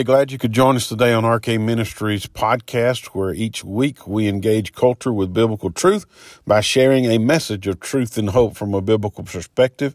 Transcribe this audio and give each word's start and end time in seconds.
Hey, 0.00 0.04
glad 0.04 0.32
you 0.32 0.38
could 0.38 0.52
join 0.52 0.76
us 0.76 0.88
today 0.88 1.12
on 1.12 1.26
RK 1.26 1.60
Ministries 1.60 2.24
podcast, 2.24 3.08
where 3.08 3.34
each 3.34 3.62
week 3.62 4.06
we 4.06 4.28
engage 4.28 4.72
culture 4.72 5.12
with 5.12 5.34
biblical 5.34 5.70
truth 5.70 6.06
by 6.46 6.62
sharing 6.62 7.04
a 7.04 7.18
message 7.18 7.66
of 7.66 7.80
truth 7.80 8.16
and 8.16 8.30
hope 8.30 8.56
from 8.56 8.72
a 8.72 8.80
biblical 8.80 9.24
perspective. 9.24 9.94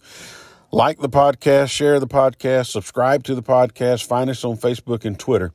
Like 0.72 0.99
the 0.99 1.10
podcast, 1.10 1.72
share 1.72 1.99
the 1.99 2.05
podcast, 2.05 2.68
subscribe 2.68 3.23
to 3.23 3.34
the 3.34 3.41
podcast, 3.41 4.05
find 4.05 4.30
us 4.30 4.46
on 4.46 4.58
Facebook 4.58 5.05
and 5.05 5.18
Twitter, 5.18 5.54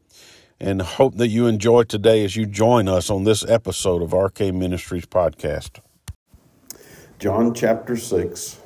and 0.58 0.82
hope 0.82 1.14
that 1.18 1.28
you 1.28 1.46
enjoy 1.46 1.84
today 1.84 2.24
as 2.24 2.34
you 2.34 2.44
join 2.44 2.88
us 2.88 3.08
on 3.08 3.22
this 3.22 3.48
episode 3.48 4.02
of 4.02 4.12
RK 4.12 4.52
Ministries 4.52 5.06
podcast. 5.06 5.78
John 7.20 7.54
chapter 7.54 7.96
6, 7.96 8.58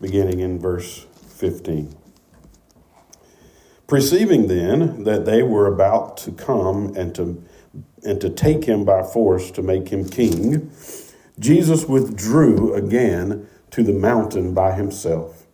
beginning 0.00 0.40
in 0.40 0.58
verse 0.58 1.06
15. 1.36 1.97
Perceiving 3.88 4.48
then 4.48 5.04
that 5.04 5.24
they 5.24 5.42
were 5.42 5.66
about 5.66 6.18
to 6.18 6.32
come 6.32 6.94
and 6.94 7.14
to, 7.14 7.42
and 8.04 8.20
to 8.20 8.28
take 8.28 8.64
him 8.64 8.84
by 8.84 9.02
force 9.02 9.50
to 9.52 9.62
make 9.62 9.88
him 9.88 10.06
king, 10.06 10.70
Jesus 11.38 11.86
withdrew 11.86 12.74
again 12.74 13.48
to 13.70 13.82
the 13.82 13.94
mountain 13.94 14.52
by 14.52 14.72
himself. 14.72 15.46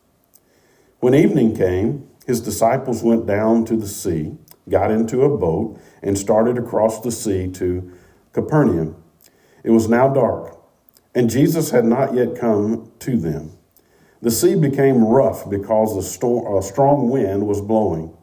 When 0.98 1.14
evening 1.14 1.56
came, 1.56 2.08
his 2.26 2.40
disciples 2.40 3.04
went 3.04 3.24
down 3.24 3.66
to 3.66 3.76
the 3.76 3.86
sea, 3.86 4.36
got 4.68 4.90
into 4.90 5.22
a 5.22 5.38
boat, 5.38 5.80
and 6.02 6.18
started 6.18 6.58
across 6.58 7.00
the 7.00 7.12
sea 7.12 7.48
to 7.52 7.92
Capernaum. 8.32 8.96
It 9.62 9.70
was 9.70 9.88
now 9.88 10.12
dark, 10.12 10.58
and 11.14 11.30
Jesus 11.30 11.70
had 11.70 11.84
not 11.84 12.14
yet 12.14 12.36
come 12.36 12.90
to 12.98 13.16
them. 13.16 13.56
The 14.22 14.32
sea 14.32 14.56
became 14.56 15.04
rough 15.04 15.48
because 15.48 15.94
a, 15.94 16.58
a 16.58 16.62
strong 16.62 17.10
wind 17.10 17.46
was 17.46 17.60
blowing. 17.60 18.16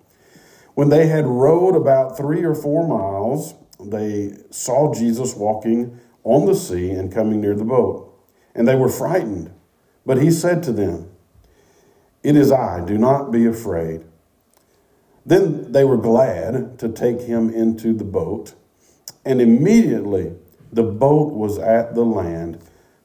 When 0.74 0.90
they 0.90 1.08
had 1.08 1.26
rowed 1.26 1.76
about 1.76 2.18
three 2.18 2.44
or 2.44 2.56
four 2.56 2.88
miles, 2.88 3.56
they 3.80 4.38
saw 4.52 4.94
Jesus 4.94 5.36
walking 5.36 6.00
on 6.24 6.46
the 6.46 6.56
sea 6.56 6.92
and 6.92 7.12
coming 7.12 7.42
near 7.42 7.56
the 7.56 7.66
boat. 7.66 8.08
And 8.56 8.68
they 8.68 8.76
were 8.76 8.90
frightened. 8.90 9.52
But 10.06 10.22
he 10.22 10.32
said 10.32 10.64
to 10.64 10.72
them, 10.72 11.10
It 12.24 12.36
is 12.36 12.52
I, 12.52 12.84
do 12.86 12.98
not 12.98 13.32
be 13.32 13.46
afraid. 13.46 14.04
Then 15.26 15.72
they 15.72 15.84
were 15.84 15.98
glad 15.98 16.80
to 16.80 16.90
take 16.90 17.22
him 17.22 17.50
into 17.50 17.94
the 17.94 18.04
boat. 18.04 18.54
And 19.24 19.42
immediately 19.42 20.34
the 20.72 20.84
boat 20.84 21.34
was 21.34 21.60
at 21.60 21.96
the 21.96 22.04
land 22.04 22.60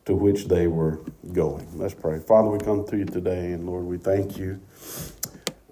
to 0.06 0.14
which 0.14 0.46
they 0.46 0.66
were 0.66 1.00
going. 1.32 1.68
Let's 1.74 1.94
pray. 1.94 2.20
Father, 2.20 2.48
we 2.48 2.58
come 2.58 2.86
to 2.86 2.96
you 2.96 3.04
today, 3.04 3.52
and 3.52 3.66
Lord, 3.66 3.84
we 3.84 3.98
thank 3.98 4.38
you 4.38 4.60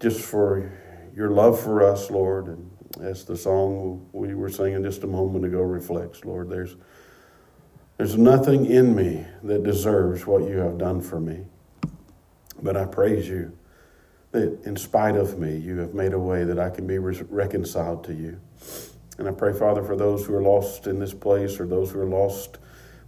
just 0.00 0.20
for 0.20 0.70
your 1.14 1.30
love 1.30 1.60
for 1.60 1.82
us, 1.82 2.10
Lord, 2.10 2.46
and 2.46 2.70
as 3.00 3.24
the 3.24 3.36
song 3.36 4.08
we 4.12 4.34
were 4.34 4.50
singing 4.50 4.82
just 4.82 5.04
a 5.04 5.06
moment 5.06 5.44
ago 5.44 5.60
reflects, 5.60 6.24
Lord, 6.24 6.50
there's 6.50 6.76
there's 7.96 8.16
nothing 8.18 8.66
in 8.66 8.96
me 8.96 9.24
that 9.44 9.62
deserves 9.62 10.26
what 10.26 10.42
you 10.42 10.58
have 10.58 10.78
done 10.78 11.00
for 11.00 11.20
me. 11.20 11.44
But 12.60 12.76
I 12.76 12.86
praise 12.86 13.28
you 13.28 13.56
that 14.33 14.64
in 14.64 14.77
spite 14.77 15.14
of 15.14 15.39
me, 15.39 15.56
you 15.56 15.78
have 15.78 15.94
made 15.94 16.12
a 16.12 16.18
way 16.18 16.42
that 16.42 16.58
I 16.58 16.70
can 16.70 16.89
be 16.89 16.98
re- 16.98 17.22
reconciled 17.28 18.02
to 18.05 18.12
you. 18.12 18.40
And 19.18 19.28
I 19.28 19.30
pray, 19.30 19.52
Father, 19.52 19.84
for 19.84 19.94
those 19.94 20.27
who 20.27 20.34
are 20.34 20.42
lost 20.42 20.89
in 20.89 20.98
this 20.98 21.14
place 21.14 21.60
or 21.60 21.68
those 21.68 21.92
who 21.92 22.00
are 22.00 22.06
lost 22.06 22.58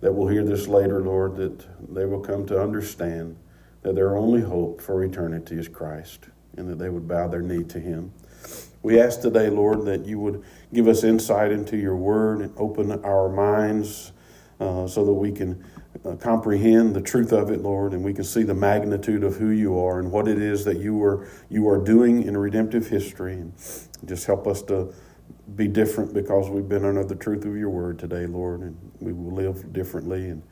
that 0.01 0.13
will 0.13 0.29
hear 0.29 0.45
this 0.45 0.69
later, 0.69 1.03
Lord, 1.03 1.35
that 1.35 1.67
they 1.93 2.05
will 2.05 2.21
come 2.21 2.47
to 2.47 2.63
understand 2.63 3.37
that 3.83 3.97
their 3.97 4.17
only 4.17 4.43
hope 4.43 4.81
for 4.81 5.03
eternity 5.03 5.57
is 5.57 5.67
Christ 5.67 6.29
and 6.57 6.69
that 6.69 6.79
they 6.79 6.89
would 6.89 7.07
bow 7.07 7.29
their 7.29 7.43
knee 7.43 7.65
to 7.65 7.81
Him. 7.81 8.13
We 8.83 9.01
ask 9.01 9.21
today, 9.21 9.51
Lord, 9.51 9.85
that 9.87 10.07
you 10.07 10.21
would 10.21 10.45
give 10.73 10.87
us 10.87 11.03
insight 11.03 11.51
into 11.51 11.77
your 11.77 11.97
word 11.97 12.41
and 12.41 12.53
open 12.57 12.93
our 13.05 13.29
minds 13.29 14.13
uh, 14.61 14.87
so 14.87 15.05
that 15.05 15.13
we 15.13 15.33
can 15.33 15.65
uh, 16.05 16.15
comprehend 16.17 16.95
the 16.95 17.01
truth 17.01 17.33
of 17.33 17.51
it, 17.51 17.61
Lord, 17.61 17.93
and 17.93 18.05
we 18.05 18.15
can 18.15 18.25
see 18.25 18.43
the 18.43 18.55
magnitude 18.55 19.25
of 19.25 19.37
who 19.37 19.49
you 19.49 19.79
are 19.79 19.99
and 19.99 20.13
what 20.13 20.29
it 20.29 20.41
is 20.41 20.65
that 20.65 20.79
you 20.79 21.03
are 21.03 21.29
you 21.49 21.69
are 21.69 21.79
doing 21.79 22.23
in 22.23 22.37
redemptive 22.37 22.87
history, 22.87 23.35
and 23.35 23.53
just 24.05 24.27
help 24.27 24.47
us 24.47 24.63
to 24.63 24.95
be 25.55 25.69
different 25.69 26.15
because 26.15 26.49
we've 26.49 26.69
been 26.69 26.85
under 26.85 27.05
the 27.05 27.15
truth 27.15 27.45
of 27.45 27.57
your 27.57 27.71
word 27.71 27.99
today, 27.99 28.27
Lord, 28.27 28.61
and 28.61 28.77
we 29.01 29.13
will 29.13 29.33
live 29.33 29.73
differently. 29.73 30.29
And 30.29 30.43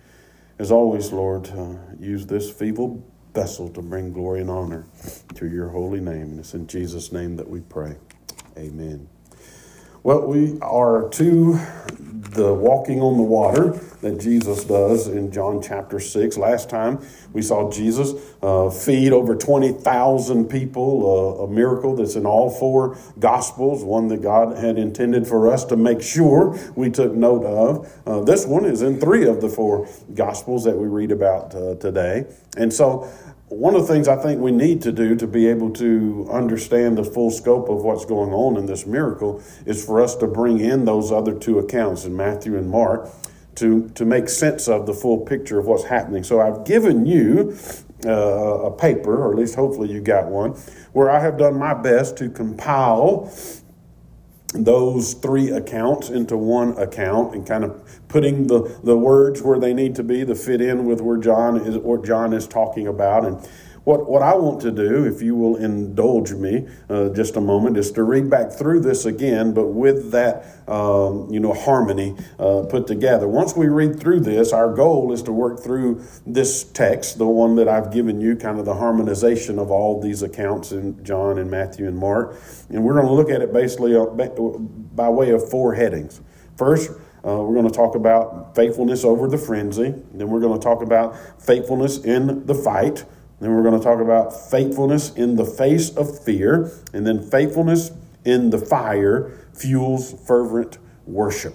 as 0.58 0.70
always, 0.70 1.12
Lord, 1.12 1.48
uh, 1.50 1.76
use 1.98 2.26
this 2.26 2.50
feeble 2.50 3.04
vessel 3.34 3.68
to 3.70 3.82
bring 3.82 4.12
glory 4.12 4.40
and 4.40 4.50
honor 4.50 4.86
to 5.34 5.48
your 5.48 5.68
holy 5.68 6.00
name. 6.00 6.22
And 6.22 6.40
it's 6.40 6.54
in 6.54 6.66
Jesus' 6.66 7.12
name 7.12 7.36
that 7.36 7.48
we 7.48 7.60
pray. 7.60 7.96
Amen. 8.56 9.08
Well, 10.04 10.26
we 10.26 10.58
are 10.60 11.08
to 11.12 11.58
the 12.04 12.52
walking 12.52 13.00
on 13.00 13.16
the 13.16 13.22
water 13.22 13.70
that 14.02 14.20
Jesus 14.20 14.64
does 14.64 15.08
in 15.08 15.32
John 15.32 15.62
chapter 15.62 15.98
6. 15.98 16.36
Last 16.36 16.68
time 16.68 16.98
we 17.32 17.40
saw 17.40 17.70
Jesus 17.70 18.12
uh, 18.42 18.68
feed 18.68 19.14
over 19.14 19.34
20,000 19.34 20.44
people, 20.50 21.38
uh, 21.40 21.44
a 21.44 21.50
miracle 21.50 21.96
that's 21.96 22.16
in 22.16 22.26
all 22.26 22.50
four 22.50 22.98
Gospels, 23.18 23.82
one 23.82 24.08
that 24.08 24.20
God 24.20 24.58
had 24.58 24.76
intended 24.76 25.26
for 25.26 25.50
us 25.50 25.64
to 25.64 25.76
make 25.76 26.02
sure 26.02 26.54
we 26.76 26.90
took 26.90 27.14
note 27.14 27.46
of. 27.46 27.90
Uh, 28.06 28.20
this 28.24 28.44
one 28.44 28.66
is 28.66 28.82
in 28.82 29.00
three 29.00 29.26
of 29.26 29.40
the 29.40 29.48
four 29.48 29.88
Gospels 30.12 30.64
that 30.64 30.76
we 30.76 30.86
read 30.86 31.12
about 31.12 31.54
uh, 31.54 31.76
today. 31.76 32.26
And 32.58 32.70
so 32.70 33.10
one 33.48 33.74
of 33.74 33.86
the 33.86 33.92
things 33.92 34.08
I 34.08 34.16
think 34.16 34.40
we 34.40 34.52
need 34.52 34.82
to 34.82 34.92
do 34.92 35.14
to 35.16 35.26
be 35.26 35.46
able 35.48 35.70
to 35.74 36.26
understand 36.30 36.96
the 36.96 37.04
full 37.04 37.30
scope 37.30 37.68
of 37.68 37.82
what's 37.82 38.04
going 38.04 38.32
on 38.32 38.56
in 38.56 38.66
this 38.66 38.86
miracle 38.86 39.42
is 39.66 39.84
for 39.84 40.02
us 40.02 40.16
to 40.16 40.26
bring 40.26 40.60
in 40.60 40.86
those 40.86 41.12
other 41.12 41.34
two 41.34 41.58
accounts 41.58 42.04
in 42.04 42.16
Matthew 42.16 42.56
and 42.56 42.70
Mark 42.70 43.10
to, 43.56 43.88
to 43.90 44.04
make 44.04 44.28
sense 44.28 44.66
of 44.66 44.86
the 44.86 44.94
full 44.94 45.18
picture 45.18 45.58
of 45.58 45.66
what's 45.66 45.84
happening. 45.84 46.24
So 46.24 46.40
I've 46.40 46.64
given 46.64 47.06
you 47.06 47.56
uh, 48.04 48.10
a 48.10 48.70
paper, 48.70 49.22
or 49.22 49.32
at 49.32 49.38
least 49.38 49.54
hopefully 49.54 49.92
you 49.92 50.00
got 50.00 50.26
one, 50.26 50.52
where 50.92 51.10
I 51.10 51.20
have 51.20 51.38
done 51.38 51.58
my 51.58 51.74
best 51.74 52.16
to 52.18 52.30
compile 52.30 53.30
those 54.54 55.14
three 55.14 55.50
accounts 55.50 56.10
into 56.10 56.36
one 56.36 56.78
account 56.78 57.34
and 57.34 57.46
kind 57.46 57.64
of 57.64 58.00
putting 58.08 58.46
the, 58.46 58.78
the 58.84 58.96
words 58.96 59.42
where 59.42 59.58
they 59.58 59.74
need 59.74 59.96
to 59.96 60.04
be 60.04 60.24
to 60.24 60.34
fit 60.34 60.60
in 60.60 60.84
with 60.84 61.00
where 61.00 61.18
John 61.18 61.56
is 61.56 61.76
what 61.78 62.04
John 62.04 62.32
is 62.32 62.46
talking 62.46 62.86
about. 62.86 63.24
And 63.26 63.48
what, 63.84 64.08
what 64.08 64.22
I 64.22 64.34
want 64.34 64.62
to 64.62 64.70
do, 64.70 65.04
if 65.04 65.20
you 65.20 65.34
will 65.34 65.56
indulge 65.56 66.32
me 66.32 66.66
uh, 66.88 67.10
just 67.10 67.36
a 67.36 67.40
moment, 67.40 67.76
is 67.76 67.92
to 67.92 68.02
read 68.02 68.30
back 68.30 68.50
through 68.50 68.80
this 68.80 69.04
again, 69.04 69.52
but 69.52 69.68
with 69.68 70.10
that, 70.12 70.46
um, 70.66 71.28
you 71.30 71.38
know, 71.38 71.52
harmony 71.52 72.16
uh, 72.38 72.62
put 72.68 72.86
together. 72.86 73.28
Once 73.28 73.54
we 73.54 73.66
read 73.66 74.00
through 74.00 74.20
this, 74.20 74.52
our 74.52 74.72
goal 74.72 75.12
is 75.12 75.22
to 75.22 75.32
work 75.32 75.62
through 75.62 76.02
this 76.26 76.64
text, 76.64 77.18
the 77.18 77.26
one 77.26 77.56
that 77.56 77.68
I've 77.68 77.92
given 77.92 78.20
you, 78.20 78.36
kind 78.36 78.58
of 78.58 78.64
the 78.64 78.74
harmonization 78.74 79.58
of 79.58 79.70
all 79.70 80.00
these 80.00 80.22
accounts 80.22 80.72
in 80.72 81.04
John 81.04 81.38
and 81.38 81.50
Matthew 81.50 81.86
and 81.86 81.98
Mark. 81.98 82.36
And 82.70 82.82
we're 82.82 82.94
going 82.94 83.06
to 83.06 83.12
look 83.12 83.28
at 83.28 83.42
it 83.42 83.52
basically 83.52 83.94
uh, 83.94 84.06
by 84.06 85.10
way 85.10 85.30
of 85.30 85.48
four 85.50 85.74
headings. 85.74 86.22
First, 86.56 86.90
uh, 86.90 87.36
we're 87.42 87.54
going 87.54 87.68
to 87.68 87.74
talk 87.74 87.94
about 87.94 88.54
faithfulness 88.54 89.04
over 89.04 89.28
the 89.28 89.38
frenzy. 89.38 89.94
Then 90.12 90.28
we're 90.28 90.40
going 90.40 90.58
to 90.58 90.62
talk 90.62 90.82
about 90.82 91.42
faithfulness 91.42 91.98
in 91.98 92.46
the 92.46 92.54
fight. 92.54 93.04
Then 93.44 93.54
we're 93.54 93.62
going 93.62 93.78
to 93.78 93.84
talk 93.84 94.00
about 94.00 94.50
faithfulness 94.50 95.12
in 95.12 95.36
the 95.36 95.44
face 95.44 95.90
of 95.90 96.24
fear, 96.24 96.72
and 96.94 97.06
then 97.06 97.22
faithfulness 97.22 97.90
in 98.24 98.48
the 98.48 98.56
fire 98.56 99.38
fuels 99.52 100.14
fervent 100.26 100.78
worship. 101.04 101.54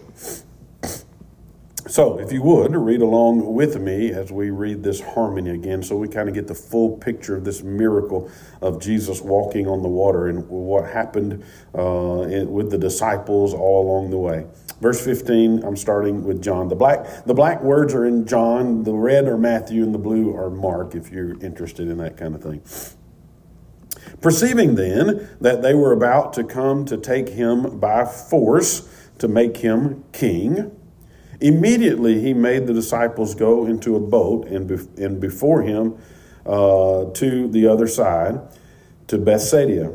So, 1.90 2.20
if 2.20 2.32
you 2.32 2.44
would, 2.44 2.76
read 2.76 3.02
along 3.02 3.52
with 3.56 3.82
me 3.82 4.12
as 4.12 4.32
we 4.32 4.52
read 4.52 4.84
this 4.84 5.02
harmony 5.02 5.50
again, 5.50 5.82
so 5.82 5.98
we 5.98 6.08
kind 6.08 6.30
of 6.30 6.36
get 6.36 6.46
the 6.46 6.54
full 6.54 6.96
picture 6.98 7.36
of 7.36 7.44
this 7.44 7.64
miracle 7.64 8.30
of 8.62 8.80
Jesus 8.80 9.22
walking 9.22 9.68
on 9.68 9.82
the 9.82 9.90
water 9.90 10.28
and 10.28 10.48
what 10.48 10.86
happened 10.86 11.44
uh, 11.74 12.46
with 12.48 12.70
the 12.70 12.78
disciples 12.78 13.56
all 13.56 13.88
along 13.88 14.12
the 14.12 14.20
way. 14.20 14.46
Verse 14.82 15.04
15, 15.04 15.64
I'm 15.64 15.76
starting 15.76 16.24
with 16.24 16.44
John. 16.44 16.68
The 16.68 16.76
black, 16.76 17.26
the 17.26 17.34
black 17.34 17.64
words 17.64 17.96
are 17.96 18.06
in 18.06 18.28
John, 18.28 18.84
the 18.84 18.94
red 18.94 19.26
are 19.26 19.38
Matthew, 19.38 19.82
and 19.82 19.92
the 19.92 19.98
blue 19.98 20.38
are 20.38 20.52
Mark, 20.52 20.94
if 20.94 21.10
you're 21.10 21.44
interested 21.44 21.88
in 21.88 21.98
that 21.98 22.18
kind 22.18 22.36
of 22.36 22.44
thing. 22.44 22.62
Perceiving 24.22 24.76
then 24.76 25.28
that 25.42 25.64
they 25.64 25.74
were 25.74 25.94
about 25.94 26.34
to 26.34 26.44
come 26.44 26.86
to 26.86 26.98
take 26.98 27.30
him 27.30 27.80
by 27.80 28.06
force 28.06 28.88
to 29.18 29.28
make 29.28 29.58
him 29.58 30.04
king, 30.12 30.79
Immediately 31.42 32.22
he 32.22 32.34
made 32.34 32.68
the 32.68 32.74
disciples 32.74 33.34
go 33.34 33.66
into 33.66 33.96
a 33.96 34.00
boat 34.00 34.48
and, 34.48 34.68
be- 34.68 35.04
and 35.04 35.20
before 35.20 35.62
him 35.62 35.98
uh, 36.46 37.06
to 37.14 37.48
the 37.48 37.68
other 37.68 37.88
side, 37.88 38.40
to 39.08 39.18
Bethsaida. 39.18 39.94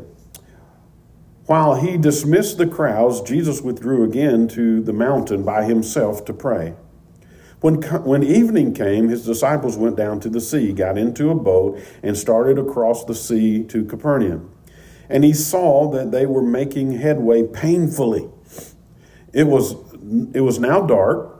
While 1.45 1.75
he 1.75 1.97
dismissed 1.97 2.57
the 2.57 2.65
crowds, 2.65 3.21
Jesus 3.21 3.61
withdrew 3.61 4.03
again 4.03 4.47
to 4.49 4.81
the 4.81 4.93
mountain 4.93 5.43
by 5.43 5.65
himself 5.65 6.25
to 6.25 6.33
pray. 6.33 6.73
When, 7.61 7.75
when 8.03 8.23
evening 8.23 8.73
came, 8.73 9.09
his 9.09 9.25
disciples 9.25 9.77
went 9.77 9.95
down 9.95 10.19
to 10.21 10.29
the 10.29 10.41
sea, 10.41 10.73
got 10.73 10.97
into 10.97 11.29
a 11.29 11.35
boat, 11.35 11.79
and 12.01 12.17
started 12.17 12.57
across 12.57 13.05
the 13.05 13.15
sea 13.15 13.63
to 13.65 13.85
Capernaum. 13.85 14.51
and 15.09 15.23
he 15.23 15.33
saw 15.33 15.89
that 15.91 16.11
they 16.11 16.25
were 16.25 16.41
making 16.41 16.93
headway 16.93 17.43
painfully. 17.43 18.29
It 19.33 19.47
was, 19.47 19.75
it 20.33 20.41
was 20.41 20.59
now 20.59 20.81
dark, 20.81 21.34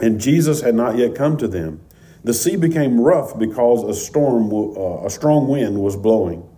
and 0.00 0.20
Jesus 0.20 0.60
had 0.60 0.74
not 0.74 0.96
yet 0.96 1.14
come 1.14 1.36
to 1.38 1.48
them. 1.48 1.80
The 2.24 2.34
sea 2.34 2.56
became 2.56 3.00
rough 3.00 3.38
because 3.38 3.84
a 3.84 3.94
storm, 3.94 4.52
uh, 4.52 5.06
a 5.06 5.10
strong 5.10 5.48
wind 5.48 5.80
was 5.80 5.96
blowing. 5.96 6.48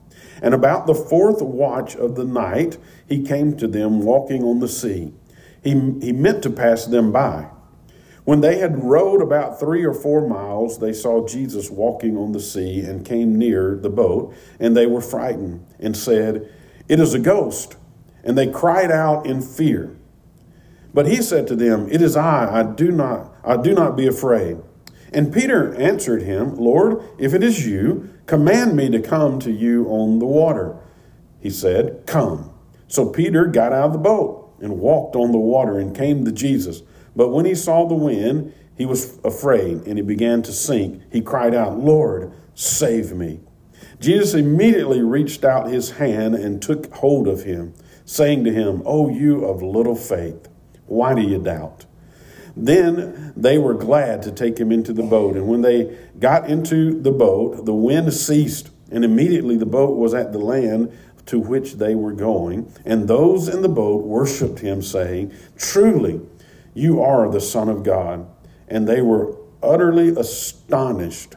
And 0.42 0.54
about 0.54 0.86
the 0.86 0.94
fourth 0.94 1.42
watch 1.42 1.94
of 1.96 2.16
the 2.16 2.24
night, 2.24 2.78
he 3.08 3.22
came 3.22 3.56
to 3.58 3.66
them 3.66 4.02
walking 4.02 4.42
on 4.42 4.60
the 4.60 4.68
sea. 4.68 5.12
He, 5.62 5.72
he 6.00 6.12
meant 6.12 6.42
to 6.44 6.50
pass 6.50 6.86
them 6.86 7.12
by. 7.12 7.50
When 8.24 8.40
they 8.40 8.58
had 8.58 8.84
rowed 8.84 9.22
about 9.22 9.58
three 9.58 9.84
or 9.84 9.94
four 9.94 10.26
miles, 10.26 10.78
they 10.78 10.92
saw 10.92 11.26
Jesus 11.26 11.70
walking 11.70 12.16
on 12.16 12.32
the 12.32 12.40
sea 12.40 12.80
and 12.80 13.04
came 13.04 13.36
near 13.36 13.76
the 13.76 13.90
boat, 13.90 14.34
and 14.58 14.76
they 14.76 14.86
were 14.86 15.00
frightened 15.00 15.66
and 15.78 15.96
said, 15.96 16.48
It 16.88 17.00
is 17.00 17.14
a 17.14 17.18
ghost. 17.18 17.76
And 18.22 18.36
they 18.36 18.46
cried 18.46 18.90
out 18.90 19.26
in 19.26 19.40
fear. 19.40 19.96
But 20.92 21.06
he 21.06 21.22
said 21.22 21.46
to 21.48 21.56
them, 21.56 21.88
It 21.90 22.02
is 22.02 22.16
I, 22.16 22.60
I 22.60 22.62
do 22.62 22.90
not, 22.90 23.29
I 23.44 23.56
do 23.56 23.74
not 23.74 23.96
be 23.96 24.06
afraid. 24.06 24.58
And 25.12 25.32
Peter 25.32 25.74
answered 25.74 26.22
him, 26.22 26.56
Lord, 26.56 27.02
if 27.18 27.34
it 27.34 27.42
is 27.42 27.66
you, 27.66 28.08
command 28.26 28.76
me 28.76 28.88
to 28.90 29.00
come 29.00 29.40
to 29.40 29.50
you 29.50 29.86
on 29.88 30.18
the 30.18 30.26
water. 30.26 30.76
He 31.40 31.50
said, 31.50 32.04
Come. 32.06 32.52
So 32.86 33.08
Peter 33.08 33.46
got 33.46 33.72
out 33.72 33.86
of 33.86 33.92
the 33.92 33.98
boat 33.98 34.54
and 34.60 34.78
walked 34.78 35.16
on 35.16 35.32
the 35.32 35.38
water 35.38 35.78
and 35.78 35.96
came 35.96 36.24
to 36.24 36.32
Jesus. 36.32 36.82
But 37.16 37.30
when 37.30 37.44
he 37.44 37.54
saw 37.54 37.86
the 37.86 37.94
wind, 37.94 38.52
he 38.76 38.86
was 38.86 39.18
afraid 39.24 39.82
and 39.86 39.98
he 39.98 40.02
began 40.02 40.42
to 40.42 40.52
sink. 40.52 41.02
He 41.10 41.20
cried 41.20 41.54
out, 41.54 41.78
Lord, 41.78 42.32
save 42.54 43.12
me. 43.12 43.40
Jesus 43.98 44.34
immediately 44.34 45.02
reached 45.02 45.44
out 45.44 45.70
his 45.70 45.92
hand 45.92 46.34
and 46.34 46.62
took 46.62 46.92
hold 46.94 47.28
of 47.28 47.44
him, 47.44 47.74
saying 48.04 48.44
to 48.44 48.52
him, 48.52 48.82
O 48.86 49.08
you 49.10 49.44
of 49.44 49.62
little 49.62 49.96
faith, 49.96 50.48
why 50.86 51.14
do 51.14 51.20
you 51.20 51.38
doubt? 51.38 51.84
Then 52.56 53.32
they 53.36 53.58
were 53.58 53.74
glad 53.74 54.22
to 54.22 54.32
take 54.32 54.58
him 54.58 54.72
into 54.72 54.92
the 54.92 55.02
boat. 55.02 55.36
And 55.36 55.46
when 55.46 55.62
they 55.62 55.96
got 56.18 56.48
into 56.48 57.00
the 57.00 57.12
boat, 57.12 57.64
the 57.64 57.74
wind 57.74 58.12
ceased, 58.12 58.70
and 58.90 59.04
immediately 59.04 59.56
the 59.56 59.66
boat 59.66 59.96
was 59.96 60.14
at 60.14 60.32
the 60.32 60.38
land 60.38 60.92
to 61.26 61.38
which 61.38 61.74
they 61.74 61.94
were 61.94 62.12
going. 62.12 62.72
And 62.84 63.06
those 63.06 63.48
in 63.48 63.62
the 63.62 63.68
boat 63.68 64.04
worshiped 64.04 64.60
him, 64.60 64.82
saying, 64.82 65.32
Truly, 65.56 66.20
you 66.74 67.02
are 67.02 67.30
the 67.30 67.40
Son 67.40 67.68
of 67.68 67.82
God. 67.82 68.26
And 68.68 68.88
they 68.88 69.00
were 69.00 69.36
utterly 69.62 70.08
astonished, 70.08 71.36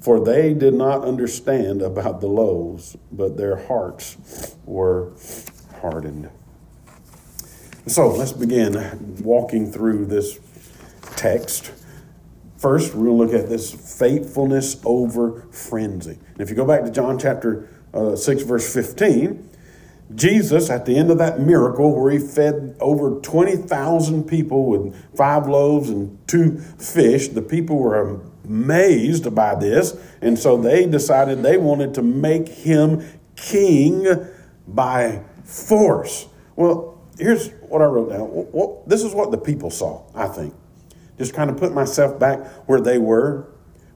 for 0.00 0.24
they 0.24 0.54
did 0.54 0.74
not 0.74 1.04
understand 1.04 1.82
about 1.82 2.20
the 2.20 2.28
loaves, 2.28 2.96
but 3.12 3.36
their 3.36 3.56
hearts 3.56 4.56
were 4.64 5.12
hardened. 5.80 6.30
So 7.86 8.08
let's 8.08 8.32
begin 8.32 9.22
walking 9.22 9.72
through 9.72 10.06
this 10.06 10.38
text. 11.16 11.72
First, 12.58 12.92
to 12.92 12.98
look 12.98 13.32
at 13.32 13.48
this 13.48 13.72
faithfulness 13.98 14.80
over 14.84 15.46
frenzy. 15.50 16.18
And 16.32 16.40
if 16.40 16.50
you 16.50 16.56
go 16.56 16.66
back 16.66 16.84
to 16.84 16.90
John 16.90 17.18
chapter 17.18 17.68
uh, 17.94 18.16
6, 18.16 18.42
verse 18.42 18.72
15, 18.72 19.48
Jesus, 20.14 20.68
at 20.68 20.84
the 20.84 20.96
end 20.96 21.10
of 21.10 21.18
that 21.18 21.40
miracle 21.40 21.98
where 21.98 22.10
he 22.10 22.18
fed 22.18 22.76
over 22.80 23.18
20,000 23.20 24.24
people 24.24 24.66
with 24.66 25.16
five 25.16 25.46
loaves 25.46 25.88
and 25.88 26.18
two 26.28 26.58
fish, 26.58 27.28
the 27.28 27.42
people 27.42 27.78
were 27.78 28.20
amazed 28.44 29.34
by 29.34 29.54
this. 29.54 29.96
And 30.20 30.38
so 30.38 30.58
they 30.58 30.84
decided 30.84 31.42
they 31.42 31.56
wanted 31.56 31.94
to 31.94 32.02
make 32.02 32.48
him 32.48 33.02
king 33.36 34.06
by 34.68 35.22
force. 35.44 36.26
Well, 36.56 36.98
here's 37.18 37.50
what 37.70 37.82
I 37.82 37.86
wrote 37.86 38.10
down. 38.10 38.82
This 38.86 39.02
is 39.04 39.14
what 39.14 39.30
the 39.30 39.38
people 39.38 39.70
saw, 39.70 40.02
I 40.14 40.26
think. 40.26 40.54
Just 41.18 41.34
kind 41.34 41.50
of 41.50 41.56
put 41.56 41.72
myself 41.72 42.18
back 42.18 42.46
where 42.66 42.80
they 42.80 42.98
were. 42.98 43.52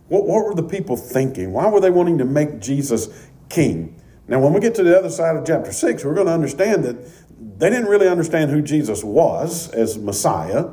What, 0.09 0.27
what 0.27 0.45
were 0.45 0.55
the 0.55 0.63
people 0.63 0.97
thinking? 0.97 1.53
Why 1.53 1.69
were 1.69 1.81
they 1.81 1.91
wanting 1.91 2.19
to 2.19 2.25
make 2.25 2.61
Jesus 2.61 3.09
king? 3.49 4.01
Now, 4.29 4.39
when 4.41 4.53
we 4.53 4.61
get 4.61 4.75
to 4.77 4.83
the 4.83 4.97
other 4.97 5.11
side 5.11 5.37
of 5.37 5.47
chapter 5.47 5.73
6, 5.73 6.05
we're 6.05 6.15
going 6.15 6.27
to 6.27 6.33
understand 6.33 6.85
that 6.85 6.97
they 7.59 7.69
didn't 7.69 7.87
really 7.87 8.09
understand 8.09 8.51
who 8.51 8.63
Jesus 8.63 9.03
was 9.03 9.71
as 9.71 9.99
Messiah, 9.99 10.71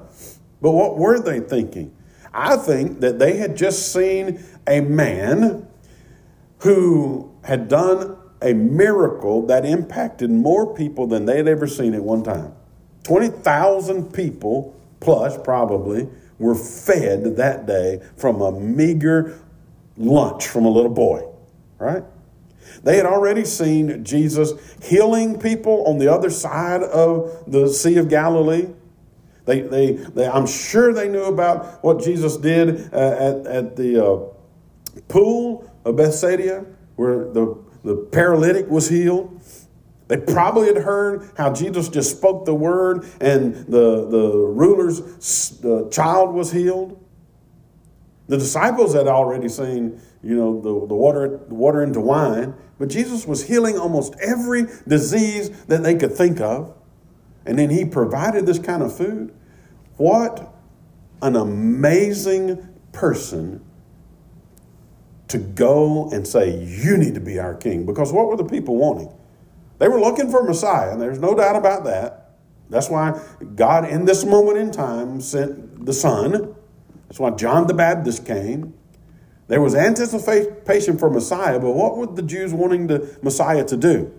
but 0.62 0.72
what 0.72 0.98
were 0.98 1.20
they 1.20 1.40
thinking? 1.40 1.96
I 2.34 2.56
think 2.56 3.02
that 3.02 3.20
they 3.20 3.38
had 3.38 3.58
just 3.58 3.92
seen 3.92 4.44
a 4.68 4.82
man 4.82 5.68
who 6.60 7.36
had 7.44 7.68
done 7.68 8.18
a 8.42 8.54
miracle 8.54 9.46
that 9.48 9.66
impacted 9.66 10.30
more 10.30 10.74
people 10.74 11.08
than 11.08 11.26
they 11.26 11.38
had 11.38 11.48
ever 11.48 11.68
seen 11.68 11.94
at 11.94 12.04
one 12.04 12.24
time. 12.24 12.54
20,000 13.04 14.14
people, 14.14 14.80
plus 15.00 15.38
probably, 15.44 16.08
were 16.38 16.56
fed 16.56 17.36
that 17.38 17.66
day 17.66 18.02
from 18.18 18.42
a 18.42 18.52
meager 18.52 19.40
lunch 19.98 20.48
from 20.48 20.66
a 20.66 20.70
little 20.70 20.92
boy, 20.92 21.24
right? 21.78 22.04
They 22.84 22.98
had 22.98 23.06
already 23.06 23.46
seen 23.46 24.04
Jesus 24.04 24.54
healing 24.82 25.40
people 25.40 25.86
on 25.86 25.98
the 25.98 26.12
other 26.12 26.30
side 26.30 26.84
of 26.84 27.44
the 27.48 27.68
Sea 27.70 27.98
of 27.98 28.10
Galilee. 28.10 28.68
They, 29.46 29.62
they, 29.62 29.94
they 29.94 30.28
I'm 30.28 30.48
sure 30.48 30.94
they 30.94 31.10
knew 31.10 31.26
about 31.26 31.84
what 31.84 32.02
Jesus 32.02 32.38
did 32.38 32.94
uh, 32.94 32.98
at, 32.98 33.48
at 33.48 33.76
the 33.76 34.04
uh, 34.04 35.02
pool 35.08 35.70
of 35.86 35.96
Bethsaida, 35.96 36.66
where 36.96 37.26
the, 37.26 37.58
the 37.84 37.96
paralytic 38.12 38.68
was 38.68 38.90
healed. 38.90 39.42
They 40.12 40.18
probably 40.18 40.68
had 40.68 40.76
heard 40.76 41.32
how 41.38 41.54
Jesus 41.54 41.88
just 41.88 42.12
spoke 42.18 42.44
the 42.44 42.54
word 42.54 43.06
and 43.22 43.56
the, 43.68 44.10
the 44.10 44.28
ruler's 44.30 45.00
the 45.62 45.88
child 45.90 46.36
was 46.36 46.52
healed. 46.52 47.02
The 48.28 48.38
disciples 48.38 48.94
had 48.94 49.08
already 49.08 49.48
seen, 49.48 50.02
you 50.22 50.36
know, 50.36 50.60
the, 50.60 50.88
the, 50.88 50.96
water, 50.96 51.40
the 51.48 51.56
water 51.56 51.82
into 51.82 52.02
wine, 52.02 52.54
but 52.78 52.90
Jesus 52.90 53.26
was 53.26 53.48
healing 53.48 53.78
almost 53.78 54.14
every 54.20 54.66
disease 54.86 55.50
that 55.68 55.82
they 55.82 55.96
could 55.96 56.12
think 56.12 56.42
of. 56.42 56.76
And 57.46 57.58
then 57.58 57.70
he 57.70 57.86
provided 57.86 58.46
this 58.46 58.60
kind 58.60 58.84
of 58.84 58.94
food. 58.94 59.34
What 59.96 60.54
an 61.22 61.38
amazing 61.38 62.68
person 62.92 63.64
to 65.30 65.38
go 65.38 66.10
and 66.10 66.28
say, 66.28 66.66
You 66.66 66.98
need 66.98 67.14
to 67.14 67.22
be 67.22 67.40
our 67.40 67.56
king. 67.56 67.86
Because 67.86 68.12
what 68.12 68.28
were 68.28 68.36
the 68.36 68.44
people 68.44 68.76
wanting? 68.76 69.14
They 69.82 69.90
were 69.90 70.00
looking 70.00 70.30
for 70.30 70.44
Messiah, 70.44 70.92
and 70.92 71.02
there's 71.02 71.20
no 71.20 71.34
doubt 71.36 71.56
about 71.56 71.84
that. 71.86 72.38
That's 72.70 72.90
why 72.90 73.20
God, 73.56 73.90
in 73.90 74.06
this 74.06 74.24
moment 74.24 74.60
in 74.60 74.72
time, 74.72 75.20
sent 75.20 75.86
the 75.86 75.92
Son 75.92 76.56
that's 77.12 77.20
why 77.20 77.32
John 77.32 77.68
the 77.68 77.74
Baptist 77.74 78.26
came. 78.26 78.74
There 79.50 79.60
was 79.60 79.76
anticipation 79.76 80.98
for 80.98 81.10
Messiah, 81.10 81.60
but 81.60 81.72
what 81.72 81.98
were 81.98 82.06
the 82.06 82.22
Jews 82.22 82.54
wanting 82.54 82.88
the 82.88 83.18
Messiah 83.22 83.66
to 83.66 83.76
do? 83.76 84.14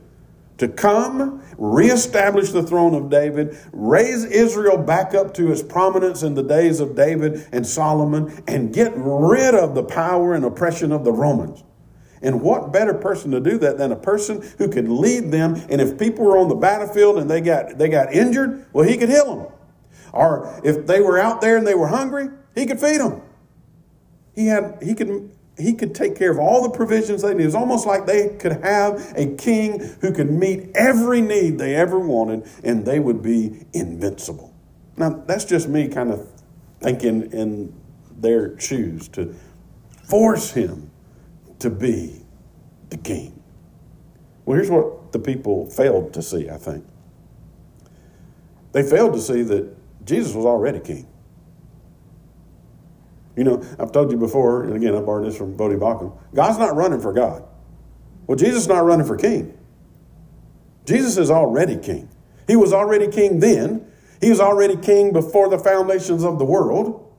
To 0.59 0.69
come, 0.69 1.43
reestablish 1.57 2.51
the 2.51 2.63
throne 2.63 2.95
of 2.95 3.09
David, 3.09 3.57
raise 3.73 4.27
Israel 4.27 4.77
back 4.77 5.15
up 5.15 5.33
to 5.33 5.51
its 5.51 5.63
prominence 5.63 6.23
in 6.23 6.35
the 6.35 6.43
days 6.43 6.81
of 6.81 6.95
David 6.95 7.49
and 7.51 7.67
Solomon, 7.67 8.43
and 8.47 8.75
get 8.75 8.93
rid 8.95 9.55
of 9.55 9.75
the 9.75 9.85
power 9.85 10.35
and 10.35 10.45
oppression 10.45 10.93
of 10.93 11.03
the 11.03 11.13
Romans. 11.13 11.65
And 12.23 12.41
what 12.41 12.73
better 12.73 12.95
person 12.95 13.33
to 13.33 13.41
do 13.41 13.59
that 13.59 13.79
than 13.79 13.93
a 13.93 13.97
person 13.97 14.43
who 14.59 14.69
could 14.69 14.89
lead 14.89 15.33
them? 15.33 15.55
And 15.69 15.81
if 15.81 15.99
people 15.99 16.25
were 16.25 16.39
on 16.39 16.49
the 16.49 16.55
battlefield 16.55 17.19
and 17.19 17.29
they 17.29 17.41
got, 17.41 17.79
they 17.79 17.89
got 17.89 18.13
injured, 18.13 18.67
well, 18.73 18.87
he 18.87 18.97
could 18.97 19.09
heal 19.09 19.37
them. 19.37 19.53
Or 20.13 20.61
if 20.63 20.87
they 20.87 21.01
were 21.01 21.19
out 21.19 21.41
there 21.41 21.57
and 21.57 21.67
they 21.67 21.75
were 21.75 21.89
hungry, 21.89 22.29
he 22.55 22.67
could 22.67 22.81
feed 22.81 23.01
them. 23.01 23.23
He 24.35 24.47
had 24.47 24.79
he 24.83 24.95
could 24.95 25.31
he 25.59 25.75
could 25.75 25.95
take 25.95 26.17
care 26.17 26.31
of 26.31 26.39
all 26.39 26.63
the 26.63 26.71
provisions 26.71 27.23
they 27.23 27.31
needed. 27.31 27.43
It 27.43 27.47
was 27.47 27.55
almost 27.55 27.87
like 27.87 28.07
they 28.07 28.29
could 28.37 28.63
have 28.63 29.13
a 29.17 29.35
king 29.37 29.81
who 30.01 30.13
could 30.13 30.31
meet 30.31 30.71
every 30.75 31.21
need 31.21 31.59
they 31.59 31.75
ever 31.75 31.99
wanted, 31.99 32.49
and 32.63 32.85
they 32.85 32.99
would 32.99 33.23
be 33.23 33.67
invincible. 33.73 34.55
Now 34.97 35.23
that's 35.27 35.45
just 35.45 35.69
me 35.69 35.89
kind 35.89 36.13
of 36.13 36.27
thinking 36.81 37.33
in 37.33 37.75
their 38.17 38.59
shoes 38.59 39.09
to 39.09 39.35
force 40.05 40.53
him 40.53 40.92
to 41.63 41.71
be 41.71 42.23
the 42.91 42.97
king. 42.97 43.43
Well, 44.45 44.57
here's 44.57 44.71
what 44.71 45.13
the 45.13 45.19
people 45.19 45.67
failed 45.71 46.13
to 46.15 46.23
see, 46.23 46.51
I 46.51 46.57
think. 46.57 46.85
They 48.73 48.83
failed 48.83 49.15
to 49.15 49.21
see 49.21 49.43
that 49.43 49.75
Jesus 50.05 50.35
was 50.35 50.45
already 50.45 50.81
king. 50.81 51.07
You 53.37 53.45
know, 53.45 53.65
I've 53.79 53.93
told 53.93 54.11
you 54.11 54.19
before, 54.19 54.65
and 54.65 54.75
again, 54.75 54.95
I 54.95 55.01
borrowed 55.01 55.27
this 55.27 55.37
from 55.37 55.57
Voddie 55.57 55.79
Baucham. 55.79 56.17
God's 56.35 56.59
not 56.59 56.77
running 56.77 57.01
for 57.01 57.13
God. 57.13 57.45
Well, 58.27 58.37
Jesus 58.37 58.63
is 58.63 58.69
not 58.69 58.85
running 58.85 59.07
for 59.07 59.17
king. 59.17 59.57
Jesus 60.85 61.17
is 61.17 61.31
already 61.31 61.77
king. 61.77 62.09
He 62.47 62.57
was 62.57 62.73
already 62.73 63.09
king 63.09 63.41
then. 63.41 63.87
He 64.21 64.31
was 64.31 64.41
already 64.41 64.77
king 64.77 65.13
before 65.13 65.49
the 65.49 65.59
foundations 65.59 66.25
of 66.25 66.39
the 66.39 66.45
world. 66.45 67.11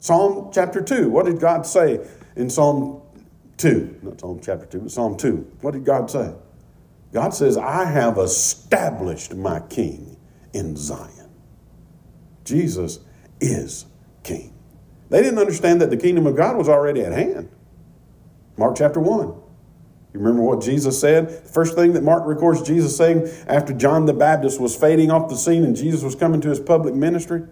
Psalm 0.00 0.50
chapter 0.52 0.82
2. 0.82 1.08
What 1.08 1.26
did 1.26 1.40
God 1.40 1.64
say 1.66 2.06
in 2.36 2.50
Psalm 2.50 3.00
2? 3.58 4.00
Not 4.02 4.20
Psalm 4.20 4.40
chapter 4.42 4.66
2, 4.66 4.80
but 4.80 4.90
Psalm 4.90 5.16
2. 5.16 5.58
What 5.60 5.72
did 5.72 5.84
God 5.84 6.10
say? 6.10 6.32
God 7.12 7.32
says, 7.32 7.56
I 7.56 7.84
have 7.84 8.18
established 8.18 9.34
my 9.34 9.60
king 9.60 10.16
in 10.52 10.76
Zion. 10.76 11.30
Jesus 12.44 13.00
is 13.40 13.86
king. 14.22 14.52
They 15.08 15.22
didn't 15.22 15.38
understand 15.38 15.80
that 15.80 15.90
the 15.90 15.96
kingdom 15.96 16.26
of 16.26 16.36
God 16.36 16.56
was 16.56 16.68
already 16.68 17.00
at 17.02 17.12
hand. 17.12 17.48
Mark 18.56 18.76
chapter 18.76 19.00
1. 19.00 19.26
You 19.26 20.20
remember 20.20 20.42
what 20.42 20.62
Jesus 20.62 20.98
said? 20.98 21.28
The 21.28 21.48
first 21.48 21.74
thing 21.74 21.92
that 21.92 22.02
Mark 22.02 22.26
records 22.26 22.62
Jesus 22.62 22.96
saying 22.96 23.28
after 23.46 23.72
John 23.72 24.06
the 24.06 24.14
Baptist 24.14 24.60
was 24.60 24.74
fading 24.74 25.10
off 25.10 25.28
the 25.28 25.36
scene 25.36 25.62
and 25.64 25.76
Jesus 25.76 26.02
was 26.02 26.14
coming 26.14 26.40
to 26.40 26.48
his 26.48 26.60
public 26.60 26.94
ministry? 26.94 27.42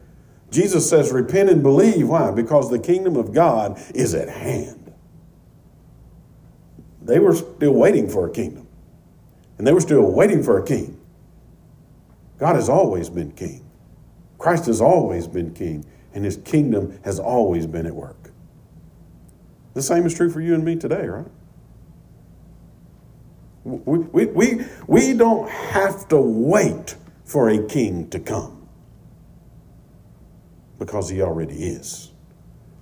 Jesus 0.50 0.88
says, 0.88 1.12
Repent 1.12 1.50
and 1.50 1.62
believe. 1.62 2.08
Why? 2.08 2.30
Because 2.30 2.70
the 2.70 2.78
kingdom 2.78 3.16
of 3.16 3.34
God 3.34 3.78
is 3.94 4.14
at 4.14 4.28
hand. 4.28 4.83
They 7.04 7.18
were 7.18 7.34
still 7.34 7.75
waiting 7.75 8.08
for 8.08 8.26
a 8.26 8.30
kingdom, 8.30 8.66
and 9.58 9.66
they 9.66 9.73
were 9.73 9.80
still 9.80 10.11
waiting 10.11 10.42
for 10.42 10.58
a 10.58 10.64
king. 10.64 10.99
God 12.38 12.56
has 12.56 12.68
always 12.68 13.11
been 13.11 13.30
king. 13.32 13.64
Christ 14.38 14.66
has 14.66 14.80
always 14.80 15.26
been 15.26 15.52
king, 15.54 15.84
and 16.14 16.25
his 16.25 16.38
kingdom 16.38 16.99
has 17.04 17.20
always 17.20 17.66
been 17.66 17.87
at 17.87 17.94
work. 17.94 18.32
The 19.75 19.82
same 19.82 20.06
is 20.06 20.14
true 20.14 20.30
for 20.30 20.40
you 20.40 20.54
and 20.54 20.64
me 20.64 20.76
today, 20.76 21.06
right? 21.06 21.26
We, 23.64 23.99
we, 23.99 24.26
we, 24.26 24.64
we 24.87 25.12
don't 25.14 25.49
have 25.49 26.08
to 26.08 26.20
wait 26.20 26.96
for 27.25 27.49
a 27.49 27.66
king 27.66 28.08
to 28.11 28.20
come 28.20 28.68
because 30.78 31.08
he 31.08 31.23
already 31.23 31.54
is. 31.54 32.11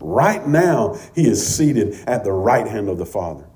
Right 0.00 0.47
now, 0.47 0.99
he 1.14 1.26
is 1.29 1.45
seated 1.45 1.95
at 2.09 2.25
the 2.25 2.33
right 2.33 2.67
hand 2.67 2.88
of 2.88 2.99
the 2.99 3.07
Father. 3.07 3.47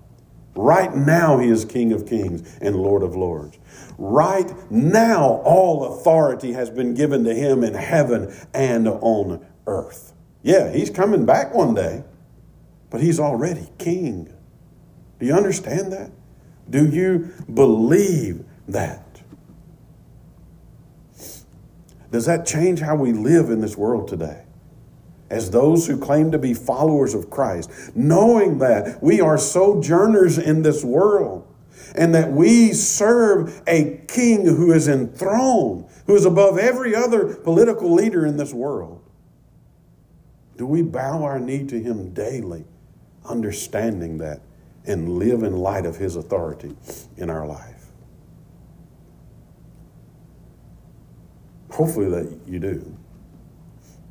Right 0.56 0.94
now, 0.94 1.38
he 1.38 1.48
is 1.48 1.66
King 1.66 1.92
of 1.92 2.06
kings 2.06 2.58
and 2.62 2.76
Lord 2.76 3.02
of 3.02 3.14
lords. 3.14 3.58
Right 3.98 4.50
now, 4.70 5.42
all 5.44 5.94
authority 5.94 6.52
has 6.54 6.70
been 6.70 6.94
given 6.94 7.24
to 7.24 7.34
him 7.34 7.62
in 7.62 7.74
heaven 7.74 8.34
and 8.54 8.88
on 8.88 9.44
earth. 9.66 10.14
Yeah, 10.42 10.72
he's 10.72 10.88
coming 10.88 11.26
back 11.26 11.54
one 11.54 11.74
day, 11.74 12.04
but 12.88 13.02
he's 13.02 13.20
already 13.20 13.68
king. 13.78 14.32
Do 15.18 15.26
you 15.26 15.34
understand 15.34 15.92
that? 15.92 16.10
Do 16.70 16.86
you 16.86 17.32
believe 17.52 18.44
that? 18.68 19.02
Does 22.10 22.24
that 22.24 22.46
change 22.46 22.80
how 22.80 22.96
we 22.96 23.12
live 23.12 23.50
in 23.50 23.60
this 23.60 23.76
world 23.76 24.08
today? 24.08 24.45
As 25.28 25.50
those 25.50 25.86
who 25.86 25.98
claim 25.98 26.30
to 26.30 26.38
be 26.38 26.54
followers 26.54 27.14
of 27.14 27.30
Christ, 27.30 27.70
knowing 27.94 28.58
that 28.58 29.02
we 29.02 29.20
are 29.20 29.36
sojourners 29.36 30.38
in 30.38 30.62
this 30.62 30.84
world 30.84 31.46
and 31.94 32.14
that 32.14 32.30
we 32.30 32.72
serve 32.72 33.62
a 33.66 34.00
king 34.06 34.46
who 34.46 34.72
is 34.72 34.86
enthroned, 34.86 35.86
who 36.06 36.14
is 36.14 36.24
above 36.24 36.58
every 36.58 36.94
other 36.94 37.34
political 37.34 37.92
leader 37.92 38.24
in 38.24 38.36
this 38.36 38.52
world. 38.52 39.02
Do 40.56 40.66
we 40.66 40.82
bow 40.82 41.22
our 41.24 41.38
knee 41.38 41.66
to 41.66 41.80
him 41.80 42.12
daily, 42.14 42.64
understanding 43.24 44.18
that, 44.18 44.40
and 44.84 45.18
live 45.18 45.42
in 45.42 45.56
light 45.56 45.84
of 45.84 45.96
his 45.96 46.16
authority 46.16 46.76
in 47.16 47.30
our 47.30 47.46
life? 47.46 47.86
Hopefully 51.70 52.08
that 52.08 52.38
you 52.46 52.58
do. 52.58 52.96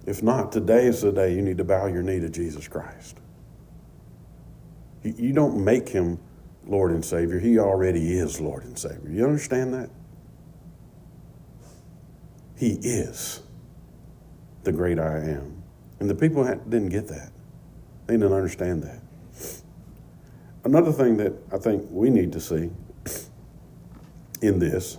If 0.06 0.22
not, 0.22 0.52
today 0.52 0.86
is 0.86 1.02
the 1.02 1.12
day 1.12 1.34
you 1.34 1.42
need 1.42 1.58
to 1.58 1.64
bow 1.64 1.88
your 1.88 2.04
knee 2.04 2.20
to 2.20 2.30
Jesus 2.30 2.68
Christ. 2.68 3.18
You 5.04 5.34
don't 5.34 5.64
make 5.64 5.90
him 5.90 6.20
Lord 6.68 6.92
and 6.92 7.06
Savior, 7.06 7.40
he 7.40 7.60
already 7.60 8.18
is 8.18 8.42
Lord 8.42 8.64
and 8.64 8.78
Savior. 8.78 9.10
You 9.10 9.24
understand 9.26 9.74
that? 9.74 9.90
He 12.58 12.74
is 12.82 13.42
the 14.64 14.72
great 14.72 14.98
I 14.98 15.18
am. 15.18 15.62
And 16.00 16.10
the 16.10 16.16
people 16.16 16.44
didn't 16.44 16.90
get 16.90 17.08
that, 17.08 17.32
they 18.08 18.16
didn't 18.16 18.34
understand 18.34 18.84
that. 18.84 19.00
Another 20.64 20.92
thing 20.92 21.18
that 21.18 21.34
I 21.52 21.58
think 21.58 21.86
we 21.92 22.10
need 22.10 22.32
to 22.34 22.40
see 22.40 22.72
in 24.42 24.58
this 24.58 24.98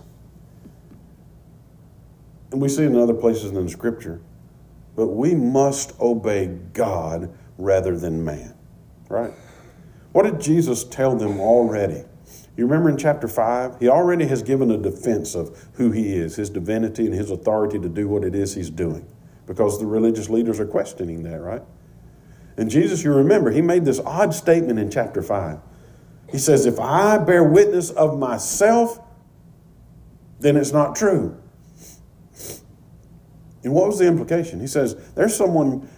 and 2.51 2.61
we 2.61 2.69
see 2.69 2.83
in 2.83 2.95
other 2.95 3.13
places 3.13 3.51
in 3.51 3.61
the 3.61 3.69
scripture, 3.69 4.21
but 4.97 5.09
we 5.09 5.35
must 5.35 5.93
obey 6.01 6.47
God 6.73 7.31
rather 7.57 7.97
than 7.97 8.25
man, 8.25 8.55
right? 9.07 9.31
What 10.11 10.23
did 10.23 10.41
Jesus 10.41 10.83
tell 10.83 11.15
them 11.15 11.39
already? 11.39 12.03
You 12.57 12.65
remember 12.65 12.89
in 12.89 12.97
chapter 12.97 13.27
5? 13.27 13.79
He 13.79 13.87
already 13.87 14.25
has 14.25 14.41
given 14.41 14.71
a 14.71 14.77
defense 14.77 15.35
of 15.35 15.69
who 15.73 15.91
he 15.91 16.13
is, 16.13 16.35
his 16.35 16.49
divinity, 16.49 17.05
and 17.05 17.13
his 17.13 17.29
authority 17.29 17.77
to 17.77 17.87
do 17.87 18.07
what 18.07 18.23
it 18.23 18.33
is 18.33 18.55
he's 18.55 18.71
doing, 18.71 19.07
because 19.45 19.79
the 19.79 19.85
religious 19.85 20.29
leaders 20.29 20.59
are 20.59 20.65
questioning 20.65 21.21
that, 21.23 21.39
right? 21.41 21.61
And 22.57 22.67
Jesus, 22.67 23.03
you 23.03 23.13
remember, 23.13 23.51
he 23.51 23.61
made 23.61 23.85
this 23.85 23.99
odd 23.99 24.33
statement 24.33 24.79
in 24.79 24.89
chapter 24.89 25.21
5. 25.21 25.59
He 26.31 26.39
says, 26.39 26.65
If 26.65 26.79
I 26.79 27.19
bear 27.19 27.43
witness 27.43 27.91
of 27.91 28.17
myself, 28.17 28.99
then 30.39 30.57
it's 30.57 30.73
not 30.73 30.95
true. 30.95 31.39
And 33.67 33.75
what 33.75 33.87
was 33.87 33.99
the 33.99 34.07
implication? 34.07 34.61
He 34.61 34.67
says, 34.67 34.95
There's 35.13 35.35
someone 35.35 35.89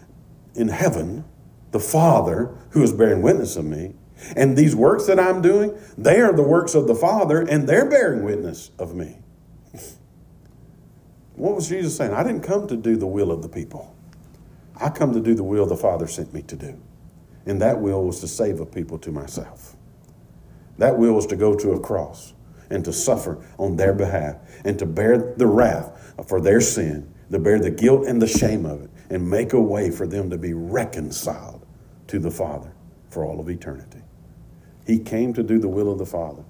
in 0.56 0.70
heaven, 0.70 1.24
the 1.70 1.80
Father, 1.80 2.58
who 2.72 2.82
is 2.82 2.92
bearing 2.92 3.22
witness 3.22 3.56
of 3.56 3.64
me. 3.64 3.94
And 4.36 4.58
these 4.58 4.76
works 4.76 5.06
that 5.06 5.20
I'm 5.20 5.44
doing, 5.44 5.78
they 5.96 6.20
are 6.20 6.34
the 6.34 6.42
works 6.42 6.74
of 6.74 6.88
the 6.88 6.96
Father, 6.96 7.42
and 7.42 7.70
they're 7.70 7.88
bearing 7.88 8.24
witness 8.24 8.72
of 8.80 8.96
me. 8.96 9.20
What 11.36 11.56
was 11.56 11.70
Jesus 11.70 11.96
saying? 11.96 12.12
I 12.12 12.24
didn't 12.24 12.42
come 12.42 12.68
to 12.68 12.76
do 12.76 12.98
the 12.98 13.08
will 13.08 13.32
of 13.32 13.44
the 13.44 13.48
people. 13.48 13.96
I 14.76 14.90
come 14.90 15.14
to 15.14 15.22
do 15.22 15.36
the 15.36 15.44
will 15.44 15.68
the 15.68 15.78
Father 15.78 16.06
sent 16.08 16.34
me 16.34 16.42
to 16.42 16.56
do. 16.56 16.82
And 17.46 17.62
that 17.62 17.80
will 17.80 18.04
was 18.04 18.20
to 18.22 18.28
save 18.28 18.60
a 18.60 18.66
people 18.66 18.98
to 18.98 19.12
myself. 19.12 19.76
That 20.80 20.98
will 20.98 21.14
was 21.14 21.28
to 21.28 21.38
go 21.38 21.56
to 21.56 21.72
a 21.74 21.80
cross 21.80 22.34
and 22.70 22.84
to 22.84 22.92
suffer 22.92 23.42
on 23.58 23.78
their 23.78 23.94
behalf 23.94 24.36
and 24.66 24.78
to 24.80 24.86
bear 24.86 25.34
the 25.38 25.48
wrath 25.48 26.14
for 26.28 26.42
their 26.42 26.60
sin 26.60 27.14
to 27.32 27.40
bear 27.40 27.60
the 27.60 27.72
guilt 27.72 28.08
and 28.08 28.22
the 28.22 28.28
shame 28.28 28.66
of 28.66 28.84
it, 28.84 28.90
and 29.10 29.30
make 29.30 29.54
a 29.54 29.62
way 29.62 29.92
for 29.92 30.08
them 30.08 30.30
to 30.30 30.38
be 30.38 30.54
reconciled 30.54 31.66
to 32.08 32.20
the 32.20 32.32
Father 32.32 32.74
for 33.10 33.24
all 33.24 33.40
of 33.40 33.50
eternity. 33.50 34.02
He 34.86 35.00
came 35.00 35.34
to 35.34 35.44
do 35.44 35.60
the 35.60 35.68
will 35.68 35.92
of 35.92 35.98
the 35.98 36.06
Father. 36.06 36.44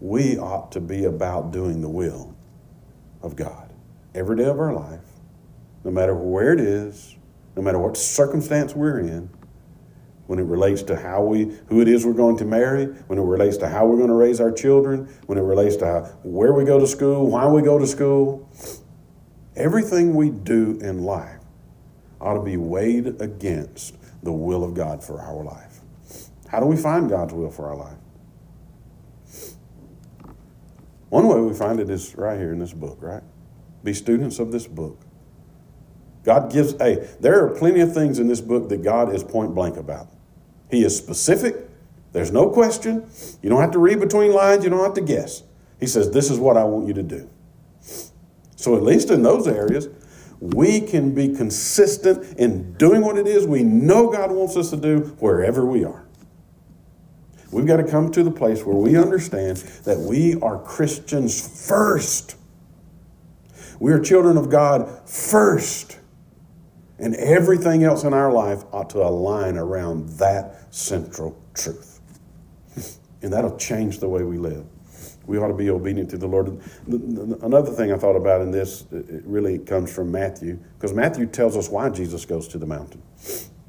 We 0.00 0.38
ought 0.38 0.70
to 0.72 0.80
be 0.80 1.04
about 1.04 1.50
doing 1.50 1.80
the 1.80 1.88
will 1.88 2.36
of 3.22 3.34
God 3.34 3.72
every 4.14 4.36
day 4.36 4.44
of 4.44 4.60
our 4.60 4.72
life, 4.72 5.04
no 5.84 5.90
matter 5.90 6.14
where 6.14 6.52
it 6.52 6.60
is, 6.60 7.16
no 7.56 7.62
matter 7.62 7.78
what 7.78 7.96
circumstance 7.96 8.74
we're 8.74 9.00
in, 9.00 9.28
when 10.26 10.38
it 10.38 10.44
relates 10.44 10.82
to 10.82 10.94
how 10.94 11.22
we 11.22 11.56
who 11.68 11.80
it 11.80 11.88
is 11.88 12.04
we're 12.04 12.12
going 12.12 12.36
to 12.36 12.44
marry, 12.44 12.84
when 13.06 13.18
it 13.18 13.22
relates 13.22 13.56
to 13.56 13.68
how 13.68 13.86
we're 13.86 13.96
going 13.96 14.08
to 14.08 14.14
raise 14.14 14.40
our 14.40 14.52
children, 14.52 15.08
when 15.26 15.38
it 15.38 15.42
relates 15.42 15.74
to 15.76 15.86
how, 15.86 16.00
where 16.22 16.52
we 16.52 16.64
go 16.64 16.78
to 16.78 16.86
school, 16.86 17.26
why 17.26 17.46
we 17.46 17.62
go 17.62 17.78
to 17.78 17.86
school, 17.86 18.48
Everything 19.58 20.14
we 20.14 20.30
do 20.30 20.78
in 20.80 21.02
life 21.02 21.40
ought 22.20 22.34
to 22.34 22.42
be 22.42 22.56
weighed 22.56 23.20
against 23.20 23.96
the 24.22 24.32
will 24.32 24.62
of 24.62 24.74
God 24.74 25.02
for 25.02 25.20
our 25.20 25.42
life. 25.42 25.80
How 26.48 26.60
do 26.60 26.66
we 26.66 26.76
find 26.76 27.10
God's 27.10 27.34
will 27.34 27.50
for 27.50 27.68
our 27.68 27.76
life? 27.76 27.98
One 31.08 31.26
way 31.26 31.40
we 31.40 31.54
find 31.54 31.80
it 31.80 31.90
is 31.90 32.14
right 32.16 32.38
here 32.38 32.52
in 32.52 32.60
this 32.60 32.72
book, 32.72 32.98
right? 33.00 33.22
Be 33.82 33.92
students 33.94 34.38
of 34.38 34.52
this 34.52 34.68
book. 34.68 35.00
God 36.22 36.52
gives, 36.52 36.74
hey, 36.78 37.08
there 37.20 37.44
are 37.44 37.50
plenty 37.50 37.80
of 37.80 37.92
things 37.92 38.20
in 38.20 38.28
this 38.28 38.40
book 38.40 38.68
that 38.68 38.82
God 38.82 39.12
is 39.12 39.24
point 39.24 39.54
blank 39.54 39.76
about. 39.76 40.08
He 40.70 40.84
is 40.84 40.96
specific. 40.96 41.68
There's 42.12 42.30
no 42.30 42.50
question. 42.50 43.10
You 43.42 43.50
don't 43.50 43.60
have 43.60 43.72
to 43.72 43.78
read 43.80 43.98
between 43.98 44.32
lines. 44.32 44.62
You 44.62 44.70
don't 44.70 44.84
have 44.84 44.94
to 44.94 45.00
guess. 45.00 45.42
He 45.80 45.86
says, 45.86 46.10
This 46.10 46.30
is 46.30 46.38
what 46.38 46.56
I 46.56 46.64
want 46.64 46.86
you 46.86 46.94
to 46.94 47.02
do. 47.02 47.28
So, 48.58 48.74
at 48.74 48.82
least 48.82 49.10
in 49.10 49.22
those 49.22 49.46
areas, 49.46 49.88
we 50.40 50.80
can 50.80 51.14
be 51.14 51.28
consistent 51.28 52.36
in 52.38 52.72
doing 52.72 53.02
what 53.02 53.16
it 53.16 53.28
is 53.28 53.46
we 53.46 53.62
know 53.62 54.10
God 54.10 54.32
wants 54.32 54.56
us 54.56 54.70
to 54.70 54.76
do 54.76 55.14
wherever 55.20 55.64
we 55.64 55.84
are. 55.84 56.04
We've 57.52 57.66
got 57.66 57.76
to 57.76 57.84
come 57.84 58.10
to 58.10 58.24
the 58.24 58.32
place 58.32 58.64
where 58.64 58.74
we 58.74 58.96
understand 58.96 59.58
that 59.84 59.98
we 60.00 60.34
are 60.40 60.58
Christians 60.58 61.68
first. 61.68 62.34
We 63.78 63.92
are 63.92 64.00
children 64.00 64.36
of 64.36 64.50
God 64.50 65.08
first. 65.08 66.00
And 66.98 67.14
everything 67.14 67.84
else 67.84 68.02
in 68.02 68.12
our 68.12 68.32
life 68.32 68.64
ought 68.72 68.90
to 68.90 68.98
align 69.04 69.56
around 69.56 70.08
that 70.18 70.74
central 70.74 71.40
truth. 71.54 72.00
And 73.22 73.32
that'll 73.32 73.56
change 73.56 74.00
the 74.00 74.08
way 74.08 74.24
we 74.24 74.36
live 74.36 74.66
we 75.28 75.38
ought 75.38 75.48
to 75.48 75.54
be 75.54 75.68
obedient 75.68 76.08
to 76.10 76.18
the 76.18 76.26
Lord. 76.26 76.58
Another 76.86 77.70
thing 77.70 77.92
I 77.92 77.98
thought 77.98 78.16
about 78.16 78.40
in 78.40 78.50
this, 78.50 78.86
it 78.90 79.22
really 79.24 79.58
comes 79.58 79.92
from 79.92 80.10
Matthew, 80.10 80.58
because 80.74 80.94
Matthew 80.94 81.26
tells 81.26 81.56
us 81.56 81.68
why 81.68 81.90
Jesus 81.90 82.24
goes 82.24 82.48
to 82.48 82.58
the 82.58 82.66
mountain. 82.66 83.02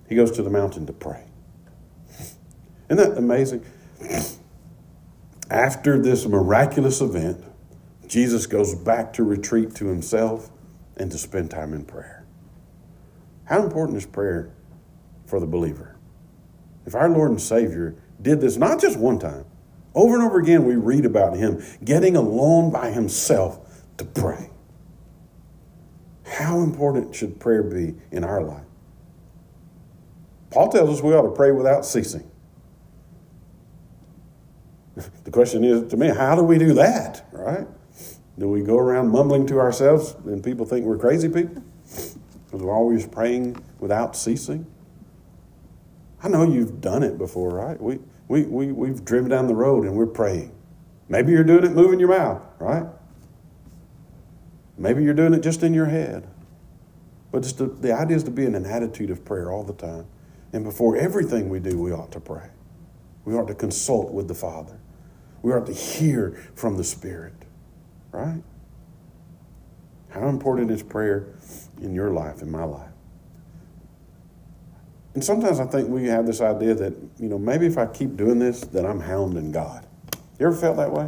He 0.07 0.15
goes 0.15 0.31
to 0.31 0.41
the 0.41 0.49
mountain 0.49 0.85
to 0.87 0.93
pray. 0.93 1.25
Isn't 2.89 2.97
that 2.97 3.17
amazing? 3.17 3.65
After 5.51 6.01
this 6.01 6.25
miraculous 6.25 7.01
event, 7.01 7.43
Jesus 8.07 8.47
goes 8.47 8.73
back 8.73 9.13
to 9.13 9.23
retreat 9.23 9.75
to 9.75 9.87
himself 9.87 10.49
and 10.95 11.11
to 11.11 11.17
spend 11.17 11.51
time 11.51 11.73
in 11.73 11.83
prayer. 11.83 12.25
How 13.43 13.61
important 13.61 13.97
is 13.97 14.05
prayer 14.05 14.51
for 15.25 15.39
the 15.39 15.45
believer? 15.45 15.97
If 16.85 16.95
our 16.95 17.09
Lord 17.09 17.31
and 17.31 17.41
Savior 17.41 17.95
did 18.21 18.41
this 18.41 18.57
not 18.57 18.79
just 18.79 18.97
one 18.97 19.19
time, 19.19 19.45
over 19.96 20.15
and 20.15 20.24
over 20.24 20.39
again 20.39 20.65
we 20.65 20.75
read 20.75 21.05
about 21.05 21.36
him 21.36 21.63
getting 21.84 22.15
alone 22.15 22.72
by 22.72 22.91
himself 22.91 23.60
to 23.98 24.05
pray. 24.05 24.50
How 26.25 26.60
important 26.62 27.15
should 27.15 27.39
prayer 27.39 27.63
be 27.63 27.96
in 28.12 28.24
our 28.24 28.41
life? 28.41 28.65
Paul 30.51 30.69
tells 30.69 30.89
us 30.89 31.03
we 31.03 31.13
ought 31.13 31.24
to 31.24 31.31
pray 31.31 31.51
without 31.51 31.86
ceasing. 31.86 32.29
The 35.24 35.31
question 35.31 35.63
is 35.63 35.89
to 35.91 35.98
me, 35.98 36.08
how 36.08 36.36
do 36.36 36.43
we 36.43 36.58
do 36.58 36.74
that, 36.74 37.25
right? 37.31 37.67
Do 38.38 38.48
we 38.50 38.62
go 38.62 38.77
around 38.77 39.10
mumbling 39.12 39.46
to 39.48 39.60
ourselves 39.60 40.15
and 40.25 40.43
people 40.43 40.65
think 40.65 40.86
we're 40.86 40.98
crazy 40.98 41.29
people? 41.29 41.62
Because 42.46 42.62
we're 42.62 42.74
always 42.74 43.05
praying 43.05 43.63
without 43.79 44.15
ceasing? 44.15 44.65
I 46.24 46.29
know 46.29 46.43
you've 46.43 46.81
done 46.81 47.03
it 47.03 47.17
before, 47.17 47.50
right? 47.50 47.79
We, 47.79 48.00
we, 48.29 48.43
we, 48.43 48.71
we've 48.71 49.03
driven 49.03 49.29
down 49.29 49.48
the 49.48 49.55
road 49.55 49.86
and 49.86 49.95
we're 49.95 50.05
praying. 50.05 50.55
Maybe 51.09 51.31
you're 51.33 51.43
doing 51.43 51.65
it 51.65 51.71
moving 51.71 52.00
your 52.00 52.09
mouth, 52.09 52.41
right? 52.59 52.86
Maybe 54.77 55.03
you're 55.03 55.15
doing 55.15 55.33
it 55.33 55.41
just 55.41 55.63
in 55.63 55.74
your 55.74 55.88
head. 55.88 56.29
But 57.31 57.43
just 57.43 57.57
the 57.57 57.91
idea 57.91 58.15
is 58.15 58.24
to 58.25 58.31
be 58.31 58.45
in 58.45 58.55
an 58.55 58.65
attitude 58.65 59.09
of 59.09 59.25
prayer 59.25 59.51
all 59.51 59.63
the 59.63 59.74
time. 59.74 60.05
And 60.53 60.63
before 60.63 60.95
everything 60.95 61.50
we 61.50 61.59
do, 61.59 61.77
we 61.79 61.91
ought 61.91 62.12
to 62.13 62.19
pray. 62.19 62.50
We 63.25 63.33
ought 63.33 63.48
to 63.48 63.55
consult 63.55 64.12
with 64.12 64.27
the 64.27 64.36
Father. 64.36 64.79
We 65.41 65.51
ought 65.51 65.65
to 65.65 65.74
hear 65.74 66.51
from 66.55 66.77
the 66.77 66.83
Spirit, 66.83 67.33
right? 68.12 68.41
How 70.09 70.27
important 70.27 70.69
is 70.71 70.83
prayer 70.83 71.33
in 71.81 71.93
your 71.93 72.12
life, 72.12 72.41
in 72.41 72.51
my 72.51 72.63
life? 72.63 72.91
And 75.13 75.23
sometimes 75.23 75.59
I 75.59 75.65
think 75.65 75.89
we 75.89 76.05
have 76.05 76.25
this 76.25 76.41
idea 76.41 76.75
that, 76.75 76.93
you 77.17 77.27
know, 77.29 77.39
maybe 77.39 77.65
if 77.65 77.77
I 77.77 77.87
keep 77.87 78.15
doing 78.15 78.39
this, 78.39 78.61
that 78.61 78.85
I'm 78.85 78.99
hounding 78.99 79.51
God. 79.51 79.85
You 80.39 80.47
ever 80.47 80.55
felt 80.55 80.77
that 80.77 80.91
way? 80.91 81.07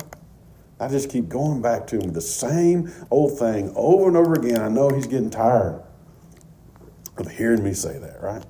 I 0.79 0.88
just 0.88 1.10
keep 1.10 1.29
going 1.29 1.62
back 1.62 1.86
to 1.88 2.00
him 2.00 2.12
the 2.12 2.22
same 2.22 2.91
old 3.12 3.38
thing 3.38 3.72
over 3.75 4.08
and 4.08 4.17
over 4.17 4.34
again. 4.34 4.62
I 4.62 4.67
know 4.67 4.89
he's 4.89 5.05
getting 5.05 5.29
tired 5.29 5.84
of 7.17 7.29
hearing 7.29 7.63
me 7.63 7.74
say 7.74 8.00
that, 8.00 8.22
right? 8.22 8.43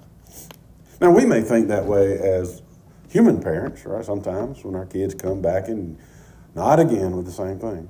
Now, 1.01 1.11
we 1.11 1.25
may 1.25 1.41
think 1.41 1.67
that 1.67 1.85
way 1.85 2.17
as 2.17 2.61
human 3.09 3.41
parents, 3.41 3.85
right? 3.85 4.05
Sometimes 4.05 4.63
when 4.63 4.75
our 4.75 4.85
kids 4.85 5.13
come 5.13 5.41
back 5.41 5.67
and 5.67 5.97
not 6.55 6.79
again 6.79 7.15
with 7.17 7.25
the 7.25 7.31
same 7.31 7.59
thing. 7.59 7.89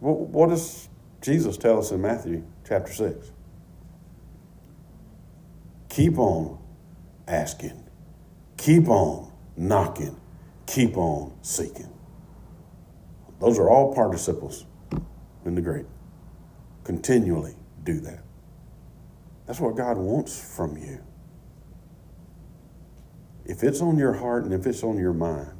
what 0.00 0.48
does 0.48 0.88
Jesus 1.20 1.56
tell 1.56 1.78
us 1.78 1.90
in 1.92 2.00
Matthew 2.00 2.44
chapter 2.66 2.92
6? 2.92 3.32
Keep 5.98 6.16
on 6.20 6.56
asking, 7.26 7.82
keep 8.56 8.86
on 8.86 9.32
knocking, 9.56 10.16
keep 10.64 10.96
on 10.96 11.36
seeking. 11.42 11.92
Those 13.40 13.58
are 13.58 13.68
all 13.68 13.92
participles 13.92 14.64
in 15.44 15.56
the 15.56 15.60
Greek. 15.60 15.86
Continually 16.84 17.56
do 17.82 17.98
that. 17.98 18.22
That's 19.48 19.58
what 19.58 19.74
God 19.74 19.98
wants 19.98 20.40
from 20.54 20.76
you. 20.76 21.00
If 23.44 23.64
it's 23.64 23.80
on 23.80 23.98
your 23.98 24.12
heart 24.12 24.44
and 24.44 24.54
if 24.54 24.68
it's 24.68 24.84
on 24.84 24.98
your 24.98 25.12
mind, 25.12 25.50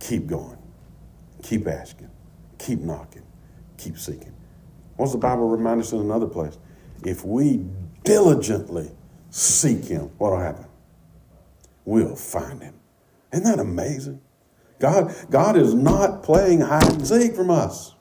keep 0.00 0.26
going. 0.26 0.56
Keep 1.42 1.66
asking. 1.66 2.08
Keep 2.58 2.80
knocking. 2.80 3.26
Keep 3.76 3.98
seeking. 3.98 4.32
What 4.96 5.04
does 5.04 5.12
the 5.12 5.18
Bible 5.18 5.50
remind 5.50 5.82
us 5.82 5.92
in 5.92 5.98
another 5.98 6.26
place? 6.26 6.56
If 7.04 7.26
we 7.26 7.66
diligently 8.04 8.92
seek 9.30 9.84
Him, 9.84 10.10
what 10.18 10.32
will 10.32 10.40
happen? 10.40 10.66
We'll 11.84 12.16
find 12.16 12.62
Him. 12.62 12.74
Isn't 13.32 13.44
that 13.44 13.58
amazing? 13.58 14.20
God, 14.78 15.14
God 15.30 15.56
is 15.56 15.74
not 15.74 16.22
playing 16.22 16.60
hide 16.60 16.92
and 16.92 17.06
seek 17.06 17.34
from 17.34 17.50
us. 17.50 17.94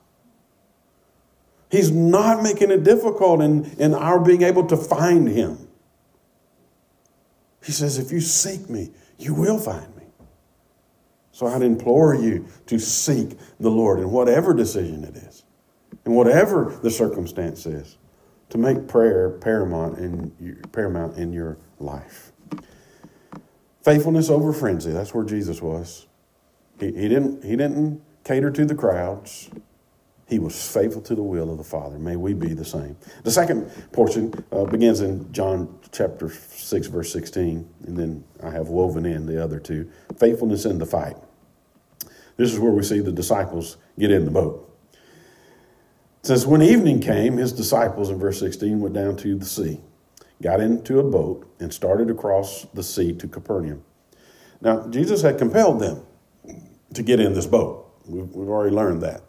He's 1.70 1.92
not 1.92 2.44
making 2.44 2.72
it 2.72 2.84
difficult 2.84 3.42
in, 3.42 3.66
in 3.78 3.94
our 3.94 4.20
being 4.20 4.42
able 4.42 4.66
to 4.68 4.78
find 4.78 5.28
Him. 5.28 5.68
He 7.64 7.72
says, 7.72 7.98
if 7.98 8.12
you 8.12 8.22
seek 8.22 8.70
me, 8.70 8.92
you 9.18 9.34
will 9.34 9.60
find 9.60 9.94
me. 9.98 10.04
So 11.32 11.48
I'd 11.48 11.62
implore 11.62 12.16
you 12.16 12.48
to 12.68 12.80
seek 12.80 13.38
the 13.60 13.70
Lord 13.70 14.00
in 14.00 14.10
whatever 14.10 14.54
decision 14.54 15.04
it 15.04 15.18
is, 15.18 15.44
in 16.06 16.14
whatever 16.14 16.80
the 16.82 16.90
circumstance 16.90 17.66
is, 17.66 17.98
to 18.50 18.58
make 18.58 18.88
prayer 18.88 19.30
paramount 19.30 19.98
in, 19.98 20.62
paramount 20.72 21.18
in 21.18 21.34
your 21.34 21.58
life. 21.80 22.32
Faithfulness 23.84 24.30
over 24.30 24.52
frenzy, 24.54 24.92
that's 24.92 25.14
where 25.14 25.24
Jesus 25.24 25.62
was. 25.62 26.08
He, 26.80 26.88
he, 26.88 27.08
didn't, 27.08 27.44
he 27.44 27.56
didn't 27.56 28.02
cater 28.24 28.52
to 28.52 28.66
the 28.66 28.76
crowds. 28.76 29.50
He 30.28 30.40
was 30.40 30.70
faithful 30.70 31.02
to 31.04 31.16
the 31.16 31.24
will 31.24 31.50
of 31.50 31.58
the 31.58 31.64
Father. 31.64 31.98
May 31.98 32.18
we 32.18 32.34
be 32.34 32.54
the 32.54 32.66
same. 32.66 32.98
The 33.24 33.32
second 33.32 33.72
portion 33.94 34.34
uh, 34.52 34.66
begins 34.66 35.00
in 35.00 35.32
John 35.32 35.80
chapter 35.92 36.30
6, 36.30 36.88
verse 36.88 37.14
16, 37.14 37.68
and 37.86 37.98
then 37.98 38.24
I 38.44 38.50
have 38.50 38.68
woven 38.68 39.06
in 39.06 39.26
the 39.26 39.42
other 39.42 39.60
two 39.60 39.90
faithfulness 40.18 40.66
in 40.66 40.80
the 40.80 40.86
fight. 40.86 41.16
This 42.36 42.54
is 42.54 42.60
where 42.60 42.72
we 42.72 42.84
see 42.84 43.00
the 43.00 43.12
disciples 43.12 43.78
get 43.98 44.12
in 44.12 44.26
the 44.26 44.32
boat. 44.32 44.64
Says, 46.28 46.46
When 46.46 46.62
evening 46.62 47.00
came, 47.00 47.38
his 47.38 47.54
disciples, 47.54 48.10
in 48.10 48.20
verse 48.20 48.38
16, 48.42 48.82
went 48.82 48.94
down 48.94 49.16
to 49.16 49.36
the 49.36 49.46
sea, 49.46 49.80
got 50.42 50.60
into 50.60 51.00
a 51.00 51.04
boat, 51.04 51.50
and 51.62 51.74
started 51.74 52.10
across 52.10 52.66
the 52.74 52.84
sea 52.84 53.14
to 53.14 53.30
Capernaum. 53.30 53.82
Now, 54.60 54.86
Jesus 54.90 55.22
had 55.22 55.38
compelled 55.38 55.80
them 55.80 56.06
to 56.94 57.02
get 57.02 57.22
in 57.22 57.34
this 57.34 57.46
boat. 57.46 57.90
We've, 58.06 58.30
we've 58.36 58.50
already 58.50 58.76
learned 58.76 59.04
that. 59.04 59.22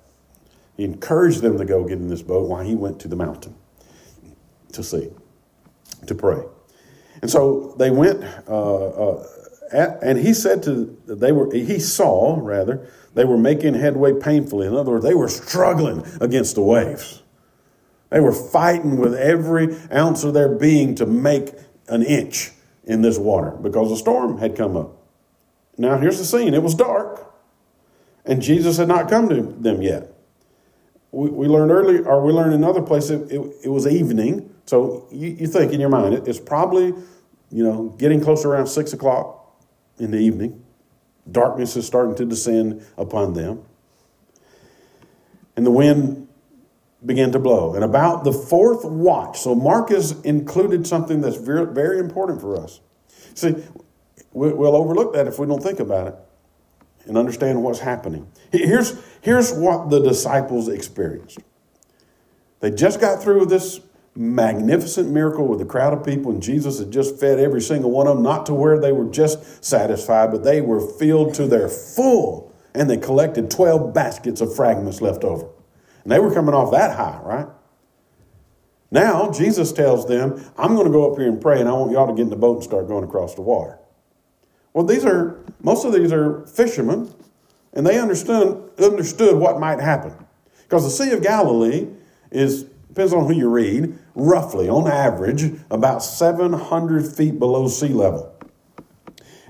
He 0.77 0.83
encouraged 0.83 1.41
them 1.41 1.57
to 1.59 1.65
go 1.65 1.85
get 1.85 1.99
in 1.99 2.09
this 2.09 2.23
boat 2.23 2.49
while 2.49 2.65
he 2.65 2.75
went 2.75 2.99
to 3.03 3.07
the 3.07 3.15
mountain 3.15 3.55
to 4.73 4.83
see, 4.83 5.09
to 6.05 6.17
pray. 6.17 6.43
And 7.23 7.31
so 7.31 7.77
they 7.79 7.93
went, 7.93 8.25
uh, 8.49 8.87
uh, 8.89 9.27
and 9.73 10.19
he 10.19 10.33
said 10.33 10.63
to, 10.65 10.97
they 11.07 11.33
were, 11.33 11.53
he 11.53 11.79
saw, 11.79 12.39
rather, 12.41 12.89
they 13.15 13.25
were 13.25 13.39
making 13.39 13.75
headway 13.75 14.13
painfully. 14.13 14.67
In 14.67 14.75
other 14.75 14.93
words, 14.93 15.05
they 15.05 15.15
were 15.15 15.29
struggling 15.29 16.05
against 16.21 16.55
the 16.55 16.63
waves. 16.63 17.23
They 18.11 18.21
were 18.21 18.33
fighting 18.33 18.97
with 18.97 19.15
every 19.15 19.77
ounce 19.93 20.25
of 20.25 20.35
their 20.35 20.49
being 20.49 20.95
to 20.97 21.07
make 21.07 21.53
an 21.89 22.03
inch 22.03 22.53
in 22.85 23.03
this 23.03 23.19
water 23.19 23.51
because 23.51 23.93
a 23.93 23.97
storm 23.97 24.39
had 24.39 24.57
come 24.57 24.77
up. 24.77 24.97
Now, 25.77 25.99
here's 25.99 26.19
the 26.19 26.25
scene 26.25 26.55
it 26.55 26.63
was 26.63 26.75
dark, 26.75 27.33
and 28.25 28.43
Jesus 28.43 28.79
had 28.79 28.89
not 28.89 29.09
come 29.09 29.29
to 29.29 29.43
them 29.43 29.83
yet 29.83 30.15
we, 31.11 31.31
we 31.31 31.47
learned 31.47 31.71
earlier, 31.71 32.07
or 32.07 32.25
we 32.25 32.33
learned 32.33 32.55
in 32.55 32.63
another 32.63 32.83
place, 32.83 33.11
it, 33.11 33.31
it, 33.31 33.41
it 33.65 33.69
was 33.69 33.87
evening. 33.87 34.55
So 34.67 35.07
you, 35.11 35.29
you, 35.29 35.47
think 35.47 35.73
in 35.73 35.81
your 35.81 35.89
mind, 35.89 36.15
it, 36.15 36.29
it's 36.29 36.41
probably, 36.41 36.87
you 37.51 37.65
know, 37.65 37.95
getting 37.99 38.21
close 38.21 38.45
around 38.45 38.67
six 38.67 38.93
o'clock 38.93 39.38
in 39.99 40.11
the 40.11 40.19
evening. 40.19 40.63
Darkness 41.31 41.77
is 41.77 41.87
starting 41.87 42.15
to 42.17 42.25
descend 42.25 42.85
upon 42.97 43.35
them. 43.35 43.63
And 45.57 45.67
the 45.67 45.71
wind 45.71 46.29
began 47.05 47.33
to 47.33 47.39
blow. 47.39 47.75
And 47.75 47.85
about 47.85 48.25
the 48.25 48.33
fourth 48.33 48.85
watch, 48.85 49.41
so 49.41 49.55
Mark 49.55 49.91
has 49.91 50.21
included 50.23 50.87
something 50.87 51.21
that's 51.21 51.37
very, 51.37 51.67
very 51.67 51.99
important 51.99 52.41
for 52.41 52.57
us. 52.57 52.81
See, 53.35 53.55
we'll 54.33 54.77
overlook 54.77 55.15
that 55.15 55.27
if 55.27 55.39
we 55.39 55.47
don't 55.47 55.63
think 55.63 55.81
about 55.81 56.09
it 56.09 56.15
and 57.07 57.17
understand 57.17 57.63
what's 57.63 57.81
happening. 57.81 58.31
Here's, 58.51 59.01
here's 59.21 59.53
what 59.53 59.91
the 59.91 60.01
disciples 60.01 60.69
experienced. 60.69 61.39
They 62.61 62.71
just 62.71 63.01
got 63.01 63.23
through 63.23 63.47
this 63.47 63.81
magnificent 64.19 65.09
miracle 65.09 65.47
with 65.47 65.61
a 65.61 65.65
crowd 65.65 65.93
of 65.93 66.05
people, 66.05 66.33
and 66.33 66.43
Jesus 66.43 66.81
had 66.81 66.91
just 66.91 67.21
fed 67.21 67.39
every 67.39 67.61
single 67.61 67.93
one 67.93 68.09
of 68.09 68.17
them, 68.17 68.25
not 68.25 68.47
to 68.47 68.55
where 68.55 68.81
they 68.81 68.91
were 68.91 69.09
just 69.09 69.65
satisfied, 69.65 70.33
but 70.33 70.43
they 70.43 70.61
were 70.61 70.81
filled 70.81 71.35
to 71.35 71.47
their 71.47 71.69
full, 71.69 72.53
and 72.75 72.91
they 72.91 72.97
collected 72.97 73.49
12 73.49 73.95
baskets 73.95 74.41
of 74.41 74.55
fragments 74.55 75.01
left 75.01 75.23
over. 75.23 75.47
And 76.03 76.11
they 76.11 76.19
were 76.19 76.35
coming 76.35 76.53
off 76.53 76.73
that 76.73 76.97
high, 76.97 77.21
right? 77.23 77.47
Now, 78.91 79.31
Jesus 79.31 79.73
tells 79.73 80.07
them, 80.07 80.45
I'm 80.57 80.75
going 80.75 80.87
to 80.87 80.93
go 80.93 81.13
up 81.13 81.19
here 81.19 81.29
and 81.29 81.41
pray, 81.41 81.61
and 81.61 81.69
I 81.69 81.73
want 81.73 81.93
y'all 81.93 82.09
to 82.09 82.15
get 82.15 82.23
in 82.23 82.31
the 82.31 82.37
boat 82.37 82.57
and 82.57 82.65
start 82.65 82.89
going 82.89 83.05
across 83.05 83.37
the 83.37 83.43
water. 83.43 83.79
Well, 84.73 84.85
these 84.85 85.05
are, 85.05 85.45
most 85.61 85.85
of 85.85 85.93
these 85.93 86.13
are 86.13 86.45
fishermen, 86.47 87.13
and 87.73 87.87
they 87.87 88.01
understood, 88.01 88.71
understood 88.79 89.37
what 89.37 89.61
might 89.61 89.79
happen. 89.79 90.13
Because 90.63 90.85
the 90.85 90.91
Sea 90.91 91.13
of 91.13 91.23
Galilee 91.23 91.87
is, 92.33 92.65
depends 92.65 93.13
on 93.13 93.27
who 93.27 93.33
you 93.33 93.49
read, 93.49 93.97
roughly, 94.19 94.69
on 94.69 94.89
average, 94.89 95.45
about 95.71 96.03
700 96.03 97.07
feet 97.07 97.39
below 97.39 97.69
sea 97.69 97.89
level. 97.89 98.35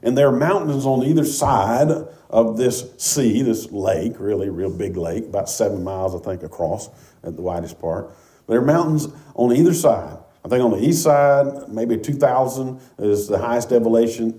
And 0.03 0.17
there 0.17 0.29
are 0.29 0.37
mountains 0.37 0.87
on 0.87 1.05
either 1.05 1.25
side 1.25 1.91
of 2.31 2.57
this 2.57 2.93
sea, 2.99 3.43
this 3.43 3.73
lake, 3.73 4.15
really, 4.19 4.49
real 4.49 4.71
big 4.71 4.97
lake, 4.97 5.25
about 5.25 5.49
seven 5.49 5.83
miles, 5.83 6.15
I 6.15 6.25
think, 6.25 6.43
across 6.43 6.91
at 7.25 7.37
the 7.37 7.43
widest 7.43 7.81
part. 7.81 8.11
There 8.47 8.61
are 8.61 8.65
mountains 8.65 9.09
on 9.35 9.53
either 9.53 9.75
side. 9.75 10.19
I 10.45 10.49
think 10.49 10.63
on 10.63 10.71
the 10.71 10.87
east 10.87 11.03
side, 11.03 11.69
maybe 11.69 11.99
2,000 11.99 12.81
is 12.99 13.27
the 13.27 13.39
highest 13.39 13.73
elevation, 13.73 14.39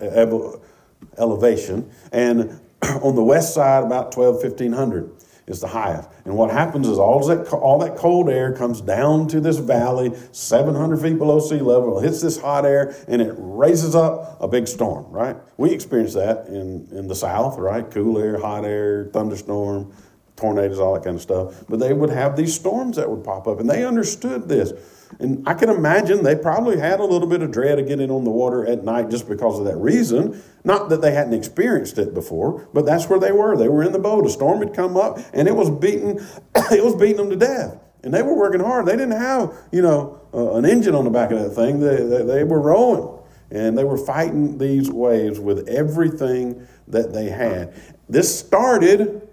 elevation. 1.17 1.91
And 2.11 2.59
on 2.81 3.15
the 3.15 3.23
west 3.23 3.53
side, 3.53 3.83
about 3.83 4.11
12, 4.11 4.35
1,500 4.35 5.18
is 5.49 5.59
the 5.59 5.67
highest. 5.67 6.07
And 6.25 6.35
what 6.35 6.51
happens 6.51 6.87
is 6.87 6.97
all 6.97 7.25
that, 7.27 7.51
all 7.51 7.79
that 7.79 7.97
cold 7.97 8.29
air 8.29 8.53
comes 8.53 8.81
down 8.81 9.27
to 9.29 9.41
this 9.41 9.57
valley, 9.57 10.13
700 10.31 11.01
feet 11.01 11.17
below 11.17 11.39
sea 11.39 11.59
level, 11.59 11.99
hits 11.99 12.21
this 12.21 12.39
hot 12.39 12.65
air, 12.65 12.95
and 13.07 13.21
it 13.21 13.33
raises 13.37 13.95
up 13.95 14.37
a 14.39 14.47
big 14.47 14.67
storm, 14.67 15.05
right? 15.11 15.35
We 15.57 15.71
experience 15.71 16.13
that 16.13 16.47
in, 16.47 16.87
in 16.91 17.07
the 17.07 17.15
south, 17.15 17.57
right? 17.57 17.89
Cool 17.89 18.19
air, 18.19 18.39
hot 18.39 18.63
air, 18.63 19.09
thunderstorm, 19.11 19.91
tornadoes, 20.35 20.79
all 20.79 20.93
that 20.93 21.03
kind 21.03 21.15
of 21.15 21.21
stuff. 21.21 21.65
But 21.67 21.79
they 21.79 21.93
would 21.93 22.11
have 22.11 22.35
these 22.35 22.53
storms 22.53 22.95
that 22.97 23.09
would 23.09 23.23
pop 23.23 23.47
up, 23.47 23.59
and 23.59 23.69
they 23.69 23.83
understood 23.83 24.47
this. 24.47 24.71
And 25.17 25.47
I 25.47 25.55
can 25.55 25.69
imagine 25.69 26.23
they 26.23 26.35
probably 26.35 26.77
had 26.77 26.99
a 26.99 27.03
little 27.03 27.27
bit 27.27 27.41
of 27.41 27.51
dread 27.51 27.79
of 27.79 27.87
getting 27.87 28.11
on 28.11 28.23
the 28.23 28.29
water 28.29 28.65
at 28.65 28.83
night 28.83 29.09
just 29.09 29.27
because 29.27 29.57
of 29.57 29.65
that 29.65 29.77
reason. 29.77 30.41
Not 30.63 30.89
that 30.89 31.01
they 31.01 31.11
hadn't 31.11 31.33
experienced 31.33 31.97
it 31.97 32.13
before, 32.13 32.67
but 32.73 32.85
that's 32.85 33.09
where 33.09 33.19
they 33.19 33.31
were. 33.31 33.57
They 33.57 33.69
were 33.69 33.83
in 33.83 33.91
the 33.91 33.99
boat. 33.99 34.25
A 34.25 34.29
storm 34.29 34.59
had 34.59 34.73
come 34.73 34.95
up 34.95 35.17
and 35.33 35.47
it 35.47 35.55
was 35.55 35.69
beating, 35.69 36.19
it 36.55 36.83
was 36.83 36.95
beating 36.95 37.17
them 37.17 37.29
to 37.31 37.35
death. 37.35 37.79
And 38.03 38.13
they 38.13 38.21
were 38.21 38.35
working 38.35 38.61
hard. 38.61 38.85
They 38.85 38.93
didn't 38.93 39.19
have, 39.19 39.53
you 39.71 39.81
know, 39.81 40.21
uh, 40.33 40.53
an 40.53 40.65
engine 40.65 40.95
on 40.95 41.05
the 41.05 41.09
back 41.09 41.31
of 41.31 41.39
that 41.39 41.49
thing. 41.49 41.79
They, 41.79 41.97
they, 41.97 42.23
they 42.23 42.43
were 42.43 42.61
rowing 42.61 43.19
and 43.51 43.77
they 43.77 43.83
were 43.83 43.97
fighting 43.97 44.57
these 44.57 44.91
waves 44.91 45.39
with 45.39 45.67
everything 45.67 46.67
that 46.87 47.13
they 47.13 47.29
had. 47.29 47.73
This 48.07 48.39
started 48.39 49.27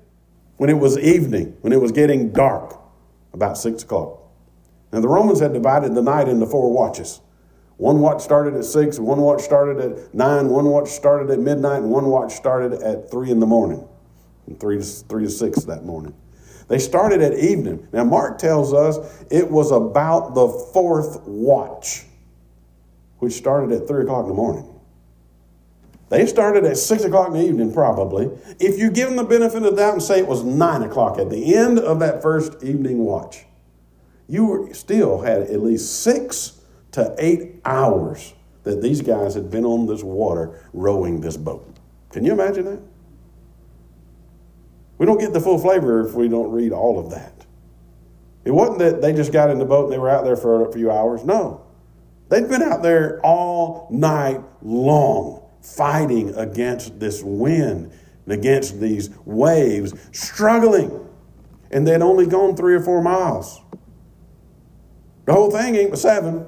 when 0.56 0.70
it 0.70 0.78
was 0.78 0.98
evening, 0.98 1.56
when 1.60 1.72
it 1.72 1.80
was 1.80 1.92
getting 1.92 2.32
dark, 2.32 2.80
about 3.32 3.58
six 3.58 3.82
o'clock. 3.82 4.25
Now, 4.96 5.02
the 5.02 5.08
Romans 5.08 5.40
had 5.40 5.52
divided 5.52 5.94
the 5.94 6.00
night 6.00 6.26
into 6.26 6.46
four 6.46 6.72
watches. 6.72 7.20
One 7.76 8.00
watch 8.00 8.22
started 8.22 8.54
at 8.54 8.64
six, 8.64 8.98
one 8.98 9.20
watch 9.20 9.42
started 9.42 9.78
at 9.78 10.14
nine, 10.14 10.48
one 10.48 10.64
watch 10.64 10.88
started 10.88 11.30
at 11.30 11.38
midnight, 11.38 11.82
and 11.82 11.90
one 11.90 12.06
watch 12.06 12.32
started 12.32 12.80
at 12.80 13.10
three 13.10 13.30
in 13.30 13.38
the 13.38 13.44
morning, 13.44 13.86
and 14.46 14.58
three 14.58 14.78
to, 14.78 14.82
three 14.82 15.24
to 15.24 15.30
six 15.30 15.64
that 15.64 15.84
morning. 15.84 16.14
They 16.68 16.78
started 16.78 17.20
at 17.20 17.34
evening. 17.34 17.86
Now, 17.92 18.04
Mark 18.04 18.38
tells 18.38 18.72
us 18.72 18.96
it 19.30 19.50
was 19.50 19.70
about 19.70 20.34
the 20.34 20.48
fourth 20.48 21.20
watch, 21.26 22.06
which 23.18 23.34
started 23.34 23.72
at 23.72 23.86
three 23.86 24.04
o'clock 24.04 24.22
in 24.22 24.28
the 24.30 24.34
morning. 24.34 24.66
They 26.08 26.24
started 26.24 26.64
at 26.64 26.78
six 26.78 27.04
o'clock 27.04 27.26
in 27.26 27.34
the 27.34 27.44
evening, 27.46 27.74
probably. 27.74 28.30
If 28.58 28.78
you 28.78 28.90
give 28.90 29.08
them 29.08 29.16
the 29.16 29.24
benefit 29.24 29.58
of 29.58 29.64
the 29.64 29.72
doubt 29.72 29.92
and 29.92 30.02
say 30.02 30.20
it 30.20 30.26
was 30.26 30.42
nine 30.42 30.82
o'clock 30.84 31.18
at 31.18 31.28
the 31.28 31.54
end 31.54 31.78
of 31.78 31.98
that 31.98 32.22
first 32.22 32.64
evening 32.64 33.00
watch, 33.04 33.44
you 34.28 34.70
still 34.72 35.20
had 35.20 35.42
at 35.42 35.62
least 35.62 36.02
six 36.02 36.60
to 36.92 37.14
eight 37.18 37.60
hours 37.64 38.34
that 38.64 38.82
these 38.82 39.00
guys 39.00 39.34
had 39.34 39.50
been 39.50 39.64
on 39.64 39.86
this 39.86 40.02
water 40.02 40.68
rowing 40.72 41.20
this 41.20 41.36
boat. 41.36 41.78
Can 42.10 42.24
you 42.24 42.32
imagine 42.32 42.64
that? 42.64 42.80
We 44.98 45.06
don't 45.06 45.20
get 45.20 45.32
the 45.32 45.40
full 45.40 45.58
flavor 45.58 46.06
if 46.06 46.14
we 46.14 46.28
don't 46.28 46.50
read 46.50 46.72
all 46.72 46.98
of 46.98 47.10
that. 47.10 47.46
It 48.44 48.50
wasn't 48.50 48.78
that 48.78 49.02
they 49.02 49.12
just 49.12 49.32
got 49.32 49.50
in 49.50 49.58
the 49.58 49.64
boat 49.64 49.84
and 49.84 49.92
they 49.92 49.98
were 49.98 50.08
out 50.08 50.24
there 50.24 50.36
for 50.36 50.68
a 50.68 50.72
few 50.72 50.90
hours. 50.90 51.24
No. 51.24 51.66
They'd 52.28 52.48
been 52.48 52.62
out 52.62 52.82
there 52.82 53.20
all 53.24 53.88
night 53.90 54.40
long 54.62 55.42
fighting 55.60 56.34
against 56.36 56.98
this 56.98 57.22
wind 57.22 57.92
and 58.24 58.32
against 58.32 58.80
these 58.80 59.10
waves, 59.24 59.94
struggling. 60.12 61.08
And 61.70 61.86
they'd 61.86 62.02
only 62.02 62.26
gone 62.26 62.56
three 62.56 62.74
or 62.74 62.80
four 62.80 63.02
miles. 63.02 63.60
The 65.26 65.32
whole 65.32 65.50
thing 65.50 65.74
ain't 65.74 65.90
but 65.90 65.98
seven, 65.98 66.46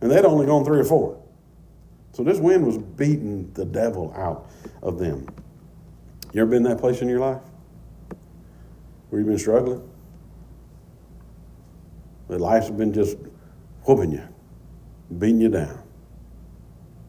and 0.00 0.10
they'd 0.10 0.24
only 0.24 0.46
gone 0.46 0.64
three 0.64 0.80
or 0.80 0.84
four. 0.84 1.22
So 2.12 2.22
this 2.22 2.38
wind 2.38 2.66
was 2.66 2.76
beating 2.76 3.50
the 3.54 3.64
devil 3.64 4.12
out 4.16 4.50
of 4.82 4.98
them. 4.98 5.26
You 6.32 6.42
ever 6.42 6.50
been 6.50 6.66
in 6.66 6.70
that 6.70 6.78
place 6.78 7.00
in 7.00 7.08
your 7.08 7.20
life? 7.20 7.40
Where 9.08 9.20
you've 9.20 9.28
been 9.28 9.38
struggling? 9.38 9.88
That 12.28 12.40
life's 12.40 12.70
been 12.70 12.92
just 12.92 13.16
whooping 13.84 14.12
you, 14.12 14.26
beating 15.18 15.40
you 15.40 15.48
down. 15.48 15.80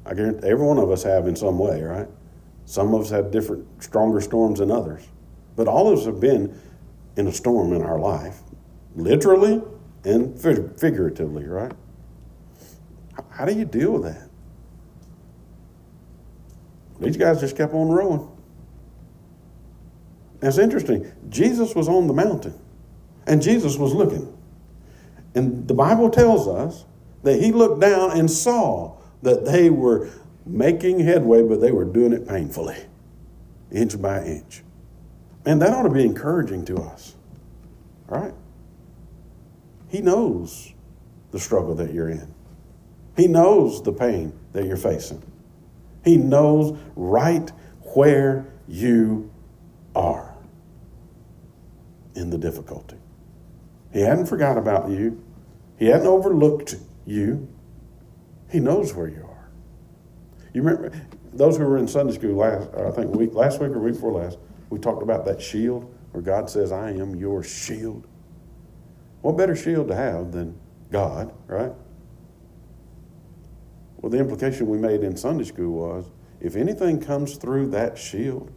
I 0.06 0.14
guarantee 0.14 0.48
every 0.48 0.66
one 0.66 0.78
of 0.78 0.92
us 0.92 1.02
have 1.04 1.28
in 1.28 1.36
some 1.36 1.58
way, 1.58 1.82
right? 1.82 2.08
Some 2.66 2.94
of 2.94 3.02
us 3.02 3.10
have 3.10 3.32
different, 3.32 3.66
stronger 3.82 4.22
storms 4.22 4.60
than 4.60 4.70
others. 4.70 5.08
But 5.56 5.68
all 5.68 5.92
of 5.92 5.98
us 5.98 6.06
have 6.06 6.20
been 6.20 6.60
in 7.18 7.28
a 7.28 7.32
storm 7.32 7.74
in 7.74 7.82
our 7.82 7.98
life, 7.98 8.42
literally 8.96 9.64
and 10.06 10.40
figuratively, 10.40 11.46
right? 11.46 11.74
How 13.32 13.46
do 13.46 13.54
you 13.54 13.66
deal 13.66 13.94
with 13.94 14.04
that? 14.04 14.30
These 17.00 17.18
guys 17.18 17.42
just 17.42 17.58
kept 17.58 17.74
on 17.74 17.90
rowing. 17.90 18.30
That's 20.40 20.58
interesting. 20.58 21.12
Jesus 21.30 21.76
was 21.76 21.90
on 21.90 22.08
the 22.08 22.14
mountain, 22.14 22.58
and 23.28 23.42
Jesus 23.42 23.78
was 23.78 23.94
looking. 23.94 24.32
And 25.34 25.68
the 25.68 25.74
Bible 25.74 26.10
tells 26.10 26.48
us 26.48 26.86
that 27.24 27.42
he 27.42 27.52
looked 27.52 27.82
down 27.82 28.18
and 28.18 28.30
saw 28.30 28.98
that 29.24 29.44
they 29.44 29.70
were 29.70 30.10
making 30.46 31.00
headway, 31.00 31.42
but 31.42 31.60
they 31.60 31.72
were 31.72 31.84
doing 31.84 32.14
it 32.14 32.28
painfully, 32.28 32.78
inch 33.72 34.00
by 34.02 34.24
inch. 34.24 34.64
And 35.46 35.62
that 35.62 35.74
ought 35.74 35.84
to 35.84 35.90
be 35.90 36.06
encouraging 36.06 36.64
to 36.66 36.78
us, 36.78 37.16
right? 38.08 38.34
He 39.88 40.02
knows 40.02 40.74
the 41.32 41.40
struggle 41.40 41.76
that 41.76 41.94
you're 41.94 42.10
in. 42.10 42.34
He 43.16 43.28
knows 43.28 43.82
the 43.82 43.94
pain 43.94 44.34
that 44.54 44.66
you're 44.66 44.78
facing. 44.78 45.24
He 46.04 46.18
knows 46.18 46.78
right 46.96 47.50
where 47.94 48.46
you 48.68 49.32
are 49.96 50.36
in 52.16 52.30
the 52.30 52.38
difficulty. 52.38 52.98
He 53.92 54.02
hadn't 54.02 54.26
forgot 54.26 54.58
about 54.58 54.90
you. 54.90 55.24
He 55.78 55.88
hadn't 55.88 56.08
overlooked 56.08 56.76
you. 57.06 57.48
He 58.50 58.60
knows 58.60 58.94
where 58.94 59.08
you 59.08 59.24
are. 59.24 59.50
You 60.54 60.62
remember 60.62 60.92
those 61.34 61.58
who 61.58 61.66
were 61.66 61.78
in 61.78 61.88
Sunday 61.88 62.14
school 62.14 62.36
last, 62.36 62.70
I 62.76 62.92
think 62.92 63.14
week 63.16 63.34
last 63.34 63.60
week 63.60 63.72
or 63.72 63.80
week 63.80 63.96
before 63.96 64.12
last, 64.14 64.38
we 64.70 64.80
talked 64.80 65.04
about 65.04 65.26
that 65.26 65.42
shield 65.42 65.94
where 66.12 66.22
God 66.22 66.50
says, 66.50 66.72
"I 66.72 66.92
am 66.92 67.16
your 67.16 67.44
shield." 67.44 68.08
What 69.26 69.38
better 69.38 69.56
shield 69.56 69.88
to 69.88 69.96
have 69.96 70.34
than 70.34 70.56
God, 70.92 71.34
right? 71.48 71.72
Well, 73.98 74.12
the 74.12 74.20
implication 74.20 74.68
we 74.68 74.78
made 74.78 75.02
in 75.04 75.18
Sunday 75.18 75.46
school 75.46 75.72
was 75.72 76.12
if 76.42 76.56
anything 76.56 77.02
comes 77.02 77.38
through 77.38 77.72
that 77.72 77.98
shield, 77.98 78.52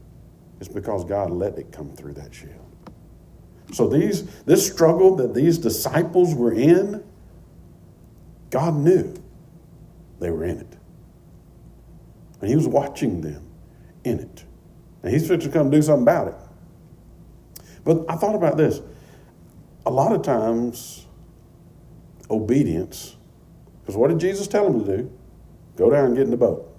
it's 0.60 0.68
because 0.68 1.06
God 1.06 1.30
let 1.30 1.56
it 1.56 1.72
come 1.72 1.96
through 1.96 2.12
that 2.14 2.34
shield. 2.34 2.70
So 3.72 3.88
these 3.88 4.26
this 4.44 4.70
struggle 4.70 5.16
that 5.16 5.32
these 5.32 5.56
disciples 5.56 6.34
were 6.34 6.52
in, 6.52 7.02
God 8.50 8.74
knew 8.76 9.14
they 10.20 10.30
were 10.30 10.44
in 10.44 10.58
it. 10.58 10.76
And 12.42 12.50
he 12.50 12.56
was 12.56 12.68
watching 12.68 13.22
them 13.22 13.42
in 14.04 14.18
it. 14.18 14.44
And 15.02 15.14
he's 15.14 15.26
fixing 15.26 15.50
to 15.50 15.58
come 15.58 15.70
do 15.70 15.80
something 15.80 16.02
about 16.02 16.28
it. 16.28 17.64
But 17.84 18.04
I 18.06 18.16
thought 18.16 18.34
about 18.34 18.58
this 18.58 18.82
a 19.88 19.90
lot 19.90 20.12
of 20.12 20.20
times, 20.20 21.06
obedience, 22.30 23.16
because 23.80 23.96
what 23.96 24.08
did 24.10 24.20
Jesus 24.20 24.46
tell 24.46 24.70
them 24.70 24.84
to 24.84 24.96
do? 24.98 25.10
Go 25.76 25.90
down 25.90 26.04
and 26.04 26.14
get 26.14 26.24
in 26.24 26.30
the 26.30 26.36
boat. 26.36 26.70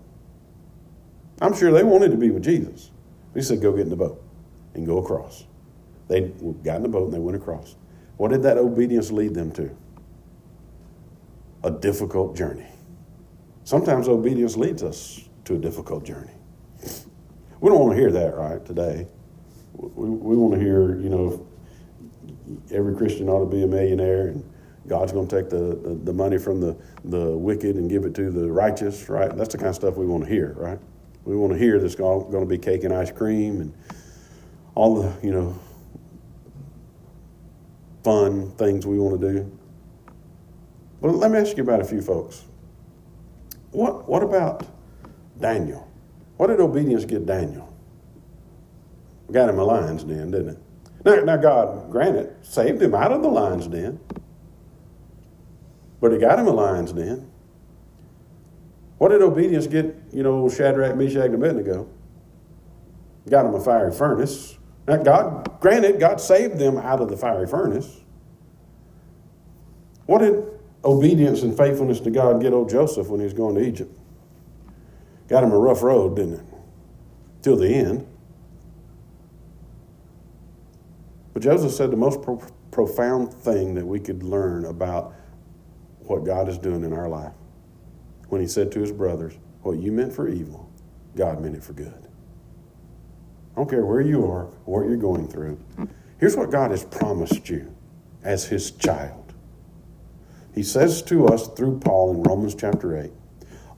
I'm 1.41 1.55
sure 1.55 1.71
they 1.71 1.83
wanted 1.83 2.11
to 2.11 2.17
be 2.17 2.29
with 2.29 2.43
Jesus. 2.43 2.91
He 3.33 3.41
said, 3.41 3.61
Go 3.61 3.71
get 3.71 3.81
in 3.81 3.89
the 3.89 3.95
boat 3.95 4.23
and 4.75 4.85
go 4.85 4.99
across. 4.99 5.45
They 6.07 6.21
got 6.63 6.77
in 6.77 6.83
the 6.83 6.89
boat 6.89 7.05
and 7.05 7.13
they 7.13 7.19
went 7.19 7.35
across. 7.35 7.75
What 8.17 8.29
did 8.29 8.43
that 8.43 8.59
obedience 8.59 9.11
lead 9.11 9.33
them 9.33 9.51
to? 9.53 9.75
A 11.63 11.71
difficult 11.71 12.35
journey. 12.35 12.67
Sometimes 13.63 14.07
obedience 14.07 14.55
leads 14.55 14.83
us 14.83 15.27
to 15.45 15.55
a 15.55 15.57
difficult 15.57 16.05
journey. 16.05 16.33
We 17.59 17.69
don't 17.69 17.79
want 17.79 17.93
to 17.93 17.99
hear 17.99 18.11
that, 18.11 18.35
right, 18.35 18.63
today. 18.63 19.07
We, 19.73 20.09
we 20.09 20.35
want 20.35 20.53
to 20.53 20.59
hear, 20.59 20.99
you 20.99 21.09
know, 21.09 21.47
every 22.71 22.95
Christian 22.95 23.29
ought 23.29 23.39
to 23.39 23.45
be 23.45 23.63
a 23.63 23.67
millionaire 23.67 24.27
and 24.27 24.43
God's 24.87 25.11
going 25.11 25.27
to 25.27 25.35
take 25.35 25.49
the, 25.49 25.75
the, 25.75 25.99
the, 26.03 26.13
money 26.13 26.37
from 26.37 26.59
the, 26.59 26.75
the 27.05 27.37
wicked 27.37 27.75
and 27.75 27.89
give 27.89 28.05
it 28.05 28.15
to 28.15 28.31
the 28.31 28.51
righteous, 28.51 29.07
right? 29.07 29.35
That's 29.35 29.51
the 29.51 29.57
kind 29.57 29.69
of 29.69 29.75
stuff 29.75 29.95
we 29.95 30.05
want 30.05 30.23
to 30.23 30.29
hear, 30.29 30.55
right? 30.57 30.79
We 31.25 31.35
want 31.35 31.53
to 31.53 31.59
hear 31.59 31.79
there's 31.79 31.95
going 31.95 32.31
to 32.31 32.45
be 32.45 32.57
cake 32.57 32.83
and 32.83 32.93
ice 32.93 33.11
cream 33.11 33.61
and 33.61 33.73
all 34.73 35.01
the, 35.01 35.13
you 35.21 35.31
know, 35.31 35.59
fun 38.03 38.51
things 38.51 38.87
we 38.87 38.97
want 38.97 39.21
to 39.21 39.33
do. 39.33 39.59
But 41.01 41.11
let 41.15 41.29
me 41.31 41.37
ask 41.37 41.55
you 41.55 41.63
about 41.63 41.81
a 41.81 41.85
few 41.85 42.01
folks. 42.01 42.45
What, 43.71 44.09
what 44.09 44.23
about 44.23 44.65
Daniel? 45.39 45.87
What 46.37 46.47
did 46.47 46.59
obedience 46.59 47.05
get 47.05 47.25
Daniel? 47.25 47.71
Got 49.31 49.49
him 49.49 49.59
a 49.59 49.63
lion's 49.63 50.03
den, 50.03 50.31
didn't 50.31 50.49
it? 50.49 50.57
Now, 51.05 51.15
now 51.15 51.37
God, 51.37 51.91
granted, 51.91 52.35
saved 52.45 52.81
him 52.81 52.93
out 52.93 53.11
of 53.11 53.21
the 53.21 53.29
lion's 53.29 53.67
den. 53.67 53.99
But 56.01 56.11
he 56.11 56.17
got 56.17 56.39
him 56.39 56.47
a 56.47 56.51
lion's 56.51 56.91
den. 56.91 57.29
What 58.97 59.09
did 59.09 59.21
obedience 59.21 59.67
get, 59.67 59.95
you 60.11 60.23
know, 60.23 60.49
Shadrach, 60.49 60.95
Meshach, 60.95 61.25
and 61.25 61.35
Abednego? 61.35 61.89
Got 63.29 63.45
him 63.45 63.53
a 63.53 63.61
fiery 63.61 63.93
furnace. 63.93 64.57
Now, 64.87 64.97
God, 64.97 65.59
granted, 65.61 65.99
God 65.99 66.19
saved 66.19 66.57
them 66.57 66.77
out 66.77 66.99
of 66.99 67.09
the 67.09 67.15
fiery 67.15 67.47
furnace. 67.47 68.01
What 70.05 70.19
did 70.19 70.43
obedience 70.83 71.43
and 71.43 71.55
faithfulness 71.55 71.99
to 72.01 72.09
God 72.09 72.41
get 72.41 72.53
old 72.53 72.69
Joseph 72.69 73.07
when 73.07 73.19
he 73.19 73.23
was 73.25 73.33
going 73.33 73.55
to 73.55 73.61
Egypt? 73.61 73.95
Got 75.27 75.43
him 75.43 75.51
a 75.51 75.59
rough 75.59 75.83
road, 75.83 76.15
didn't 76.15 76.33
it? 76.35 76.45
Till 77.41 77.55
the 77.55 77.67
end. 77.67 78.07
But 81.39 81.45
Joseph 81.45 81.71
said 81.71 81.89
the 81.89 81.95
most 81.95 82.21
pro- 82.21 82.43
profound 82.69 83.33
thing 83.33 83.75
that 83.75 83.85
we 83.85 84.01
could 84.01 84.23
learn 84.23 84.65
about 84.65 85.13
what 85.99 86.25
God 86.25 86.49
is 86.49 86.57
doing 86.57 86.83
in 86.83 86.91
our 86.91 87.07
life 87.07 87.31
when 88.27 88.41
he 88.41 88.47
said 88.47 88.73
to 88.73 88.81
his 88.81 88.91
brothers, 88.91 89.37
What 89.61 89.77
you 89.77 89.93
meant 89.93 90.11
for 90.11 90.27
evil, 90.27 90.69
God 91.15 91.41
meant 91.41 91.55
it 91.55 91.63
for 91.63 91.71
good. 91.71 92.09
I 93.53 93.55
don't 93.55 93.69
care 93.69 93.85
where 93.85 94.01
you 94.01 94.29
are 94.29 94.47
what 94.65 94.81
you're 94.85 94.97
going 94.97 95.29
through. 95.29 95.57
Here's 96.17 96.35
what 96.35 96.51
God 96.51 96.71
has 96.71 96.83
promised 96.83 97.47
you 97.47 97.73
as 98.21 98.47
his 98.47 98.71
child. 98.71 99.33
He 100.53 100.61
says 100.61 101.01
to 101.03 101.27
us 101.27 101.47
through 101.47 101.79
Paul 101.79 102.15
in 102.15 102.23
Romans 102.23 102.53
chapter 102.53 102.97
8 102.97 103.13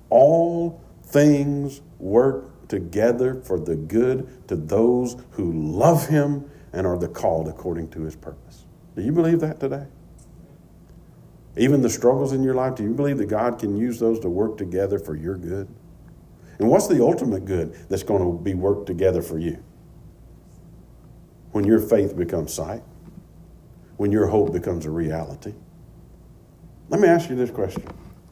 all 0.09 0.81
things 1.03 1.81
work 1.99 2.67
together 2.67 3.35
for 3.35 3.59
the 3.59 3.75
good 3.75 4.47
to 4.47 4.55
those 4.55 5.15
who 5.33 5.53
love 5.53 6.07
him 6.07 6.49
and 6.73 6.87
are 6.87 6.97
the 6.97 7.07
called 7.07 7.47
according 7.47 7.89
to 7.89 8.01
his 8.01 8.15
purpose. 8.15 8.65
Do 8.95 9.01
you 9.01 9.11
believe 9.11 9.39
that 9.41 9.59
today? 9.59 9.87
Even 11.57 11.81
the 11.81 11.89
struggles 11.89 12.31
in 12.31 12.43
your 12.43 12.53
life, 12.53 12.75
do 12.75 12.83
you 12.83 12.93
believe 12.93 13.17
that 13.17 13.25
God 13.25 13.59
can 13.59 13.75
use 13.75 13.99
those 13.99 14.19
to 14.21 14.29
work 14.29 14.57
together 14.57 14.99
for 14.99 15.15
your 15.15 15.35
good? 15.35 15.67
And 16.59 16.69
what's 16.69 16.87
the 16.87 17.03
ultimate 17.03 17.45
good 17.45 17.73
that's 17.89 18.03
going 18.03 18.21
to 18.23 18.41
be 18.41 18.53
worked 18.53 18.85
together 18.85 19.21
for 19.21 19.37
you? 19.37 19.63
When 21.51 21.65
your 21.65 21.79
faith 21.79 22.15
becomes 22.15 22.53
sight, 22.53 22.83
when 23.97 24.11
your 24.11 24.27
hope 24.27 24.53
becomes 24.53 24.85
a 24.85 24.89
reality. 24.89 25.53
Let 26.89 27.01
me 27.01 27.07
ask 27.07 27.29
you 27.29 27.35
this 27.35 27.51
question. 27.51 27.83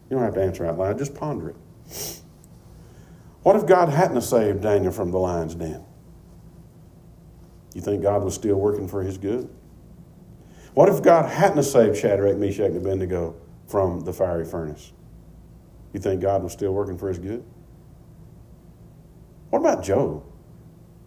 You 0.10 0.16
don't 0.16 0.24
have 0.24 0.34
to 0.36 0.42
answer 0.44 0.66
out 0.66 0.78
loud, 0.78 0.98
just 0.98 1.14
ponder 1.14 1.50
it. 1.50 2.22
What 3.44 3.56
if 3.56 3.66
God 3.66 3.90
hadn't 3.90 4.22
saved 4.22 4.62
Daniel 4.62 4.92
from 4.92 5.12
the 5.12 5.20
lion's 5.20 5.56
den? 5.56 5.84
You 7.80 7.86
think 7.86 8.04
God 8.04 8.26
was 8.26 8.36
still 8.36 8.58
working 8.58 8.90
for 8.90 9.04
his 9.04 9.18
good? 9.18 9.50
What 10.74 10.90
if 10.90 11.02
God 11.02 11.30
hadn't 11.30 11.64
saved 11.64 11.96
Shadrach, 11.96 12.36
Meshach, 12.36 12.66
and 12.66 12.76
Abednego 12.76 13.38
from 13.68 14.02
the 14.02 14.12
fiery 14.12 14.44
furnace? 14.44 14.92
You 15.94 16.02
think 16.02 16.22
God 16.22 16.44
was 16.44 16.52
still 16.52 16.74
working 16.74 16.98
for 16.98 17.08
his 17.08 17.20
good? 17.20 17.42
What 19.50 19.60
about 19.60 19.82
Job? 19.82 20.26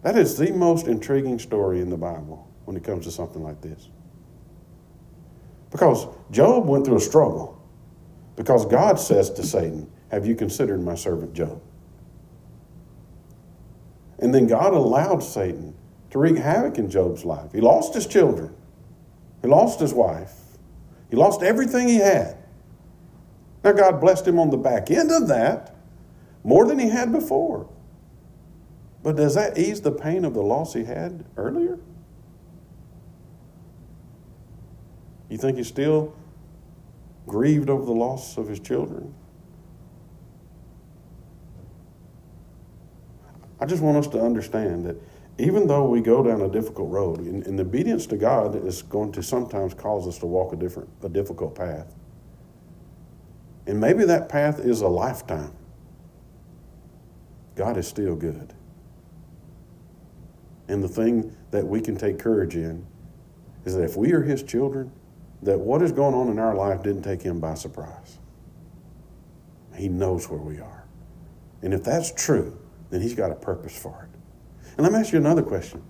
That 0.01 0.17
is 0.17 0.35
the 0.35 0.51
most 0.51 0.87
intriguing 0.87 1.37
story 1.37 1.79
in 1.79 1.91
the 1.91 1.97
Bible 1.97 2.51
when 2.65 2.75
it 2.75 2.83
comes 2.83 3.05
to 3.05 3.11
something 3.11 3.43
like 3.43 3.61
this. 3.61 3.89
Because 5.69 6.07
Job 6.31 6.65
went 6.65 6.85
through 6.85 6.97
a 6.97 7.01
struggle. 7.01 7.63
Because 8.35 8.65
God 8.65 8.99
says 8.99 9.29
to 9.33 9.43
Satan, 9.43 9.91
Have 10.09 10.25
you 10.25 10.33
considered 10.33 10.81
my 10.81 10.95
servant 10.95 11.35
Job? 11.35 11.61
And 14.17 14.33
then 14.33 14.47
God 14.47 14.73
allowed 14.73 15.21
Satan 15.21 15.75
to 16.13 16.19
wreak 16.19 16.37
havoc 16.37 16.77
in 16.77 16.91
Job's 16.91 17.25
life. 17.25 17.51
He 17.51 17.59
lost 17.59 17.95
his 17.95 18.05
children, 18.05 18.55
he 19.41 19.47
lost 19.47 19.79
his 19.79 19.95
wife, 19.95 20.35
he 21.09 21.15
lost 21.15 21.41
everything 21.41 21.87
he 21.87 21.95
had. 21.95 22.37
Now, 23.63 23.71
God 23.71 23.99
blessed 23.99 24.27
him 24.27 24.37
on 24.37 24.51
the 24.51 24.57
back 24.57 24.91
end 24.91 25.11
of 25.11 25.27
that 25.29 25.75
more 26.43 26.67
than 26.67 26.77
he 26.77 26.89
had 26.89 27.11
before. 27.11 27.67
But 29.01 29.15
does 29.15 29.33
that 29.33 29.57
ease 29.57 29.81
the 29.81 29.91
pain 29.91 30.23
of 30.23 30.35
the 30.35 30.43
loss 30.43 30.75
he 30.75 30.83
had 30.83 31.25
earlier? 31.35 31.79
You 35.29 35.37
think 35.39 35.57
he's 35.57 35.67
still 35.67 36.13
grieved 37.25 37.71
over 37.71 37.85
the 37.85 37.91
loss 37.91 38.37
of 38.37 38.47
his 38.47 38.59
children? 38.59 39.15
I 43.59 43.65
just 43.65 43.81
want 43.81 43.97
us 43.97 44.07
to 44.09 44.21
understand 44.21 44.85
that 44.85 44.97
even 45.37 45.67
though 45.67 45.85
we 45.85 45.99
go 46.01 46.23
down 46.23 46.41
a 46.41 46.49
difficult 46.49 46.91
road, 46.91 47.19
in 47.19 47.59
obedience 47.59 48.05
to 48.07 48.17
God 48.17 48.55
is 48.55 48.83
going 48.83 49.11
to 49.13 49.23
sometimes 49.23 49.73
cause 49.73 50.07
us 50.07 50.19
to 50.19 50.27
walk 50.27 50.53
a 50.53 50.55
different, 50.55 50.89
a 51.01 51.09
difficult 51.09 51.55
path. 51.55 51.93
And 53.65 53.79
maybe 53.79 54.05
that 54.05 54.29
path 54.29 54.59
is 54.59 54.81
a 54.81 54.87
lifetime. 54.87 55.53
God 57.55 57.77
is 57.77 57.87
still 57.87 58.15
good. 58.15 58.53
And 60.67 60.83
the 60.83 60.87
thing 60.87 61.35
that 61.51 61.65
we 61.65 61.81
can 61.81 61.95
take 61.95 62.19
courage 62.19 62.55
in 62.55 62.85
is 63.65 63.75
that 63.75 63.83
if 63.83 63.95
we 63.95 64.11
are 64.13 64.21
His 64.21 64.43
children, 64.43 64.91
that 65.41 65.59
what 65.59 65.81
is 65.81 65.91
going 65.91 66.13
on 66.13 66.29
in 66.29 66.39
our 66.39 66.55
life 66.55 66.83
didn't 66.83 67.03
take 67.03 67.21
Him 67.21 67.39
by 67.39 67.55
surprise. 67.55 68.19
He 69.75 69.89
knows 69.89 70.29
where 70.29 70.39
we 70.39 70.59
are. 70.59 70.85
And 71.61 71.73
if 71.73 71.83
that's 71.83 72.11
true, 72.11 72.57
then 72.91 73.01
He's 73.01 73.15
got 73.15 73.31
a 73.31 73.35
purpose 73.35 73.77
for 73.77 74.07
it. 74.11 74.12
And 74.77 74.83
let 74.83 74.91
me 74.91 74.99
ask 74.99 75.11
you 75.11 75.19
another 75.19 75.43
question. 75.43 75.81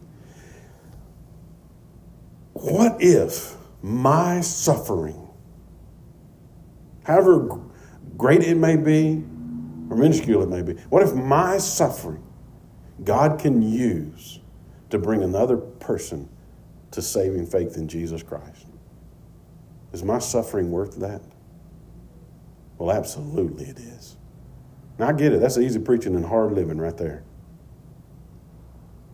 What 2.53 2.97
if 2.99 3.55
my 3.81 4.41
suffering, 4.41 5.27
however 7.03 7.59
great 8.17 8.41
it 8.41 8.55
may 8.55 8.77
be, 8.77 9.23
or 9.89 9.97
minuscule 9.97 10.43
it 10.43 10.49
may 10.49 10.61
be, 10.61 10.79
what 10.89 11.03
if 11.03 11.13
my 11.13 11.57
suffering 11.57 12.23
God 13.03 13.39
can 13.39 13.61
use 13.61 14.39
to 14.89 14.99
bring 14.99 15.23
another 15.23 15.57
person 15.57 16.29
to 16.91 17.01
saving 17.01 17.45
faith 17.47 17.75
in 17.75 17.87
Jesus 17.87 18.23
Christ? 18.23 18.67
Is 19.91 20.03
my 20.03 20.19
suffering 20.19 20.71
worth 20.71 20.95
that? 20.97 21.21
Well, 22.77 22.91
absolutely 22.91 23.65
it 23.65 23.79
is. 23.79 24.17
Now, 24.97 25.07
I 25.07 25.13
get 25.13 25.33
it. 25.33 25.41
That's 25.41 25.57
easy 25.57 25.79
preaching 25.79 26.15
and 26.15 26.25
hard 26.25 26.53
living 26.53 26.77
right 26.77 26.97
there. 26.97 27.23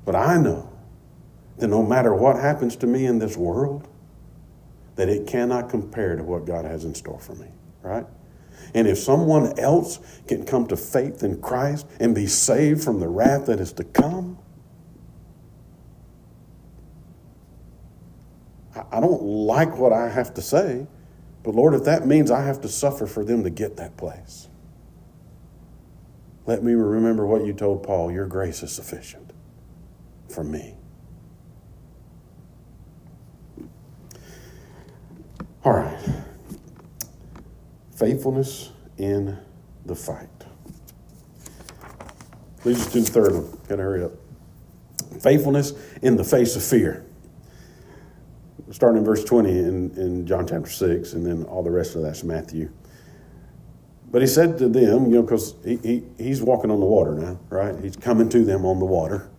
But 0.09 0.15
I 0.15 0.39
know 0.39 0.67
that 1.59 1.67
no 1.67 1.83
matter 1.83 2.15
what 2.15 2.35
happens 2.35 2.75
to 2.77 2.87
me 2.87 3.05
in 3.05 3.19
this 3.19 3.37
world, 3.37 3.87
that 4.95 5.07
it 5.07 5.27
cannot 5.27 5.69
compare 5.69 6.15
to 6.15 6.23
what 6.23 6.47
God 6.47 6.65
has 6.65 6.83
in 6.83 6.95
store 6.95 7.19
for 7.19 7.35
me, 7.35 7.45
right? 7.83 8.07
And 8.73 8.87
if 8.87 8.97
someone 8.97 9.59
else 9.59 9.99
can 10.27 10.47
come 10.47 10.65
to 10.69 10.75
faith 10.75 11.21
in 11.21 11.39
Christ 11.39 11.85
and 11.99 12.15
be 12.15 12.25
saved 12.25 12.83
from 12.83 12.99
the 12.99 13.07
wrath 13.07 13.45
that 13.45 13.59
is 13.59 13.71
to 13.73 13.83
come, 13.83 14.39
I 18.91 18.99
don't 18.99 19.21
like 19.21 19.77
what 19.77 19.93
I 19.93 20.09
have 20.09 20.33
to 20.33 20.41
say, 20.41 20.87
but 21.43 21.53
Lord, 21.53 21.75
if 21.75 21.83
that 21.83 22.07
means 22.07 22.31
I 22.31 22.41
have 22.41 22.61
to 22.61 22.67
suffer 22.67 23.05
for 23.05 23.23
them 23.23 23.43
to 23.43 23.51
get 23.51 23.77
that 23.77 23.95
place, 23.95 24.47
let 26.47 26.63
me 26.63 26.73
remember 26.73 27.27
what 27.27 27.45
you 27.45 27.53
told 27.53 27.83
Paul 27.83 28.11
your 28.11 28.25
grace 28.25 28.63
is 28.63 28.71
sufficient 28.71 29.28
for 30.31 30.43
me. 30.43 30.75
All 35.63 35.73
right. 35.73 35.99
Faithfulness 37.95 38.71
in 38.97 39.37
the 39.85 39.95
fight. 39.95 40.29
Leads 42.63 42.81
us 42.81 42.91
to 42.93 43.01
the 43.01 43.09
third 43.09 43.33
one. 43.33 43.59
Gotta 43.67 43.83
hurry 43.83 44.03
up. 44.03 44.11
Faithfulness 45.21 45.73
in 46.01 46.15
the 46.15 46.23
face 46.23 46.55
of 46.55 46.63
fear. 46.63 47.05
Starting 48.71 48.99
in 48.99 49.05
verse 49.05 49.23
20 49.23 49.49
in, 49.49 49.91
in 49.97 50.27
John 50.27 50.47
chapter 50.47 50.69
6, 50.69 51.13
and 51.13 51.25
then 51.25 51.43
all 51.45 51.63
the 51.63 51.71
rest 51.71 51.95
of 51.95 52.03
that's 52.03 52.23
Matthew. 52.23 52.71
But 54.11 54.21
he 54.21 54.27
said 54.27 54.57
to 54.59 54.67
them, 54.67 55.05
you 55.05 55.15
know, 55.15 55.21
because 55.21 55.55
he, 55.63 55.77
he, 55.77 56.03
he's 56.17 56.41
walking 56.41 56.71
on 56.71 56.79
the 56.79 56.85
water 56.85 57.15
now, 57.15 57.39
right? 57.49 57.75
He's 57.81 57.95
coming 57.95 58.29
to 58.29 58.43
them 58.43 58.65
on 58.65 58.79
the 58.79 58.85
water. 58.85 59.29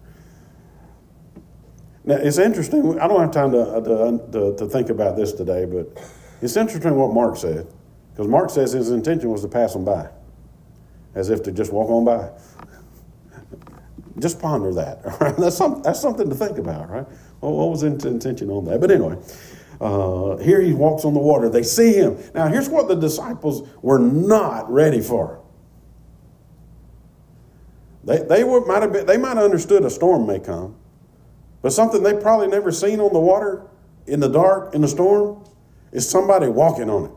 Now, 2.05 2.17
it's 2.17 2.39
interesting. 2.39 2.99
I 2.99 3.07
don't 3.07 3.21
have 3.21 3.31
time 3.31 3.53
to, 3.53 3.65
to, 3.65 4.33
to, 4.33 4.57
to 4.57 4.67
think 4.67 4.89
about 4.89 5.17
this 5.17 5.33
today, 5.33 5.67
but 5.67 6.03
it's 6.41 6.57
interesting 6.57 6.95
what 6.97 7.13
Mark 7.13 7.37
said. 7.37 7.67
Because 8.13 8.27
Mark 8.27 8.51
says 8.51 8.73
his 8.73 8.91
intention 8.91 9.31
was 9.31 9.43
to 9.43 9.49
pass 9.49 9.73
them 9.73 9.85
by, 9.85 10.09
as 11.15 11.31
if 11.31 11.43
to 11.45 11.53
just 11.53 11.73
walk 11.73 11.91
on 11.91 12.05
by. 12.05 12.31
just 14.19 14.41
ponder 14.41 14.73
that. 14.75 15.01
Right? 15.21 15.37
That's, 15.37 15.57
some, 15.57 15.83
that's 15.83 16.01
something 16.01 16.29
to 16.29 16.35
think 16.35 16.59
about, 16.59 16.91
right? 16.91 17.07
Well, 17.41 17.53
what 17.53 17.71
was 17.71 17.83
his 17.83 18.05
intention 18.05 18.51
on 18.51 18.65
that? 18.67 18.81
But 18.81 18.91
anyway, 18.91 19.17
uh, 19.81 20.37
here 20.39 20.61
he 20.61 20.73
walks 20.73 21.05
on 21.05 21.15
the 21.15 21.21
water. 21.21 21.49
They 21.49 21.63
see 21.63 21.95
him. 21.95 22.19
Now, 22.35 22.49
here's 22.49 22.69
what 22.69 22.89
the 22.89 22.95
disciples 22.95 23.69
were 23.83 23.99
not 23.99 24.71
ready 24.71 25.01
for. 25.01 25.43
They, 28.05 28.19
they, 28.19 28.45
were, 28.45 28.65
might 28.65 28.83
have 28.83 28.93
been, 28.93 29.07
they 29.07 29.19
might 29.19 29.37
have 29.37 29.45
understood 29.45 29.85
a 29.85 29.91
storm 29.91 30.27
may 30.27 30.39
come. 30.39 30.77
But 31.63 31.73
something 31.73 32.03
they 32.03 32.15
probably 32.15 32.49
never 32.49 32.73
seen 32.73 33.01
on 33.01 33.13
the 33.13 33.19
water 33.19 33.67
in 34.07 34.21
the 34.21 34.29
dark, 34.29 34.75
in 34.75 34.81
the 34.81 34.89
storm, 34.89 35.45
is 35.93 36.09
somebody 36.09 36.49
walking 36.49 36.89
on 36.89 37.07
it. 37.07 37.11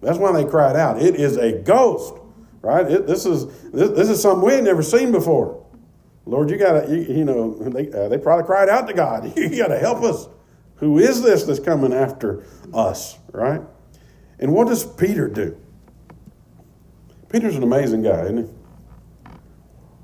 That's 0.00 0.18
why 0.18 0.32
they 0.32 0.48
cried 0.48 0.76
out. 0.76 1.00
It 1.02 1.16
is 1.16 1.36
a 1.36 1.52
ghost, 1.52 2.14
right? 2.62 2.88
It, 2.88 3.06
this 3.06 3.26
is 3.26 3.46
this, 3.70 3.90
this, 3.90 4.08
is 4.08 4.22
something 4.22 4.46
we 4.46 4.54
ain't 4.54 4.64
never 4.64 4.82
seen 4.82 5.10
before. 5.10 5.64
Lord, 6.26 6.50
you 6.50 6.58
gotta, 6.58 6.88
you, 6.88 7.02
you 7.02 7.24
know, 7.24 7.54
they, 7.58 7.90
uh, 7.90 8.08
they 8.08 8.18
probably 8.18 8.44
cried 8.44 8.68
out 8.68 8.86
to 8.88 8.94
God. 8.94 9.32
You 9.36 9.56
gotta 9.56 9.78
help 9.78 10.02
us. 10.02 10.28
Who 10.76 10.98
is 10.98 11.22
this 11.22 11.44
that's 11.44 11.60
coming 11.60 11.92
after 11.92 12.44
us, 12.74 13.18
right? 13.32 13.62
And 14.38 14.52
what 14.52 14.68
does 14.68 14.84
Peter 14.84 15.26
do? 15.28 15.56
Peter's 17.30 17.56
an 17.56 17.62
amazing 17.62 18.02
guy, 18.02 18.24
isn't 18.24 18.38
he? 18.38 19.30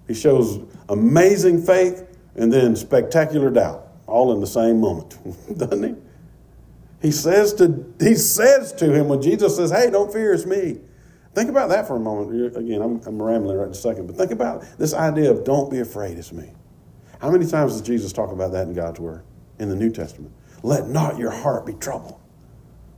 He 0.09 0.14
shows 0.14 0.61
amazing 0.88 1.62
faith 1.62 2.12
and 2.37 2.53
then 2.53 2.77
spectacular 2.77 3.51
doubt, 3.51 3.88
all 4.07 4.33
in 4.33 4.40
the 4.40 4.47
same 4.47 4.81
moment, 4.81 5.18
doesn't 5.59 5.83
he? 5.83 5.95
He 7.03 7.11
says 7.11 7.53
to 7.55 7.92
he 7.99 8.14
says 8.14 8.73
to 8.75 8.92
him 8.92 9.09
when 9.09 9.21
Jesus 9.21 9.57
says, 9.57 9.71
"Hey, 9.71 9.90
don't 9.90 10.12
fear, 10.12 10.33
it's 10.33 10.47
me." 10.47 10.79
Think 11.35 11.49
about 11.49 11.71
that 11.71 11.88
for 11.88 11.97
a 11.97 12.01
moment. 12.01 12.57
Again, 12.57 12.83
I'm, 12.83 13.01
I'm 13.07 13.21
rambling 13.21 13.57
right 13.57 13.64
in 13.64 13.73
a 13.73 13.75
second, 13.75 14.07
but 14.07 14.16
think 14.16 14.31
about 14.31 14.64
this 14.79 14.95
idea 14.95 15.31
of 15.31 15.45
"Don't 15.45 15.71
be 15.71 15.81
afraid, 15.81 16.16
it's 16.16 16.33
me." 16.33 16.51
How 17.21 17.31
many 17.31 17.47
times 17.47 17.73
does 17.73 17.83
Jesus 17.83 18.12
talk 18.12 18.31
about 18.31 18.53
that 18.53 18.66
in 18.66 18.75
God's 18.75 19.01
Word 19.01 19.25
in 19.59 19.68
the 19.68 19.77
New 19.77 19.90
Testament? 19.90 20.33
Let 20.62 20.88
not 20.88 21.18
your 21.18 21.31
heart 21.31 21.66
be 21.66 21.75
troubled. 21.75 22.21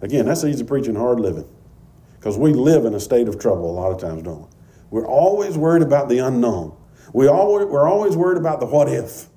Again, 0.03 0.27
that's 0.27 0.44
easy 0.44 0.64
preaching, 0.64 0.94
hard 0.94 1.18
living, 1.18 1.49
because 2.18 2.37
we 2.37 2.53
live 2.53 2.85
in 2.85 2.94
a 2.94 3.01
state 3.01 3.27
of 3.27 3.38
trouble 3.38 3.70
a 3.70 3.73
lot 3.73 3.90
of 3.90 3.99
times, 3.99 4.23
don't 4.23 4.42
we? 4.42 4.49
We're 4.90 5.07
always 5.07 5.57
worried 5.57 5.83
about 5.83 6.09
the 6.09 6.18
unknown. 6.18 6.77
We 7.14 7.29
always, 7.29 7.66
we're 7.66 7.88
always 7.88 8.16
worried 8.16 8.38
about 8.38 8.59
the 8.59 8.66
what 8.66 8.88
if. 8.88 9.29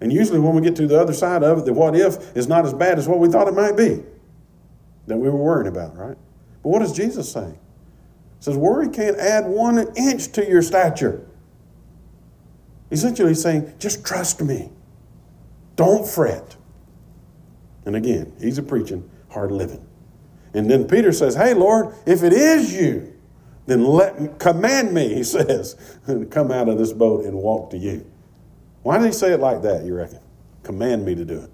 And 0.00 0.12
usually, 0.12 0.38
when 0.38 0.54
we 0.54 0.62
get 0.62 0.76
to 0.76 0.86
the 0.86 0.98
other 0.98 1.12
side 1.12 1.42
of 1.42 1.58
it, 1.58 1.64
the 1.64 1.72
what 1.72 1.94
if 1.96 2.36
is 2.36 2.46
not 2.46 2.64
as 2.64 2.72
bad 2.72 2.98
as 2.98 3.08
what 3.08 3.18
we 3.18 3.28
thought 3.28 3.48
it 3.48 3.54
might 3.54 3.76
be 3.76 4.02
that 5.08 5.16
we 5.16 5.28
were 5.28 5.36
worrying 5.36 5.66
about, 5.66 5.96
right? 5.96 6.16
But 6.62 6.68
what 6.68 6.78
does 6.78 6.92
Jesus 6.92 7.30
say? 7.30 7.50
He 7.50 8.44
says, 8.44 8.56
Worry 8.56 8.88
can't 8.88 9.18
add 9.18 9.46
one 9.46 9.92
inch 9.96 10.30
to 10.32 10.48
your 10.48 10.62
stature. 10.62 11.26
Essentially, 12.92 13.30
he's 13.30 13.42
saying, 13.42 13.74
Just 13.80 14.06
trust 14.06 14.40
me. 14.40 14.70
Don't 15.74 16.06
fret. 16.06 16.56
And 17.84 17.96
again, 17.96 18.32
he's 18.40 18.58
a 18.58 18.62
preaching, 18.62 19.10
hard 19.30 19.50
living. 19.50 19.84
And 20.54 20.70
then 20.70 20.86
Peter 20.86 21.10
says, 21.10 21.34
Hey, 21.34 21.54
Lord, 21.54 21.92
if 22.06 22.22
it 22.22 22.32
is 22.32 22.72
you, 22.72 23.11
then 23.66 23.84
let 23.84 24.38
command 24.38 24.92
me, 24.92 25.14
he 25.14 25.24
says, 25.24 25.76
come 26.30 26.50
out 26.50 26.68
of 26.68 26.78
this 26.78 26.92
boat 26.92 27.24
and 27.24 27.34
walk 27.34 27.70
to 27.70 27.78
you. 27.78 28.06
Why 28.82 28.98
did 28.98 29.06
he 29.06 29.12
say 29.12 29.32
it 29.32 29.40
like 29.40 29.62
that, 29.62 29.84
you 29.84 29.94
reckon? 29.94 30.20
Command 30.62 31.04
me 31.04 31.14
to 31.14 31.24
do 31.24 31.40
it. 31.40 31.50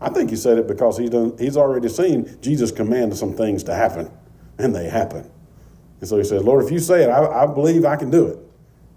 I 0.00 0.10
think 0.10 0.30
he 0.30 0.36
said 0.36 0.58
it 0.58 0.66
because 0.66 0.98
he's, 0.98 1.10
done, 1.10 1.36
he's 1.38 1.56
already 1.56 1.88
seen 1.88 2.36
Jesus 2.42 2.72
command 2.72 3.16
some 3.16 3.34
things 3.34 3.62
to 3.64 3.74
happen, 3.74 4.10
and 4.58 4.74
they 4.74 4.88
happen. 4.88 5.30
And 6.00 6.08
so 6.08 6.18
he 6.18 6.24
said, 6.24 6.42
Lord, 6.42 6.64
if 6.64 6.72
you 6.72 6.80
say 6.80 7.04
it, 7.04 7.08
I, 7.08 7.44
I 7.44 7.46
believe 7.46 7.84
I 7.84 7.94
can 7.94 8.10
do 8.10 8.26
it. 8.26 8.38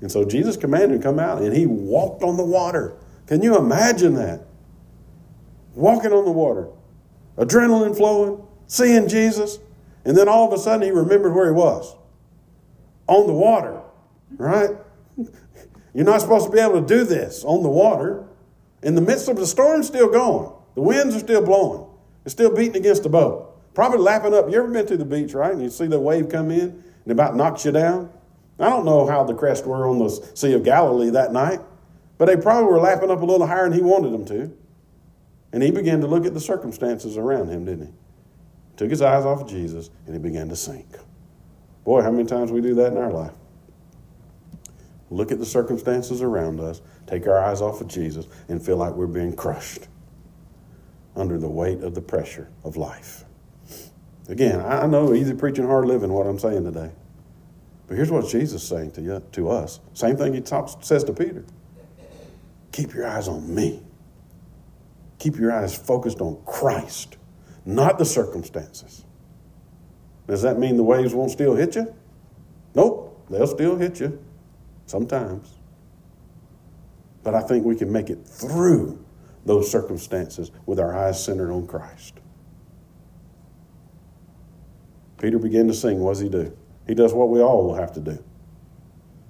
And 0.01 0.12
so 0.12 0.25
Jesus 0.25 0.58
commanded 0.58 0.95
him 0.95 1.01
to 1.01 1.04
come 1.04 1.19
out, 1.19 1.43
and 1.43 1.56
he 1.56 1.67
walked 1.67 2.23
on 2.23 2.38
the 2.38 2.43
water. 2.43 2.97
Can 3.28 3.43
you 3.43 3.58
imagine 3.58 4.15
that? 4.15 4.45
Walking 5.75 6.12
on 6.12 6.25
the 6.25 6.32
water, 6.32 6.69
adrenaline 7.38 7.95
flowing, 7.95 8.41
seeing 8.65 9.08
Jesus, 9.08 9.60
and 10.06 10.15
then 10.15 10.30
all 10.30 10.48
of 10.48 10.54
a 10.54 10.62
sudden 10.62 10.84
he 10.84 10.91
remembered 10.91 11.34
where 11.34 11.48
he 11.48 11.52
was 11.52 11.96
on 13.08 13.28
the 13.28 13.34
water, 13.34 13.82
right? 14.38 14.72
You're 15.94 16.06
not 16.06 16.22
supposed 16.22 16.46
to 16.46 16.52
be 16.52 16.60
able 16.60 16.82
to 16.82 16.88
do 16.88 17.04
this 17.04 17.44
on 17.44 17.63
the 17.63 17.70
water. 17.70 18.26
In 18.84 18.96
the 18.96 19.02
midst 19.02 19.28
of 19.30 19.38
the 19.38 19.48
storm, 19.48 19.82
still 19.82 20.10
going. 20.10 20.52
The 20.76 20.82
winds 20.82 21.15
are 21.15 21.20
still 21.20 21.41
blowing. 21.41 21.88
It's 22.26 22.34
still 22.34 22.54
beating 22.54 22.76
against 22.76 23.04
the 23.04 23.10
boat. 23.10 23.74
Probably 23.74 24.00
lapping 24.00 24.34
up. 24.34 24.50
You 24.50 24.58
ever 24.58 24.68
been 24.68 24.86
to 24.88 24.98
the 24.98 25.06
beach, 25.06 25.34
right? 25.34 25.52
And 25.52 25.62
you 25.62 25.70
see 25.70 25.88
the 25.88 26.00
wave 26.00 26.30
come 26.30 26.52
in 26.52 26.84
and 27.04 27.12
about 27.12 27.36
knocks 27.36 27.65
you 27.65 27.72
down? 27.72 28.12
I 28.60 28.70
don't 28.70 28.86
know 28.86 29.08
how 29.08 29.24
the 29.24 29.34
crest 29.34 29.65
were 29.65 29.88
on 29.88 30.00
the 30.00 30.10
Sea 30.34 30.54
of 30.54 30.63
Galilee 30.63 31.10
that 31.10 31.34
night, 31.34 31.60
but 32.18 32.26
they 32.26 32.38
probably 32.38 32.72
were 32.72 32.80
lapping 32.80 33.12
up 33.12 33.22
a 33.22 33.26
little 33.26 33.48
higher 33.48 33.68
than 33.68 33.78
he 33.78 33.82
wanted 33.82 34.13
them 34.13 34.26
to. 34.26 34.58
And 35.52 35.63
he 35.63 35.72
began 35.72 36.02
to 36.02 36.08
look 36.08 36.26
at 36.26 36.34
the 36.34 36.39
circumstances 36.39 37.18
around 37.18 37.50
him, 37.50 37.65
didn't 37.65 37.88
he? 37.88 37.94
Took 38.77 38.89
his 38.89 39.01
eyes 39.01 39.25
off 39.25 39.41
of 39.41 39.49
Jesus 39.49 39.89
and 40.05 40.15
he 40.15 40.19
began 40.19 40.49
to 40.49 40.55
sink. 40.55 40.88
Boy, 41.83 42.01
how 42.01 42.11
many 42.11 42.25
times 42.25 42.51
we 42.51 42.61
do 42.61 42.73
that 42.75 42.91
in 42.91 42.97
our 42.97 43.11
life? 43.11 43.33
look 45.09 45.31
at 45.31 45.39
the 45.39 45.45
circumstances 45.45 46.21
around 46.21 46.59
us, 46.59 46.81
take 47.07 47.27
our 47.27 47.39
eyes 47.39 47.61
off 47.61 47.81
of 47.81 47.88
Jesus, 47.88 48.27
and 48.49 48.63
feel 48.63 48.77
like 48.77 48.93
we're 48.93 49.07
being 49.07 49.35
crushed 49.35 49.88
under 51.15 51.38
the 51.38 51.49
weight 51.49 51.81
of 51.81 51.95
the 51.95 52.01
pressure 52.01 52.49
of 52.63 52.75
life. 52.75 53.23
Again, 54.27 54.59
I 54.59 54.85
know 54.88 55.13
easy 55.13 55.33
preaching, 55.33 55.65
hard 55.65 55.85
living, 55.85 56.11
what 56.11 56.25
I'm 56.25 56.39
saying 56.39 56.63
today. 56.63 56.91
But 57.88 57.95
here's 57.95 58.11
what 58.11 58.27
Jesus 58.27 58.63
is 58.63 58.67
saying 58.67 58.91
to, 58.93 59.01
you, 59.01 59.23
to 59.33 59.49
us. 59.49 59.79
Same 59.93 60.17
thing 60.17 60.33
he 60.33 60.41
talks, 60.41 60.75
says 60.81 61.03
to 61.03 61.13
Peter. 61.13 61.45
Keep 62.71 62.93
your 62.93 63.07
eyes 63.07 63.27
on 63.27 63.53
me. 63.53 63.83
Keep 65.19 65.38
your 65.38 65.51
eyes 65.51 65.77
focused 65.77 66.19
on 66.19 66.41
Christ, 66.45 67.17
not 67.65 67.97
the 67.97 68.06
circumstances. 68.06 69.04
Does 70.28 70.41
that 70.41 70.60
mean 70.60 70.78
the 70.78 70.84
waves 70.84 71.13
won't 71.13 71.32
still 71.32 71.56
hit 71.56 71.75
you? 71.75 71.93
Nope, 72.73 73.25
they'll 73.30 73.47
still 73.47 73.75
hit 73.75 73.99
you 73.99 74.19
sometimes. 74.86 75.54
But 77.23 77.36
I 77.36 77.41
think 77.41 77.65
we 77.65 77.75
can 77.75 77.91
make 77.91 78.10
it 78.10 78.25
through 78.25 79.04
those 79.45 79.69
circumstances 79.69 80.51
with 80.65 80.80
our 80.80 80.95
eyes 80.95 81.23
centered 81.23 81.51
on 81.51 81.67
Christ. 81.67 82.19
Peter 85.17 85.39
began 85.39 85.67
to 85.67 85.73
sing. 85.73 85.99
What 85.99 86.13
does 86.13 86.19
he 86.19 86.30
do? 86.30 86.56
He 86.88 86.93
does 86.93 87.13
what 87.13 87.30
we 87.30 87.41
all 87.41 87.63
will 87.63 87.75
have 87.75 87.93
to 87.93 87.99
do. 87.99 88.23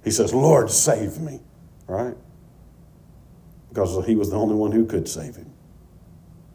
He 0.04 0.12
says, 0.12 0.34
Lord, 0.34 0.69
save 0.69 1.19
me, 1.19 1.39
right? 1.88 2.15
Because 3.69 4.06
he 4.06 4.15
was 4.15 4.30
the 4.30 4.36
only 4.36 4.56
one 4.56 4.71
who 4.71 4.86
could 4.86 5.08
save 5.08 5.36
him. 5.36 5.55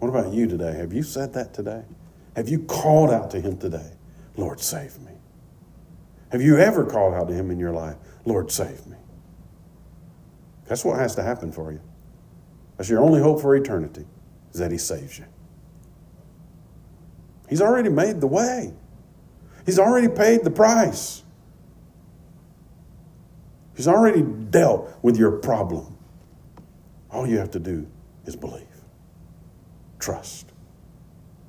What 0.01 0.09
about 0.09 0.33
you 0.33 0.49
today? 0.49 0.77
Have 0.77 0.93
you 0.93 1.03
said 1.03 1.33
that 1.35 1.55
today? 1.55 1.85
Have 2.35 2.49
you 2.49 2.61
called 2.61 3.11
out 3.11 3.31
to 3.31 3.41
him 3.41 3.57
today? 3.59 3.93
Lord, 4.37 4.61
save 4.61 4.99
me. 5.01 5.13
Have 6.33 6.43
you 6.43 6.59
ever 6.59 6.85
called 6.85 7.15
out 7.15 7.29
to 7.29 7.35
him 7.35 7.51
in 7.51 7.59
your 7.59 7.73
life? 7.73 7.97
Lord, 8.25 8.51
save 8.51 8.87
me. 8.87 8.97
That's 10.67 10.85
what 10.85 10.99
has 10.99 11.17
to 11.17 11.23
happen 11.23 11.51
for 11.51 11.73
you. 11.73 11.81
That's 12.77 12.89
your 12.89 13.01
only 13.01 13.21
hope 13.21 13.43
for 13.43 13.55
eternity, 13.57 14.07
is 14.53 14.61
that 14.61 14.71
He 14.71 14.79
saves 14.79 15.19
you. 15.19 15.27
He's 17.49 17.61
already 17.61 17.91
made 17.91 18.21
the 18.23 18.27
way, 18.27 18.73
He's 19.67 19.79
already 19.79 20.09
paid 20.09 20.45
the 20.45 20.51
price. 20.51 21.23
He's 23.77 23.89
already 23.89 24.23
dealt 24.23 24.91
with 25.03 25.17
your 25.17 25.33
problem. 25.33 25.99
All 27.11 27.27
you 27.27 27.39
have 27.39 27.51
to 27.51 27.59
do 27.59 27.87
is 28.25 28.37
believe, 28.37 28.67
trust. 30.01 30.47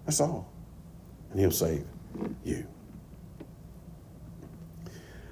That's 0.06 0.22
all. 0.22 0.52
And 1.32 1.40
He'll 1.40 1.52
save 1.52 1.86
you. 2.44 2.68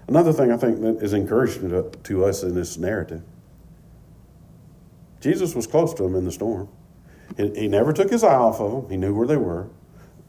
Another 0.08 0.34
thing 0.34 0.52
I 0.52 0.58
think 0.58 0.82
that 0.82 1.04
is 1.04 1.14
encouraging 1.14 1.70
to, 1.70 1.92
to 2.04 2.26
us 2.26 2.42
in 2.42 2.56
this 2.56 2.78
narrative 2.78 3.22
Jesus 5.22 5.54
was 5.54 5.68
close 5.68 5.94
to 5.96 6.04
them 6.04 6.16
in 6.16 6.26
the 6.26 6.32
storm. 6.32 6.70
He, 7.38 7.50
he 7.52 7.68
never 7.68 7.94
took 7.94 8.10
his 8.10 8.24
eye 8.24 8.36
off 8.36 8.60
of 8.60 8.72
them, 8.72 8.90
he 8.90 8.98
knew 8.98 9.14
where 9.14 9.28
they 9.28 9.38
were. 9.38 9.68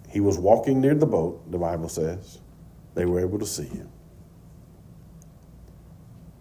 He 0.08 0.20
was 0.20 0.38
walking 0.38 0.80
near 0.80 0.94
the 0.94 1.06
boat, 1.06 1.50
the 1.50 1.58
Bible 1.58 1.88
says. 1.88 2.40
They 2.94 3.04
were 3.04 3.20
able 3.20 3.38
to 3.38 3.46
see 3.46 3.66
him. 3.66 3.88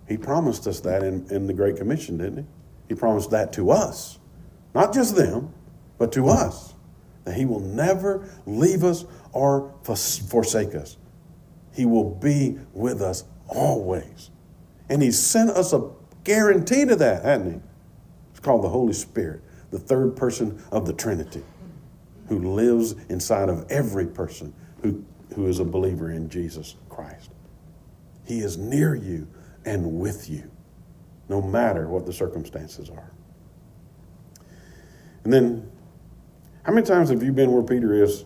He 0.07 0.17
promised 0.17 0.65
us 0.65 0.79
that 0.79 1.03
in, 1.03 1.27
in 1.29 1.45
the 1.45 1.53
Great 1.53 1.77
Commission, 1.77 2.17
didn't 2.17 2.37
he? 2.37 2.45
He 2.89 2.95
promised 2.95 3.29
that 3.29 3.53
to 3.53 3.69
us. 3.69 4.17
Not 4.73 4.91
just 4.91 5.15
them, 5.15 5.53
but 5.99 6.11
to 6.13 6.29
us. 6.29 6.73
That 7.25 7.35
he 7.35 7.45
will 7.45 7.59
never 7.59 8.27
leave 8.47 8.83
us 8.83 9.05
or 9.33 9.75
forsake 9.83 10.73
us. 10.73 10.97
He 11.73 11.85
will 11.85 12.09
be 12.09 12.57
with 12.73 13.01
us 13.01 13.25
always. 13.47 14.31
And 14.89 15.01
He 15.01 15.11
sent 15.11 15.51
us 15.51 15.73
a 15.73 15.89
guarantee 16.23 16.85
to 16.85 16.95
that, 16.95 17.23
hasn't 17.23 17.53
He? 17.53 17.61
It's 18.31 18.39
called 18.39 18.63
the 18.63 18.69
Holy 18.69 18.93
Spirit, 18.93 19.41
the 19.71 19.79
third 19.79 20.15
person 20.15 20.61
of 20.71 20.85
the 20.85 20.93
Trinity, 20.93 21.43
who 22.27 22.53
lives 22.53 22.95
inside 23.09 23.49
of 23.49 23.69
every 23.69 24.07
person 24.07 24.53
who, 24.81 25.03
who 25.35 25.47
is 25.47 25.59
a 25.59 25.65
believer 25.65 26.11
in 26.11 26.29
Jesus 26.29 26.75
Christ. 26.89 27.29
He 28.25 28.39
is 28.39 28.57
near 28.57 28.95
you 28.95 29.27
and 29.65 29.99
with 29.99 30.29
you, 30.29 30.49
no 31.27 31.41
matter 31.41 31.87
what 31.87 32.05
the 32.05 32.13
circumstances 32.13 32.89
are. 32.89 33.11
And 35.23 35.33
then, 35.33 35.71
how 36.64 36.74
many 36.74 36.86
times 36.86 37.10
have 37.10 37.24
you 37.24 37.32
been 37.32 37.51
where 37.51 37.64
Peter 37.64 38.03
is? 38.03 38.26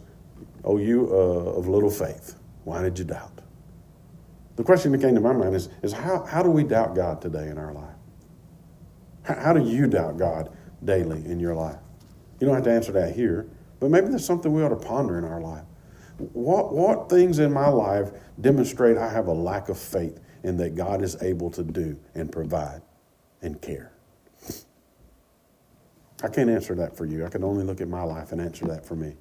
Oh, 0.63 0.77
you 0.77 1.09
uh, 1.11 1.57
of 1.57 1.67
little 1.67 1.89
faith. 1.89 2.35
Why 2.63 2.81
did 2.81 2.97
you 2.97 3.05
doubt? 3.05 3.41
The 4.55 4.63
question 4.63 4.91
that 4.91 5.01
came 5.01 5.15
to 5.15 5.21
my 5.21 5.33
mind 5.33 5.55
is, 5.55 5.69
is 5.81 5.91
how, 5.91 6.23
how 6.23 6.43
do 6.43 6.49
we 6.49 6.63
doubt 6.63 6.95
God 6.95 7.21
today 7.21 7.49
in 7.49 7.57
our 7.57 7.73
life? 7.73 7.95
How, 9.23 9.35
how 9.35 9.53
do 9.53 9.63
you 9.63 9.87
doubt 9.87 10.17
God 10.17 10.55
daily 10.83 11.25
in 11.25 11.39
your 11.39 11.55
life? 11.55 11.79
You 12.39 12.47
don't 12.47 12.55
have 12.55 12.65
to 12.65 12.71
answer 12.71 12.91
that 12.93 13.15
here, 13.15 13.47
but 13.79 13.89
maybe 13.89 14.07
there's 14.07 14.25
something 14.25 14.51
we 14.51 14.63
ought 14.63 14.69
to 14.69 14.75
ponder 14.75 15.17
in 15.17 15.23
our 15.23 15.41
life. 15.41 15.63
What, 16.17 16.73
what 16.73 17.09
things 17.09 17.39
in 17.39 17.51
my 17.51 17.67
life 17.67 18.11
demonstrate 18.39 18.97
I 18.97 19.09
have 19.09 19.27
a 19.27 19.33
lack 19.33 19.69
of 19.69 19.77
faith 19.77 20.19
in 20.43 20.57
that 20.57 20.75
God 20.75 21.01
is 21.01 21.21
able 21.21 21.49
to 21.51 21.63
do 21.63 21.97
and 22.13 22.31
provide 22.31 22.81
and 23.41 23.61
care? 23.61 23.92
I 26.23 26.29
can't 26.29 26.49
answer 26.49 26.73
that 26.75 26.95
for 26.95 27.05
you. 27.05 27.25
I 27.25 27.29
can 27.29 27.43
only 27.43 27.65
look 27.65 27.81
at 27.81 27.89
my 27.89 28.01
life 28.01 28.31
and 28.31 28.41
answer 28.41 28.65
that 28.67 28.85
for 28.85 28.95
me. 28.95 29.15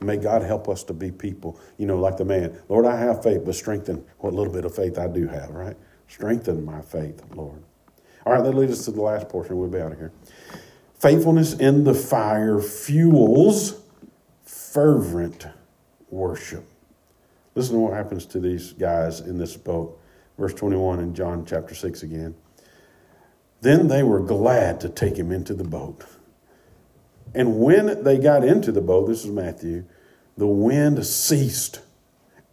May 0.00 0.16
God 0.16 0.42
help 0.42 0.68
us 0.68 0.82
to 0.84 0.92
be 0.92 1.10
people, 1.10 1.60
you 1.78 1.86
know, 1.86 1.98
like 1.98 2.16
the 2.16 2.24
man, 2.24 2.58
Lord, 2.68 2.86
I 2.86 2.96
have 2.96 3.22
faith, 3.22 3.42
but 3.44 3.54
strengthen 3.54 4.04
what 4.18 4.34
little 4.34 4.52
bit 4.52 4.64
of 4.64 4.74
faith 4.74 4.98
I 4.98 5.06
do 5.06 5.26
have, 5.28 5.50
right? 5.50 5.76
Strengthen 6.08 6.64
my 6.64 6.80
faith, 6.80 7.22
Lord. 7.34 7.62
All 8.24 8.32
right, 8.32 8.42
that 8.42 8.54
leads 8.54 8.72
us 8.72 8.84
to 8.86 8.90
the 8.90 9.00
last 9.00 9.28
portion. 9.28 9.56
We'll 9.56 9.68
be 9.68 9.78
out 9.78 9.92
of 9.92 9.98
here. 9.98 10.12
Faithfulness 10.98 11.54
in 11.54 11.84
the 11.84 11.94
fire 11.94 12.60
fuels 12.60 13.82
fervent 14.44 15.46
worship. 16.10 16.64
Listen 17.54 17.74
to 17.74 17.80
what 17.80 17.92
happens 17.94 18.26
to 18.26 18.40
these 18.40 18.72
guys 18.72 19.20
in 19.20 19.38
this 19.38 19.56
boat. 19.56 19.98
Verse 20.38 20.52
21 20.54 21.00
in 21.00 21.14
John 21.14 21.44
chapter 21.46 21.74
6 21.74 22.02
again. 22.02 22.34
Then 23.62 23.88
they 23.88 24.02
were 24.02 24.20
glad 24.20 24.80
to 24.80 24.88
take 24.88 25.16
him 25.16 25.32
into 25.32 25.54
the 25.54 25.64
boat. 25.64 26.04
And 27.34 27.58
when 27.60 28.02
they 28.04 28.18
got 28.18 28.44
into 28.44 28.72
the 28.72 28.80
boat, 28.80 29.08
this 29.08 29.24
is 29.24 29.30
Matthew, 29.30 29.84
the 30.36 30.46
wind 30.46 31.04
ceased. 31.04 31.80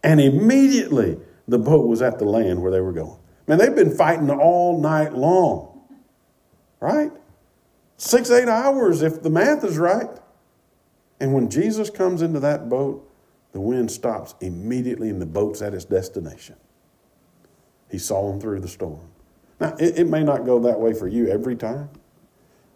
And 0.02 0.20
immediately 0.20 1.18
the 1.48 1.58
boat 1.58 1.86
was 1.86 2.02
at 2.02 2.18
the 2.18 2.24
land 2.24 2.62
where 2.62 2.70
they 2.70 2.80
were 2.80 2.92
going. 2.92 3.18
Man, 3.46 3.58
they've 3.58 3.74
been 3.74 3.94
fighting 3.94 4.30
all 4.30 4.80
night 4.80 5.14
long, 5.14 5.82
right? 6.80 7.12
Six, 7.96 8.30
eight 8.30 8.48
hours 8.48 9.02
if 9.02 9.22
the 9.22 9.30
math 9.30 9.64
is 9.64 9.78
right. 9.78 10.08
And 11.20 11.32
when 11.32 11.48
Jesus 11.48 11.90
comes 11.90 12.22
into 12.22 12.40
that 12.40 12.68
boat, 12.68 13.10
the 13.52 13.60
wind 13.60 13.90
stops 13.90 14.34
immediately 14.40 15.08
and 15.10 15.22
the 15.22 15.26
boat's 15.26 15.62
at 15.62 15.74
its 15.74 15.84
destination. 15.84 16.56
He 17.90 17.98
saw 17.98 18.30
them 18.30 18.40
through 18.40 18.60
the 18.60 18.68
storm. 18.68 19.08
Now, 19.60 19.76
it, 19.78 20.00
it 20.00 20.08
may 20.08 20.24
not 20.24 20.44
go 20.44 20.58
that 20.60 20.80
way 20.80 20.92
for 20.92 21.06
you 21.06 21.28
every 21.28 21.54
time, 21.54 21.88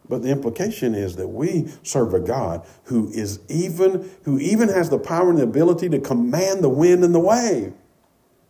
but 0.09 0.23
the 0.23 0.31
implication 0.31 0.95
is 0.95 1.17
that 1.17 1.29
we 1.29 1.69
serve 1.83 2.15
a 2.15 2.21
God 2.21 2.67
who 2.85 3.11
is 3.11 3.41
even, 3.49 4.11
who 4.25 4.39
even 4.39 4.69
has 4.69 4.89
the 4.89 4.99
power 4.99 5.29
and 5.29 5.39
the 5.39 5.43
ability 5.43 5.89
to 5.91 6.01
command 6.01 6.65
the 6.65 6.69
wind 6.69 7.05
and 7.05 7.15
the 7.15 7.21
wave. 7.21 7.75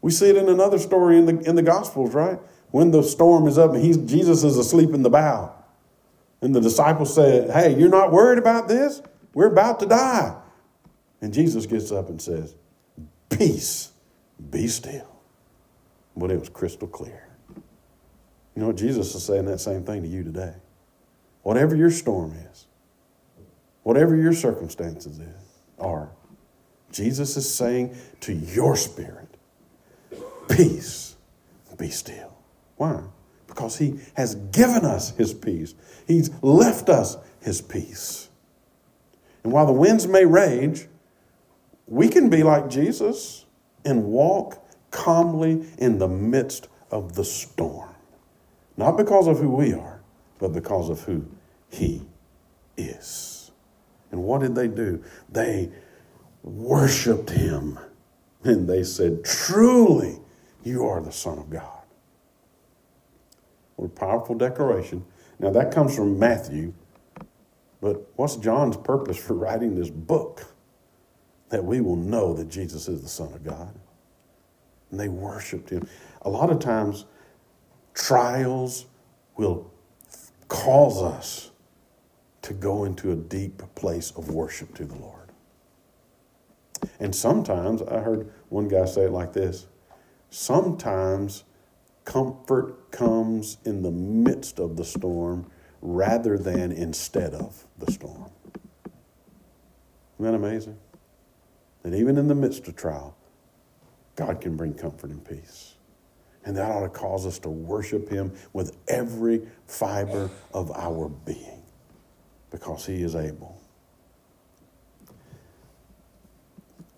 We 0.01 0.13
see 0.13 0.31
it 0.31 0.37
in 0.37 0.49
another 0.49 0.79
story 0.79 1.19
in 1.19 1.27
the, 1.27 1.39
in 1.41 1.57
the 1.57 1.63
Gospels, 1.63 2.15
right? 2.15 2.39
When 2.71 2.93
the 2.93 3.03
storm 3.03 3.49
is 3.49 3.59
up 3.59 3.75
and 3.75 3.83
he's, 3.83 3.97
Jesus 3.97 4.45
is 4.45 4.57
asleep 4.57 4.91
in 4.91 5.03
the 5.03 5.11
bow. 5.11 5.55
And 6.41 6.55
the 6.55 6.61
disciples 6.61 7.13
said, 7.13 7.51
Hey, 7.51 7.77
you're 7.77 7.89
not 7.89 8.13
worried 8.13 8.39
about 8.39 8.69
this? 8.69 9.03
We're 9.35 9.51
about 9.51 9.81
to 9.81 9.87
die. 9.87 10.37
And 11.21 11.35
Jesus 11.35 11.67
gets 11.67 11.91
up 11.91 12.09
and 12.09 12.23
says, 12.23 12.55
Peace, 13.29 13.91
be 14.51 14.69
still. 14.69 15.21
But 16.17 16.31
it 16.31 16.39
was 16.39 16.49
crystal 16.49 16.87
clear. 16.87 17.27
You 18.55 18.63
know 18.63 18.67
what? 18.69 18.77
Jesus 18.77 19.15
is 19.15 19.25
saying 19.25 19.47
that 19.47 19.59
same 19.59 19.85
thing 19.85 20.03
to 20.03 20.09
you 20.09 20.23
today. 20.23 20.55
Whatever 21.49 21.75
your 21.75 21.91
storm 21.91 22.35
is, 22.53 22.67
whatever 23.83 24.15
your 24.15 24.35
circumstances 24.35 25.19
is, 25.19 25.61
are, 25.79 26.11
Jesus 26.93 27.39
is 27.39 27.51
saying 27.51 27.97
to 28.21 28.35
your 28.35 28.77
spirit, 28.77 29.35
Peace, 30.51 31.17
be 31.79 31.89
still. 31.89 32.37
Why? 32.77 33.01
Because 33.47 33.79
He 33.79 33.99
has 34.13 34.35
given 34.35 34.85
us 34.85 35.17
His 35.17 35.33
peace, 35.33 35.75
He's 36.07 36.29
left 36.43 36.91
us 36.91 37.17
His 37.41 37.63
peace. 37.63 38.29
And 39.43 39.51
while 39.51 39.65
the 39.65 39.73
winds 39.73 40.07
may 40.07 40.27
rage, 40.27 40.87
we 41.87 42.09
can 42.09 42.29
be 42.29 42.43
like 42.43 42.69
Jesus 42.69 43.47
and 43.87 44.05
walk 44.05 44.63
calmly 44.91 45.65
in 45.79 45.97
the 45.97 46.09
midst 46.09 46.69
of 46.91 47.15
the 47.15 47.25
storm. 47.25 47.95
Not 48.77 48.99
because 48.99 49.27
of 49.27 49.39
who 49.39 49.49
we 49.49 49.73
are, 49.73 50.03
but 50.39 50.53
because 50.53 50.91
of 50.91 51.01
who 51.01 51.25
He 51.71 52.07
is. 52.77 53.51
And 54.11 54.23
what 54.23 54.41
did 54.41 54.55
they 54.55 54.69
do? 54.69 55.03
They 55.31 55.71
worshiped 56.43 57.31
Him. 57.31 57.79
And 58.45 58.69
they 58.69 58.83
said, 58.83 59.25
Truly, 59.25 60.19
you 60.63 60.87
are 60.87 61.01
the 61.01 61.13
Son 61.13 61.39
of 61.39 61.51
God. 61.51 61.83
What 63.77 63.87
a 63.87 63.89
powerful 63.91 64.35
declaration. 64.35 65.05
Now, 65.39 65.51
that 65.51 65.73
comes 65.73 65.95
from 65.95 66.19
Matthew, 66.19 66.75
but 67.81 68.11
what's 68.17 68.37
John's 68.37 68.77
purpose 68.77 69.17
for 69.17 69.35
writing 69.35 69.75
this 69.75 69.91
book? 69.91 70.47
That 71.51 71.65
we 71.65 71.81
will 71.81 71.97
know 71.97 72.35
that 72.35 72.49
Jesus 72.49 72.89
is 72.89 73.03
the 73.03 73.09
Son 73.09 73.33
of 73.33 73.45
God. 73.45 73.75
And 74.91 74.99
they 74.99 75.09
worshiped 75.09 75.71
him. 75.71 75.89
A 76.23 76.31
lot 76.31 76.51
of 76.51 76.59
times, 76.59 77.05
trials 77.95 78.87
will 79.37 79.71
cause 80.49 81.03
us 81.03 81.51
to 82.49 82.55
go 82.55 82.85
into 82.85 83.13
a 83.13 83.15
deep 83.15 83.63
place 83.75 84.11
of 84.13 84.31
worship 84.31 84.75
to 84.75 84.87
the 84.87 84.95
Lord. 84.95 85.29
And 86.99 87.15
sometimes, 87.15 87.83
I 87.83 87.99
heard 87.99 88.33
one 88.49 88.69
guy 88.69 88.87
say 88.87 89.03
it 89.03 89.13
like 89.13 89.35
this 89.35 89.67
sometimes 90.31 91.45
comfort 92.07 92.91
comes 92.91 93.59
in 93.67 93.83
the 93.83 93.91
midst 93.91 94.59
of 94.59 94.77
the 94.79 94.85
storm 94.85 95.51
rather 95.83 96.39
than 96.39 96.73
instead 96.73 97.35
of 97.35 97.67
the 97.77 97.93
storm. 97.93 98.31
Isn't 100.19 100.33
that 100.33 100.35
amazing? 100.35 100.79
That 101.83 101.93
even 101.93 102.17
in 102.17 102.29
the 102.29 102.35
midst 102.35 102.67
of 102.67 102.77
trial, 102.77 103.15
God 104.17 104.41
can 104.41 104.57
bring 104.57 104.73
comfort 104.73 105.11
and 105.11 105.23
peace. 105.23 105.75
And 106.47 106.57
that 106.57 106.71
ought 106.71 106.81
to 106.81 106.89
cause 106.89 107.27
us 107.27 107.39
to 107.41 107.51
worship 107.51 108.09
Him 108.09 108.33
with 108.55 108.75
every 108.89 109.47
fiber 109.67 110.31
of 110.55 110.71
our 110.73 111.11
being 111.11 111.58
because 112.51 112.87
He 112.87 113.03
is 113.03 113.15
able. 113.15 113.61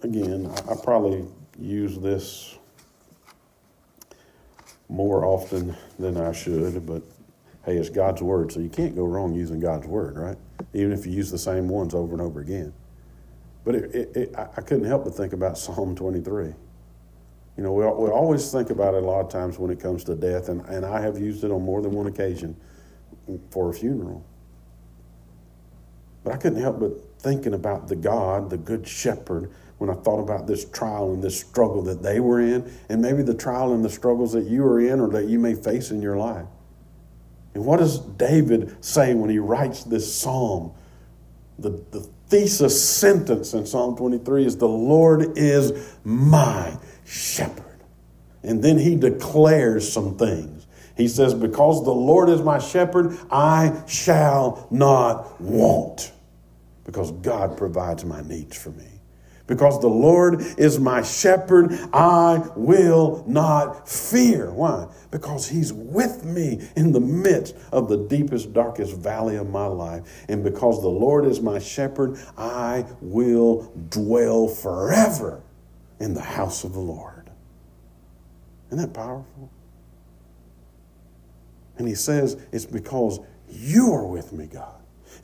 Again, 0.02 0.50
I 0.68 0.74
probably 0.82 1.26
use 1.58 1.98
this 1.98 2.56
more 4.88 5.24
often 5.24 5.76
than 5.98 6.16
I 6.16 6.32
should, 6.32 6.86
but 6.86 7.02
hey, 7.64 7.76
it's 7.76 7.90
God's 7.90 8.22
Word, 8.22 8.50
so 8.52 8.60
you 8.60 8.68
can't 8.68 8.96
go 8.96 9.04
wrong 9.04 9.34
using 9.34 9.60
God's 9.60 9.86
Word, 9.86 10.16
right? 10.16 10.36
Even 10.72 10.92
if 10.92 11.06
you 11.06 11.12
use 11.12 11.30
the 11.30 11.38
same 11.38 11.68
ones 11.68 11.94
over 11.94 12.12
and 12.12 12.22
over 12.22 12.40
again. 12.40 12.72
But 13.64 13.74
it, 13.74 13.94
it, 13.94 14.16
it, 14.16 14.34
I 14.36 14.62
couldn't 14.62 14.86
help 14.86 15.04
but 15.04 15.14
think 15.14 15.32
about 15.32 15.58
Psalm 15.58 15.94
23. 15.94 16.46
You 17.56 17.62
know, 17.62 17.72
we, 17.72 17.84
we 17.84 18.10
always 18.10 18.50
think 18.50 18.70
about 18.70 18.94
it 18.94 19.02
a 19.02 19.06
lot 19.06 19.20
of 19.20 19.30
times 19.30 19.58
when 19.58 19.70
it 19.70 19.78
comes 19.78 20.02
to 20.04 20.14
death, 20.14 20.48
and, 20.48 20.62
and 20.66 20.86
I 20.86 21.00
have 21.00 21.18
used 21.18 21.44
it 21.44 21.50
on 21.50 21.62
more 21.62 21.82
than 21.82 21.92
one 21.92 22.06
occasion 22.06 22.56
for 23.50 23.70
a 23.70 23.74
funeral. 23.74 24.24
But 26.24 26.34
I 26.34 26.36
couldn't 26.36 26.60
help 26.60 26.80
but 26.80 26.92
thinking 27.18 27.54
about 27.54 27.88
the 27.88 27.96
God, 27.96 28.50
the 28.50 28.56
Good 28.56 28.86
Shepherd, 28.86 29.50
when 29.78 29.88
I 29.88 29.94
thought 29.94 30.20
about 30.20 30.46
this 30.46 30.66
trial 30.66 31.12
and 31.12 31.22
this 31.22 31.40
struggle 31.40 31.82
that 31.82 32.02
they 32.02 32.20
were 32.20 32.40
in, 32.40 32.70
and 32.88 33.00
maybe 33.00 33.22
the 33.22 33.34
trial 33.34 33.72
and 33.72 33.84
the 33.84 33.90
struggles 33.90 34.32
that 34.32 34.44
you 34.44 34.64
are 34.64 34.80
in 34.80 35.00
or 35.00 35.08
that 35.08 35.26
you 35.26 35.38
may 35.38 35.54
face 35.54 35.90
in 35.90 36.02
your 36.02 36.18
life. 36.18 36.46
And 37.54 37.64
what 37.64 37.78
does 37.78 37.98
David 37.98 38.84
say 38.84 39.14
when 39.14 39.30
he 39.30 39.38
writes 39.38 39.84
this 39.84 40.12
psalm? 40.14 40.72
The, 41.58 41.70
the 41.90 42.08
thesis 42.28 42.88
sentence 42.88 43.54
in 43.54 43.66
Psalm 43.66 43.96
23 43.96 44.46
is 44.46 44.56
The 44.56 44.68
Lord 44.68 45.36
is 45.36 45.96
my 46.04 46.76
shepherd. 47.04 47.64
And 48.42 48.62
then 48.62 48.78
he 48.78 48.96
declares 48.96 49.90
some 49.90 50.16
things. 50.16 50.59
He 51.00 51.08
says, 51.08 51.32
Because 51.32 51.82
the 51.84 51.94
Lord 51.94 52.28
is 52.28 52.42
my 52.42 52.58
shepherd, 52.58 53.18
I 53.30 53.82
shall 53.86 54.68
not 54.70 55.40
want. 55.40 56.12
Because 56.84 57.10
God 57.12 57.56
provides 57.56 58.04
my 58.04 58.20
needs 58.22 58.56
for 58.56 58.70
me. 58.70 58.86
Because 59.46 59.80
the 59.80 59.88
Lord 59.88 60.42
is 60.58 60.78
my 60.78 61.02
shepherd, 61.02 61.72
I 61.92 62.46
will 62.54 63.24
not 63.26 63.88
fear. 63.88 64.52
Why? 64.52 64.86
Because 65.10 65.48
He's 65.48 65.72
with 65.72 66.24
me 66.24 66.68
in 66.76 66.92
the 66.92 67.00
midst 67.00 67.56
of 67.72 67.88
the 67.88 67.96
deepest, 67.96 68.52
darkest 68.52 68.94
valley 68.96 69.36
of 69.36 69.48
my 69.50 69.66
life. 69.66 70.24
And 70.28 70.44
because 70.44 70.80
the 70.82 70.88
Lord 70.88 71.24
is 71.24 71.40
my 71.40 71.58
shepherd, 71.58 72.18
I 72.36 72.84
will 73.00 73.72
dwell 73.88 74.46
forever 74.46 75.42
in 75.98 76.14
the 76.14 76.22
house 76.22 76.62
of 76.62 76.74
the 76.74 76.80
Lord. 76.80 77.30
Isn't 78.70 78.78
that 78.78 78.94
powerful? 78.94 79.50
And 81.80 81.88
He 81.88 81.94
says, 81.94 82.36
It's 82.52 82.66
because 82.66 83.20
you 83.48 83.92
are 83.94 84.06
with 84.06 84.34
me, 84.34 84.46
God. 84.46 84.74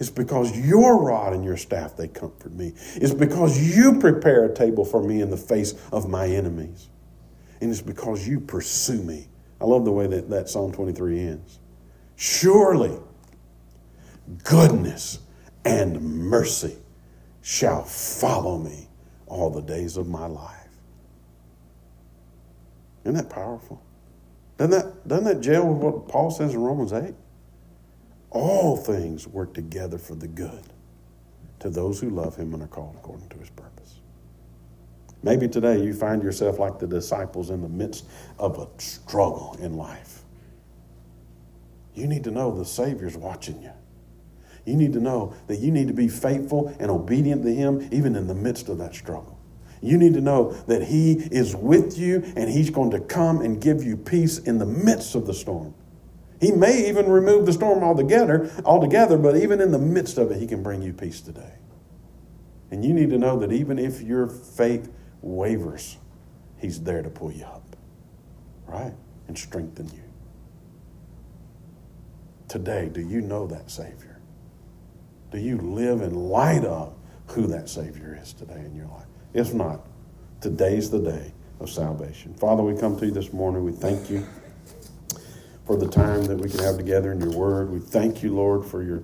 It's 0.00 0.08
because 0.08 0.58
your 0.58 1.02
rod 1.02 1.34
and 1.34 1.44
your 1.44 1.58
staff, 1.58 1.98
they 1.98 2.08
comfort 2.08 2.52
me. 2.54 2.72
It's 2.94 3.12
because 3.12 3.76
you 3.76 3.98
prepare 3.98 4.46
a 4.46 4.54
table 4.54 4.84
for 4.84 5.02
me 5.02 5.20
in 5.20 5.28
the 5.28 5.36
face 5.36 5.74
of 5.92 6.08
my 6.08 6.26
enemies. 6.26 6.88
And 7.60 7.70
it's 7.70 7.82
because 7.82 8.26
you 8.26 8.40
pursue 8.40 9.02
me. 9.02 9.28
I 9.60 9.66
love 9.66 9.84
the 9.84 9.92
way 9.92 10.06
that, 10.06 10.30
that 10.30 10.48
Psalm 10.48 10.72
23 10.72 11.20
ends. 11.20 11.60
Surely 12.16 12.98
goodness 14.44 15.18
and 15.66 16.00
mercy 16.00 16.78
shall 17.42 17.84
follow 17.84 18.56
me 18.56 18.88
all 19.26 19.50
the 19.50 19.62
days 19.62 19.98
of 19.98 20.08
my 20.08 20.26
life. 20.26 20.68
Isn't 23.04 23.14
that 23.14 23.28
powerful? 23.28 23.85
Doesn't 24.58 24.70
that, 24.70 25.08
doesn't 25.08 25.24
that 25.24 25.40
jail 25.40 25.66
with 25.66 25.78
what 25.78 26.08
Paul 26.08 26.30
says 26.30 26.54
in 26.54 26.60
Romans 26.60 26.92
8? 26.92 27.14
All 28.30 28.76
things 28.76 29.26
work 29.26 29.54
together 29.54 29.98
for 29.98 30.14
the 30.14 30.28
good 30.28 30.62
to 31.60 31.70
those 31.70 32.00
who 32.00 32.10
love 32.10 32.36
him 32.36 32.54
and 32.54 32.62
are 32.62 32.68
called 32.68 32.96
according 32.96 33.28
to 33.28 33.36
his 33.38 33.50
purpose. 33.50 34.00
Maybe 35.22 35.48
today 35.48 35.82
you 35.82 35.92
find 35.92 36.22
yourself 36.22 36.58
like 36.58 36.78
the 36.78 36.86
disciples 36.86 37.50
in 37.50 37.62
the 37.62 37.68
midst 37.68 38.04
of 38.38 38.58
a 38.58 38.68
struggle 38.80 39.56
in 39.60 39.76
life. 39.76 40.22
You 41.94 42.06
need 42.06 42.24
to 42.24 42.30
know 42.30 42.56
the 42.56 42.64
Savior's 42.64 43.16
watching 43.16 43.62
you. 43.62 43.72
You 44.66 44.76
need 44.76 44.92
to 44.92 45.00
know 45.00 45.34
that 45.46 45.60
you 45.60 45.70
need 45.70 45.88
to 45.88 45.94
be 45.94 46.08
faithful 46.08 46.74
and 46.78 46.90
obedient 46.90 47.42
to 47.44 47.54
Him 47.54 47.88
even 47.90 48.16
in 48.16 48.26
the 48.26 48.34
midst 48.34 48.68
of 48.68 48.78
that 48.78 48.94
struggle. 48.94 49.35
You 49.86 49.96
need 49.96 50.14
to 50.14 50.20
know 50.20 50.50
that 50.66 50.84
He 50.84 51.12
is 51.12 51.54
with 51.54 51.96
you 51.96 52.22
and 52.36 52.50
He's 52.50 52.70
going 52.70 52.90
to 52.90 53.00
come 53.00 53.40
and 53.40 53.60
give 53.60 53.84
you 53.84 53.96
peace 53.96 54.38
in 54.38 54.58
the 54.58 54.66
midst 54.66 55.14
of 55.14 55.26
the 55.26 55.34
storm. 55.34 55.74
He 56.40 56.52
may 56.52 56.88
even 56.88 57.08
remove 57.08 57.46
the 57.46 57.52
storm 57.52 57.82
altogether, 57.82 58.50
altogether, 58.64 59.16
but 59.16 59.36
even 59.36 59.60
in 59.60 59.72
the 59.72 59.78
midst 59.78 60.18
of 60.18 60.30
it, 60.30 60.38
He 60.38 60.46
can 60.46 60.62
bring 60.62 60.82
you 60.82 60.92
peace 60.92 61.20
today. 61.20 61.54
And 62.70 62.84
you 62.84 62.92
need 62.92 63.10
to 63.10 63.18
know 63.18 63.38
that 63.38 63.52
even 63.52 63.78
if 63.78 64.02
your 64.02 64.26
faith 64.26 64.92
wavers, 65.22 65.96
He's 66.58 66.82
there 66.82 67.02
to 67.02 67.10
pull 67.10 67.32
you 67.32 67.44
up, 67.44 67.76
right? 68.66 68.92
And 69.28 69.38
strengthen 69.38 69.86
you. 69.88 70.02
Today, 72.48 72.88
do 72.92 73.00
you 73.00 73.20
know 73.20 73.46
that 73.46 73.70
Savior? 73.70 74.20
Do 75.30 75.38
you 75.38 75.58
live 75.58 76.02
in 76.02 76.14
light 76.14 76.64
of 76.64 76.94
who 77.28 77.46
that 77.48 77.68
Savior 77.68 78.18
is 78.20 78.32
today 78.32 78.60
in 78.64 78.74
your 78.74 78.86
life? 78.86 79.06
If 79.36 79.52
not, 79.52 79.80
today's 80.40 80.88
the 80.88 80.98
day 80.98 81.30
of 81.60 81.68
salvation. 81.68 82.32
Father, 82.32 82.62
we 82.62 82.74
come 82.74 82.98
to 82.98 83.04
you 83.04 83.12
this 83.12 83.34
morning. 83.34 83.64
We 83.64 83.72
thank 83.72 84.08
you 84.08 84.26
for 85.66 85.76
the 85.76 85.86
time 85.86 86.24
that 86.24 86.38
we 86.38 86.48
can 86.48 86.60
have 86.60 86.78
together 86.78 87.12
in 87.12 87.20
your 87.20 87.32
word. 87.32 87.70
We 87.70 87.80
thank 87.80 88.22
you, 88.22 88.34
Lord, 88.34 88.64
for 88.64 88.82
your 88.82 89.02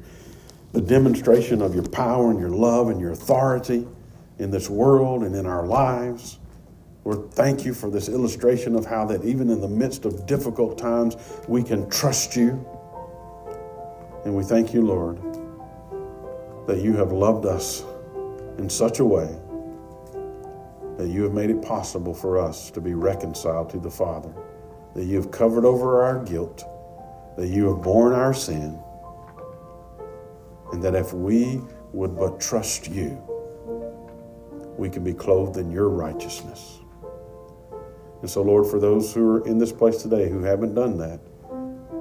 the 0.72 0.80
demonstration 0.80 1.60
of 1.60 1.74
your 1.74 1.86
power 1.86 2.30
and 2.30 2.40
your 2.40 2.48
love 2.48 2.88
and 2.88 2.98
your 2.98 3.10
authority 3.10 3.86
in 4.38 4.50
this 4.50 4.70
world 4.70 5.22
and 5.22 5.36
in 5.36 5.44
our 5.44 5.66
lives. 5.66 6.38
Lord, 7.04 7.30
thank 7.32 7.66
you 7.66 7.74
for 7.74 7.90
this 7.90 8.08
illustration 8.08 8.74
of 8.74 8.86
how 8.86 9.04
that 9.04 9.26
even 9.26 9.50
in 9.50 9.60
the 9.60 9.68
midst 9.68 10.06
of 10.06 10.24
difficult 10.24 10.78
times, 10.78 11.14
we 11.46 11.62
can 11.62 11.90
trust 11.90 12.36
you. 12.36 12.52
And 14.24 14.34
we 14.34 14.44
thank 14.44 14.72
you, 14.72 14.80
Lord, 14.80 15.18
that 16.66 16.80
you 16.80 16.96
have 16.96 17.12
loved 17.12 17.44
us 17.44 17.84
in 18.56 18.70
such 18.70 18.98
a 18.98 19.04
way 19.04 19.38
that 20.98 21.08
you 21.08 21.22
have 21.22 21.32
made 21.32 21.50
it 21.50 21.62
possible 21.62 22.14
for 22.14 22.38
us 22.38 22.70
to 22.70 22.80
be 22.80 22.94
reconciled 22.94 23.70
to 23.70 23.78
the 23.78 23.90
Father, 23.90 24.32
that 24.94 25.04
you 25.04 25.16
have 25.16 25.30
covered 25.30 25.64
over 25.64 26.02
our 26.02 26.22
guilt, 26.24 26.64
that 27.36 27.48
you 27.48 27.68
have 27.68 27.82
borne 27.82 28.12
our 28.12 28.34
sin, 28.34 28.78
and 30.72 30.82
that 30.82 30.94
if 30.94 31.12
we 31.12 31.60
would 31.92 32.16
but 32.16 32.40
trust 32.40 32.88
you, 32.90 33.20
we 34.76 34.88
can 34.88 35.04
be 35.04 35.12
clothed 35.12 35.56
in 35.58 35.70
your 35.70 35.88
righteousness. 35.88 36.80
And 38.20 38.30
so, 38.30 38.42
Lord, 38.42 38.66
for 38.66 38.78
those 38.78 39.12
who 39.12 39.36
are 39.36 39.46
in 39.46 39.58
this 39.58 39.72
place 39.72 40.00
today 40.02 40.28
who 40.28 40.42
haven't 40.42 40.74
done 40.74 40.96
that, 40.98 41.20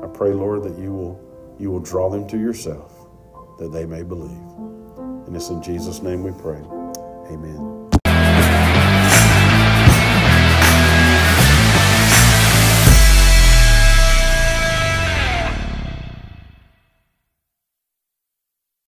I 0.03 0.07
pray, 0.07 0.31
Lord, 0.31 0.63
that 0.63 0.77
you 0.77 0.93
will, 0.93 1.55
you 1.59 1.71
will 1.71 1.79
draw 1.79 2.09
them 2.09 2.27
to 2.27 2.37
yourself, 2.37 3.07
that 3.59 3.71
they 3.71 3.85
may 3.85 4.03
believe. 4.03 4.31
And 5.27 5.35
it's 5.35 5.49
in 5.49 5.61
Jesus' 5.61 6.01
name 6.01 6.23
we 6.23 6.31
pray. 6.31 6.61
Amen. 7.31 7.80